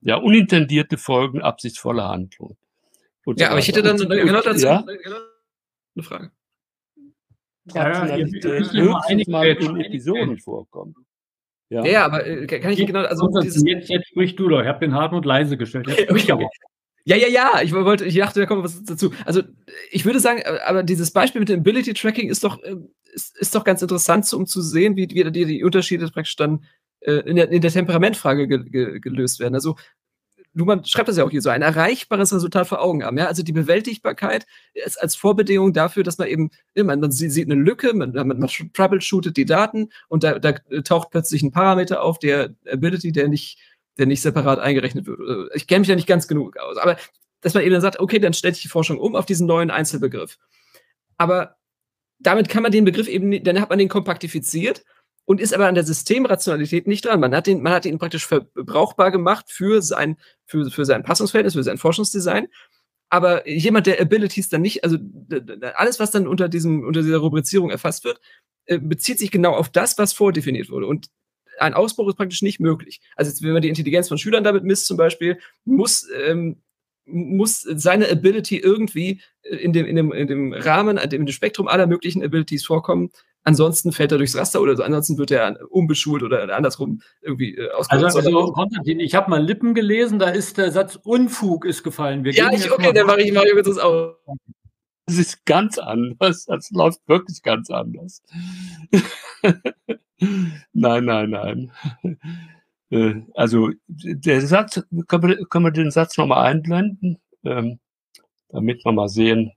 [0.00, 2.56] Ja, unintendierte Folgen absichtsvoller Handlung.
[3.36, 4.84] ja, aber ich hätte dann genau dazu ja?
[5.94, 6.32] eine Frage.
[7.74, 10.94] Rationalität ja, höchstens mal in Episoden vorkommen.
[11.70, 14.60] Ja, ja aber äh, kann ich jetzt, genau, also dieses, jetzt, jetzt sprich du doch.
[14.60, 15.88] Ich habe den Hartmut leise gestellt.
[16.10, 16.48] okay.
[17.04, 19.12] Ja, ja, ja, ich wollte, ich dachte, da kommt was dazu.
[19.24, 19.42] Also,
[19.90, 22.76] ich würde sagen, äh, aber dieses Beispiel mit dem Ability Tracking ist doch, äh,
[23.12, 26.64] ist, ist doch ganz interessant, um zu sehen, wie, wie die, die Unterschiede praktisch dann
[27.00, 29.54] äh, in, der, in der Temperamentfrage ge, ge, gelöst werden.
[29.54, 29.76] Also,
[30.52, 33.16] Luhmann schreibt das ja auch hier so, ein erreichbares Resultat vor Augen haben.
[33.18, 33.26] Ja?
[33.26, 37.94] Also die Bewältigbarkeit ist als Vorbedingung dafür, dass man eben, man, man sieht eine Lücke,
[37.94, 40.52] man, man troubleshootet die Daten und da, da
[40.82, 43.58] taucht plötzlich ein Parameter auf, der Ability, der nicht,
[43.98, 45.20] der nicht separat eingerechnet wird.
[45.20, 46.76] Äh, ich kenne mich da nicht ganz genug aus.
[46.78, 46.96] Aber
[47.40, 49.70] dass man eben dann sagt, okay, dann stellt sich die Forschung um auf diesen neuen
[49.70, 50.38] Einzelbegriff.
[51.16, 51.56] Aber
[52.18, 54.84] damit kann man den Begriff eben, dann hat man den kompaktifiziert
[55.24, 57.20] und ist aber an der Systemrationalität nicht dran.
[57.20, 61.54] Man hat ihn, man hat ihn praktisch verbrauchbar gemacht für sein, für, für sein Passungsverhältnis,
[61.54, 62.48] für sein Forschungsdesign.
[63.10, 64.96] Aber jemand, der Abilities dann nicht, also
[65.74, 68.20] alles, was dann unter diesem, unter dieser Rubrizierung erfasst wird,
[68.66, 70.86] äh, bezieht sich genau auf das, was vordefiniert wurde.
[70.86, 71.08] Und
[71.58, 73.00] ein Ausbruch ist praktisch nicht möglich.
[73.16, 76.62] Also jetzt, wenn man die Intelligenz von Schülern damit misst, zum Beispiel, muss, ähm,
[77.12, 81.86] muss seine Ability irgendwie in dem, in dem, in dem Rahmen, in dem Spektrum aller
[81.86, 83.10] möglichen Abilities vorkommen.
[83.42, 84.82] Ansonsten fällt er durchs Raster oder so.
[84.82, 87.70] Ansonsten wird er umbeschult oder andersrum irgendwie äh.
[87.70, 92.24] Also, also Konstantin, ich habe mal Lippen gelesen, da ist der Satz Unfug ist gefallen.
[92.24, 94.16] Wir ja, ich, okay, dann mache ich Mario das auch.
[95.06, 96.44] Das ist ganz anders.
[96.44, 98.22] Das läuft wirklich ganz anders.
[100.72, 101.72] nein, nein, nein.
[102.90, 107.78] Äh, also der Satz, können wir, können wir den Satz nochmal einblenden, ähm,
[108.48, 109.52] damit wir mal sehen,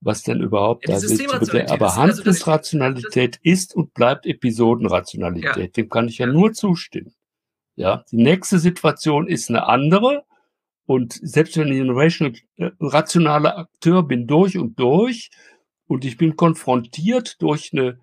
[0.00, 1.70] was denn überhaupt ja, da ist.
[1.70, 5.56] Aber Handlungsrationalität also ist und bleibt Episodenrationalität.
[5.56, 5.66] Ja.
[5.68, 7.14] Dem kann ich ja nur zustimmen.
[7.76, 10.24] Ja, die nächste Situation ist eine andere.
[10.84, 15.30] Und selbst wenn ich ein rational, äh, rationaler Akteur bin durch und durch
[15.86, 18.00] und ich bin konfrontiert durch eine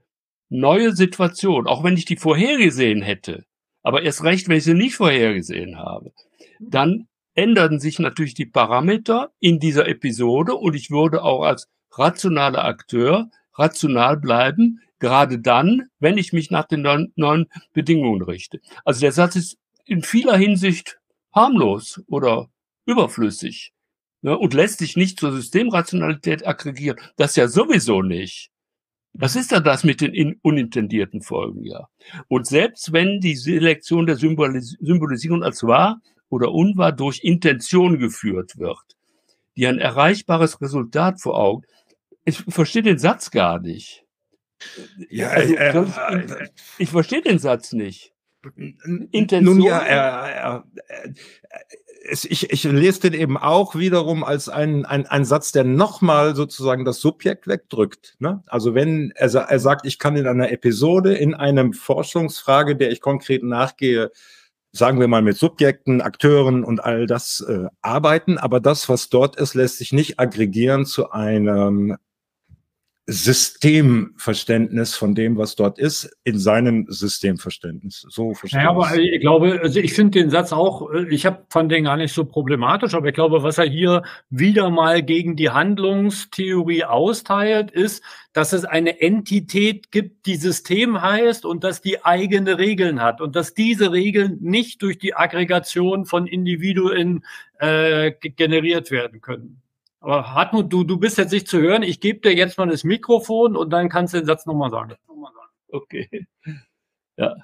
[0.47, 3.45] neue Situation, auch wenn ich die vorhergesehen hätte,
[3.89, 6.11] aber erst recht, wenn ich sie nicht vorhergesehen habe,
[6.59, 12.65] dann änderten sich natürlich die Parameter in dieser Episode und ich würde auch als rationaler
[12.65, 16.83] Akteur rational bleiben, gerade dann, wenn ich mich nach den
[17.15, 18.59] neuen, Bedingungen richte.
[18.85, 20.99] Also der Satz ist in vieler Hinsicht
[21.33, 22.47] harmlos oder
[22.85, 23.73] überflüssig
[24.21, 26.99] ne, und lässt sich nicht zur Systemrationalität aggregieren.
[27.17, 28.51] Das ja sowieso nicht.
[29.13, 31.89] Was ist dann das mit den unintendierten Folgen, ja?
[32.27, 38.57] Und selbst wenn die Selektion der Symbolis Symbolisierung als wahr oder unwahr durch Intention geführt
[38.57, 38.97] wird,
[39.57, 41.65] die ein erreichbares Resultat vor Augen,
[42.23, 44.05] ich verstehe den Satz gar nicht.
[45.09, 48.13] Ja, also, äh, äh, ich, ich verstehe den Satz nicht.
[49.11, 49.57] Intention.
[49.57, 51.13] Nun ja, äh,
[52.03, 56.35] äh, ich, ich lese den eben auch wiederum als ein, ein, ein Satz, der nochmal
[56.35, 58.15] sozusagen das Subjekt wegdrückt.
[58.19, 58.43] Ne?
[58.47, 63.01] Also wenn er, er sagt, ich kann in einer Episode, in einem Forschungsfrage, der ich
[63.01, 64.11] konkret nachgehe,
[64.71, 69.35] sagen wir mal mit Subjekten, Akteuren und all das äh, arbeiten, aber das, was dort
[69.35, 71.97] ist, lässt sich nicht aggregieren zu einem
[73.11, 78.05] Systemverständnis von dem, was dort ist, in seinem Systemverständnis.
[78.09, 81.71] So verstehe ja, aber ich glaube, also ich finde den Satz auch, ich habe fand
[81.71, 85.49] den gar nicht so problematisch, aber ich glaube, was er hier wieder mal gegen die
[85.49, 88.03] Handlungstheorie austeilt, ist,
[88.33, 93.35] dass es eine Entität gibt, die System heißt und dass die eigene Regeln hat und
[93.35, 97.25] dass diese Regeln nicht durch die Aggregation von Individuen
[97.57, 99.61] äh, generiert werden können.
[100.01, 101.83] Aber Hartmut, du, du bist jetzt nicht zu hören.
[101.83, 104.95] Ich gebe dir jetzt mal das Mikrofon und dann kannst du den Satz nochmal sagen.
[105.67, 106.27] Okay.
[107.17, 107.35] Ja.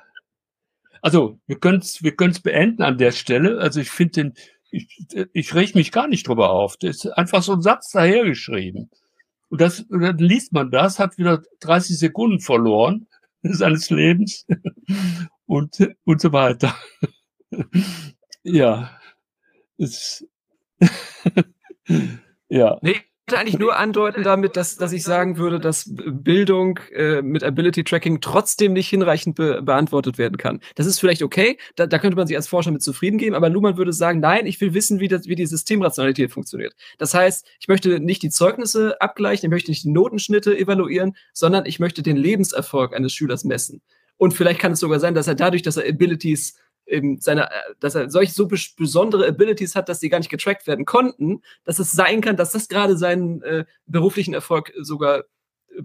[1.02, 3.60] Also, wir können es wir können's beenden an der Stelle.
[3.60, 4.34] Also, ich finde den,
[4.72, 6.78] ich, ich reg mich gar nicht drüber auf.
[6.78, 8.90] Das ist einfach so ein Satz dahergeschrieben.
[9.50, 13.08] Und, das, und dann liest man das, hat wieder 30 Sekunden verloren
[13.44, 14.46] seines Lebens
[15.46, 16.76] und, und so weiter.
[18.44, 19.00] ja.
[19.78, 20.26] Es
[22.50, 22.78] ja.
[22.82, 27.24] Nee, ich wollte eigentlich nur andeuten damit, dass, dass ich sagen würde, dass Bildung äh,
[27.24, 30.60] mit Ability Tracking trotzdem nicht hinreichend be beantwortet werden kann.
[30.76, 33.50] Das ist vielleicht okay, da, da könnte man sich als Forscher mit zufrieden geben, aber
[33.50, 36.76] Luhmann würde sagen, nein, ich will wissen, wie, das, wie die Systemrationalität funktioniert.
[37.00, 41.66] Das heißt, ich möchte nicht die Zeugnisse abgleichen, ich möchte nicht die Notenschnitte evaluieren, sondern
[41.66, 43.82] ich möchte den Lebenserfolg eines Schülers messen.
[44.18, 47.74] Und vielleicht kann es sogar sein, dass er dadurch, dass er Abilities eben seine, äh,
[47.80, 51.80] dass er solch so besondere Abilities hat, dass die gar nicht getrackt werden konnten, dass
[51.80, 55.24] es sein kann, dass das gerade seinen äh, beruflichen Erfolg sogar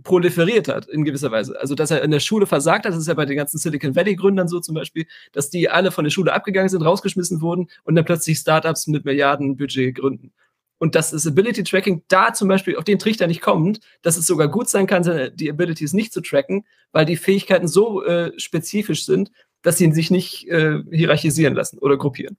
[0.02, 1.58] proliferiert hat in gewisser Weise.
[1.60, 3.96] Also, dass er in der Schule versagt hat, das ist ja bei den ganzen Silicon
[3.96, 7.94] Valley-Gründern so zum Beispiel, dass die alle von der Schule abgegangen sind, rausgeschmissen wurden und
[7.94, 10.32] dann plötzlich Startups mit Milliardenbudget gründen.
[10.78, 14.26] Und dass das Ability Tracking da zum Beispiel auf den Trichter nicht kommt, dass es
[14.26, 19.04] sogar gut sein kann, die Abilities nicht zu tracken, weil die Fähigkeiten so äh, spezifisch
[19.04, 19.30] sind,
[19.62, 22.36] dass sie sich nicht äh, hierarchisieren lassen oder gruppieren.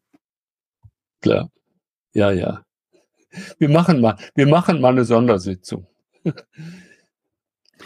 [1.21, 1.51] Klar.
[2.13, 2.63] Ja, ja.
[3.59, 5.87] Wir machen mal, wir machen mal eine Sondersitzung.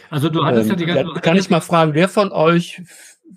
[0.09, 1.13] Also du hattest ähm, ja die ganze.
[1.13, 2.81] Ja, kann ich mal fragen, wer von euch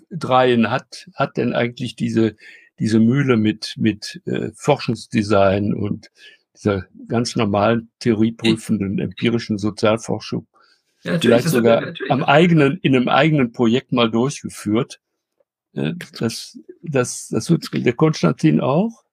[0.09, 2.35] dreien hat, hat denn eigentlich diese,
[2.79, 6.11] diese Mühle mit, mit äh, Forschungsdesign und
[6.55, 10.47] dieser ganz normalen theorieprüfenden empirischen Sozialforschung
[11.03, 14.99] ja, vielleicht sogar am eigenen, in einem eigenen Projekt mal durchgeführt.
[15.79, 19.03] Äh, das, das, das wird der Konstantin auch.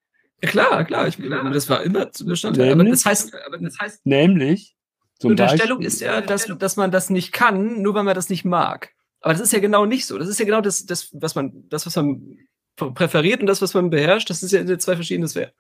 [0.43, 1.09] Ja, klar, klar.
[1.09, 1.51] Ich, klar.
[1.51, 2.73] Das war immer Bestandteil.
[2.73, 4.75] Aber das heißt, aber das heißt nämlich.
[5.19, 8.29] Zum Unterstellung Beispiel, ist ja, dass, dass man das nicht kann, nur weil man das
[8.29, 8.91] nicht mag.
[9.21, 10.19] Aber das ist ja genau nicht so.
[10.19, 12.37] Das ist ja genau das, das was man, das, was man
[12.77, 15.53] präferiert und das, was man beherrscht, das ist ja zwei verschiedene Sphären.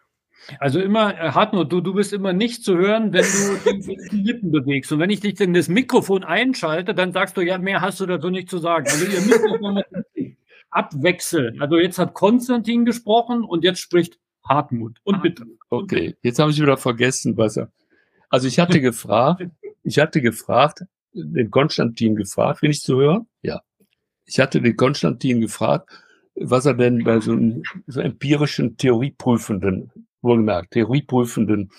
[0.61, 3.81] Also immer, äh, Hartmut, du, du bist immer nicht zu hören, wenn du
[4.13, 4.93] die Lippen bewegst.
[4.93, 8.07] Und wenn ich dich in das Mikrofon einschalte, dann sagst du, ja, mehr hast du
[8.07, 8.87] dazu nicht zu sagen.
[8.87, 9.41] Also ihr müsst
[10.71, 11.61] abwechseln.
[11.61, 14.99] Also jetzt hat Konstantin gesprochen und jetzt spricht Hartmut.
[15.05, 15.45] Und bitte.
[15.71, 17.71] Okay, jetzt habe ich wieder vergessen, was er.
[18.29, 19.45] Also ich hatte gefragt,
[19.83, 23.27] ich hatte gefragt, den Konstantin gefragt, bin ich zu hören?
[23.43, 23.63] Ja.
[24.27, 25.91] Ich hatte den Konstantin gefragt,
[26.35, 29.91] was er denn bei so einem so empirischen Theorieprüfenden
[30.21, 31.71] wohlgemerkt, theorieprüfenden,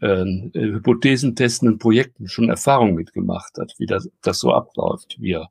[0.00, 0.24] äh,
[0.54, 5.50] hypothesentestenden Projekten schon Erfahrung mitgemacht hat, wie das, das so abläuft, wie er.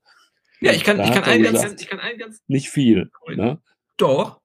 [0.62, 2.42] Ja, ich kann, ich kann, einen ganz, ich kann einen ganz.
[2.48, 3.10] Nicht viel.
[3.28, 3.60] Ne?
[4.00, 4.40] Doch.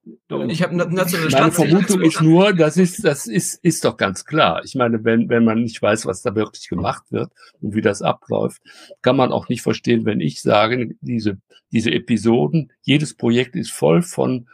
[0.49, 4.61] Ich habe nationale Meine Vermutung ist nur, das ist, das ist, ist doch ganz klar.
[4.65, 7.31] Ich meine, wenn, wenn man nicht weiß, was da wirklich gemacht wird
[7.61, 8.61] und wie das abläuft,
[9.01, 11.37] kann man auch nicht verstehen, wenn ich sage, diese,
[11.71, 14.47] diese Episoden, jedes Projekt ist voll von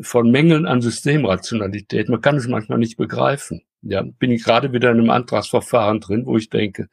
[0.00, 2.08] von Mängeln an Systemrationalität.
[2.08, 3.62] Man kann es manchmal nicht begreifen.
[3.82, 6.88] Ja, bin ich gerade wieder in einem Antragsverfahren drin, wo ich denke,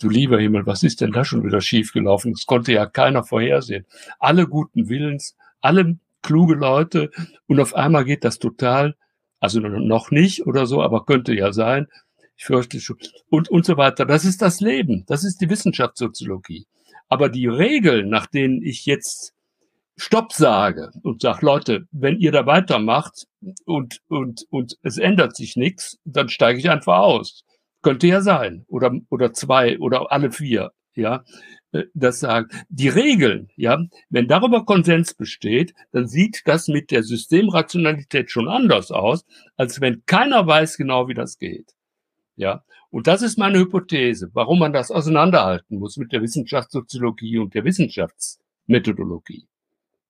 [0.00, 2.32] du lieber Himmel, was ist denn da schon wieder schiefgelaufen?
[2.32, 3.86] Das konnte ja keiner vorhersehen.
[4.20, 7.10] Alle guten Willens, alle kluge Leute
[7.46, 8.94] und auf einmal geht das total,
[9.40, 11.88] also noch nicht oder so, aber könnte ja sein.
[12.36, 12.98] Ich fürchte schon.
[13.30, 14.06] Und, und so weiter.
[14.06, 15.04] Das ist das Leben.
[15.08, 16.66] Das ist die Wissenschaftssoziologie.
[17.08, 19.34] Aber die Regeln, nach denen ich jetzt
[19.98, 23.26] Stopp sage und sage, Leute, wenn ihr da weitermacht
[23.64, 27.44] und, und, und es ändert sich nichts, dann steige ich einfach aus.
[27.82, 28.64] Könnte ja sein.
[28.68, 31.24] Oder, oder zwei oder alle vier, ja.
[31.72, 32.48] Äh, das sagen.
[32.68, 38.90] Die Regeln, ja, wenn darüber Konsens besteht, dann sieht das mit der Systemrationalität schon anders
[38.90, 39.24] aus,
[39.56, 41.72] als wenn keiner weiß genau, wie das geht.
[42.36, 47.54] Ja, und das ist meine Hypothese, warum man das auseinanderhalten muss mit der Wissenschaftssoziologie und
[47.54, 49.46] der Wissenschaftsmethodologie.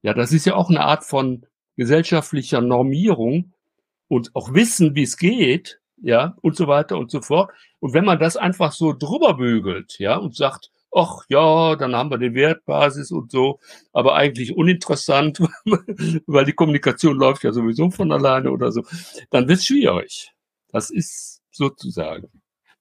[0.03, 1.47] Ja, das ist ja auch eine Art von
[1.77, 3.53] gesellschaftlicher Normierung
[4.09, 7.53] und auch wissen, wie es geht, ja, und so weiter und so fort.
[7.81, 12.11] Und wenn man das einfach so drüber bügelt, ja, und sagt, ach ja, dann haben
[12.11, 13.59] wir die Wertbasis und so,
[13.93, 15.41] aber eigentlich uninteressant,
[16.27, 18.83] weil die Kommunikation läuft ja sowieso von alleine oder so,
[19.31, 20.33] dann wird es schwierig.
[20.71, 22.29] Das ist sozusagen.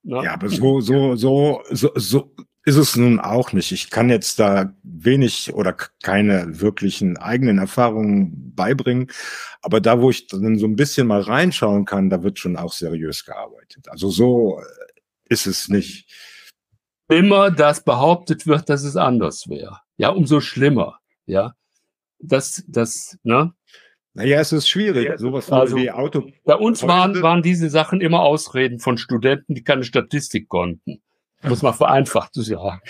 [0.04, 0.24] Ne?
[0.24, 2.32] Ja, aber so, so, so, so, so,
[2.68, 3.72] ist es nun auch nicht.
[3.72, 5.74] Ich kann jetzt da wenig oder
[6.04, 9.08] keine wirklichen eigenen Erfahrungen beibringen.
[9.62, 12.74] Aber da, wo ich dann so ein bisschen mal reinschauen kann, da wird schon auch
[12.74, 13.88] seriös gearbeitet.
[13.88, 14.64] Also so äh,
[15.30, 16.12] ist es nicht.
[17.08, 19.80] Immer das behauptet wird, dass es anders wäre.
[19.96, 21.00] Ja, umso schlimmer.
[21.26, 21.54] Ja,
[22.20, 23.54] das, das, ne?
[24.14, 25.18] Naja, es ist schwierig.
[25.20, 26.30] Sowas also, wie Auto.
[26.44, 31.02] Bei uns waren, waren diese Sachen immer Ausreden von Studenten, die keine Statistik konnten
[31.44, 32.82] muss man vereinfacht sagen.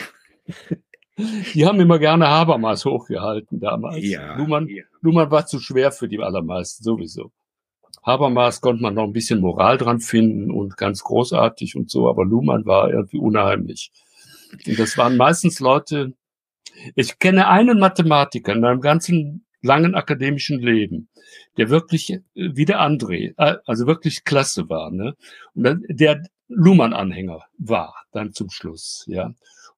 [1.54, 4.06] Die haben immer gerne Habermas hochgehalten damals.
[4.06, 4.84] Ja, Luhmann, ja.
[5.02, 7.32] Luhmann war zu schwer für die allermeisten sowieso.
[8.04, 12.24] Habermas konnte man noch ein bisschen Moral dran finden und ganz großartig und so, aber
[12.24, 13.92] Luhmann war irgendwie unheimlich.
[14.66, 16.14] Und das waren meistens Leute,
[16.96, 21.10] ich kenne einen Mathematiker in meinem ganzen langen akademischen Leben,
[21.58, 25.16] der wirklich wie der André, äh, also wirklich klasse war, ne?
[25.56, 29.34] Und der Luhmann-Anhänger war dann zum Schluss, ja.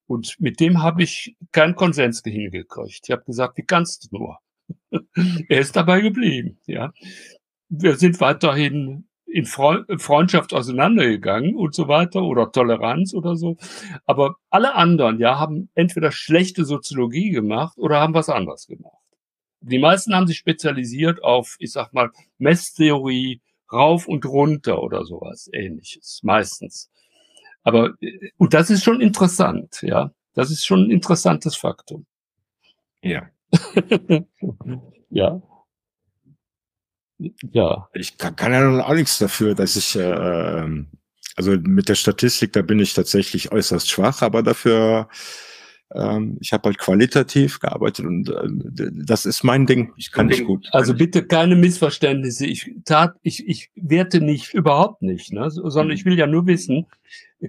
[0.07, 3.01] Und mit dem habe ich keinen Konsens hingekriegt.
[3.03, 4.39] Ich habe gesagt, wie kannst du nur?
[5.49, 6.91] er ist dabei geblieben, ja.
[7.69, 13.57] Wir sind weiterhin in Freundschaft auseinandergegangen und so weiter oder Toleranz oder so.
[14.05, 18.95] Aber alle anderen, ja, haben entweder schlechte Soziologie gemacht oder haben was anderes gemacht.
[19.61, 23.41] Die meisten haben sich spezialisiert auf, ich sag mal, Messtheorie,
[23.71, 26.89] rauf und runter oder sowas ähnliches, meistens.
[27.63, 30.11] Aber, äh, und das ist schon interessant, ja.
[30.33, 32.05] Das ist schon ein interessantes Faktum.
[33.01, 33.29] Ja.
[35.09, 35.41] ja.
[37.51, 37.89] Ja.
[37.93, 40.87] Ich kann, kann ja nun auch nichts dafür, dass ich, äh, ähm,
[41.35, 45.09] also mit der Statistik, da bin ich tatsächlich äußerst schwach, aber dafür,
[46.39, 49.91] ich habe halt qualitativ gearbeitet und äh, das ist mein Ding.
[49.97, 50.67] Ich kann nicht gut.
[50.71, 52.45] Also bitte keine Missverständnisse.
[52.45, 55.49] Ich tat, ich, ich werte nicht, überhaupt nicht, ne?
[55.49, 56.85] sondern ich will ja nur wissen,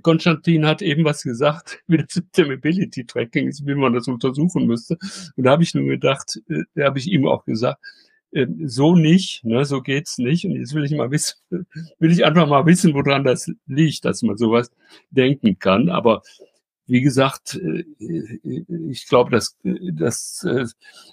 [0.02, 4.08] Konstantin hat eben was gesagt, wie das mit dem Ability Tracking ist, wie man das
[4.08, 4.96] untersuchen müsste.
[5.36, 7.80] Und da habe ich nur gedacht, äh, da habe ich ihm auch gesagt,
[8.32, 10.44] äh, so nicht, ne, so geht's nicht.
[10.44, 11.36] Und jetzt will ich mal wissen,
[11.98, 14.70] will ich einfach mal wissen, woran das liegt, dass man sowas
[15.10, 15.88] denken kann.
[15.88, 16.22] Aber
[16.90, 17.84] wie gesagt, äh,
[18.90, 20.44] ich glaube, das, das,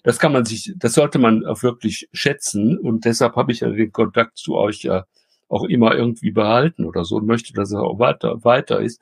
[0.03, 2.77] das kann man sich, das sollte man auch wirklich schätzen.
[2.77, 5.05] Und deshalb habe ich ja den Kontakt zu euch ja
[5.49, 9.01] auch immer irgendwie behalten oder so und möchte, dass es auch weiter, weiter ist.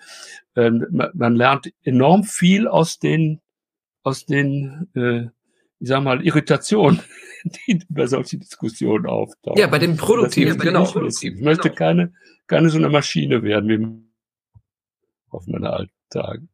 [0.56, 3.42] Ähm, man, lernt enorm viel aus den,
[4.04, 5.24] aus den, äh,
[5.80, 7.00] ich sag mal, Irritationen,
[7.68, 9.60] die bei solchen Diskussionen auftauchen.
[9.60, 10.84] Ja, bei dem Produktiven, genau.
[11.08, 11.76] Ich, ich möchte genau.
[11.76, 12.14] keine,
[12.48, 14.06] keine so eine Maschine werden wie
[15.30, 16.48] auf meine alten Tage.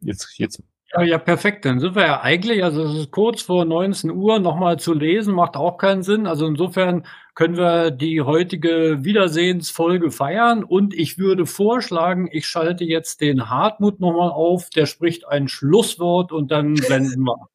[0.00, 0.62] Jetzt, jetzt
[0.92, 1.64] ja, ja, perfekt.
[1.64, 5.34] Dann sind wir ja eigentlich, also es ist kurz vor 19 Uhr, nochmal zu lesen,
[5.34, 6.26] macht auch keinen Sinn.
[6.26, 10.64] Also insofern können wir die heutige Wiedersehensfolge feiern.
[10.64, 16.32] Und ich würde vorschlagen, ich schalte jetzt den Hartmut nochmal auf, der spricht ein Schlusswort
[16.32, 17.48] und dann blenden wir.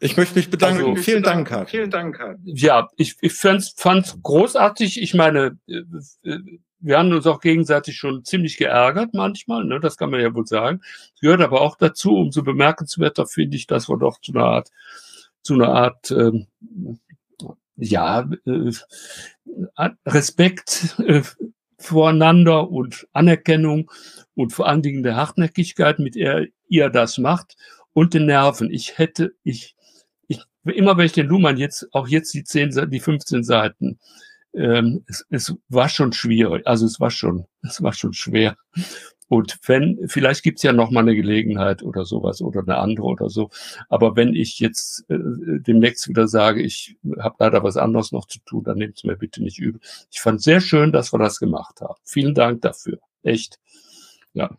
[0.00, 0.84] Ich möchte mich bedanken.
[0.84, 1.70] Also, vielen Dank, Hart.
[1.70, 2.38] Vielen Dank, Hart.
[2.44, 5.00] Ja, ich, ich fand es großartig.
[5.00, 5.82] Ich meine, äh,
[6.24, 6.38] äh,
[6.82, 10.46] wir haben uns auch gegenseitig schon ziemlich geärgert manchmal, ne, das kann man ja wohl
[10.46, 10.80] sagen.
[11.20, 14.70] Gehört aber auch dazu, umso bemerkenswerter finde ich, dass wir doch zu einer Art,
[15.42, 16.46] zu einer Art, ähm,
[17.76, 18.72] ja, äh,
[20.06, 21.22] Respekt äh,
[21.78, 23.90] voreinander und Anerkennung
[24.34, 27.56] und vor allen Dingen der Hartnäckigkeit, mit der ihr das macht
[27.92, 28.70] und den Nerven.
[28.70, 29.74] Ich hätte, ich,
[30.28, 33.98] ich immer wenn ich den Luhmann jetzt, auch jetzt die zehn, die 15 Seiten
[34.54, 38.56] ähm, es, es war schon schwierig, also es war schon, es war schon schwer.
[39.28, 43.30] Und wenn, vielleicht gibt's ja noch mal eine Gelegenheit oder sowas oder eine andere oder
[43.30, 43.48] so.
[43.88, 48.40] Aber wenn ich jetzt äh, demnächst wieder sage, ich habe leider was anderes noch zu
[48.40, 49.80] tun, dann nehmt es mir bitte nicht übel.
[50.10, 51.98] Ich fand sehr schön, dass wir das gemacht haben.
[52.04, 52.98] Vielen Dank dafür.
[53.22, 53.58] Echt.
[54.34, 54.50] Ja.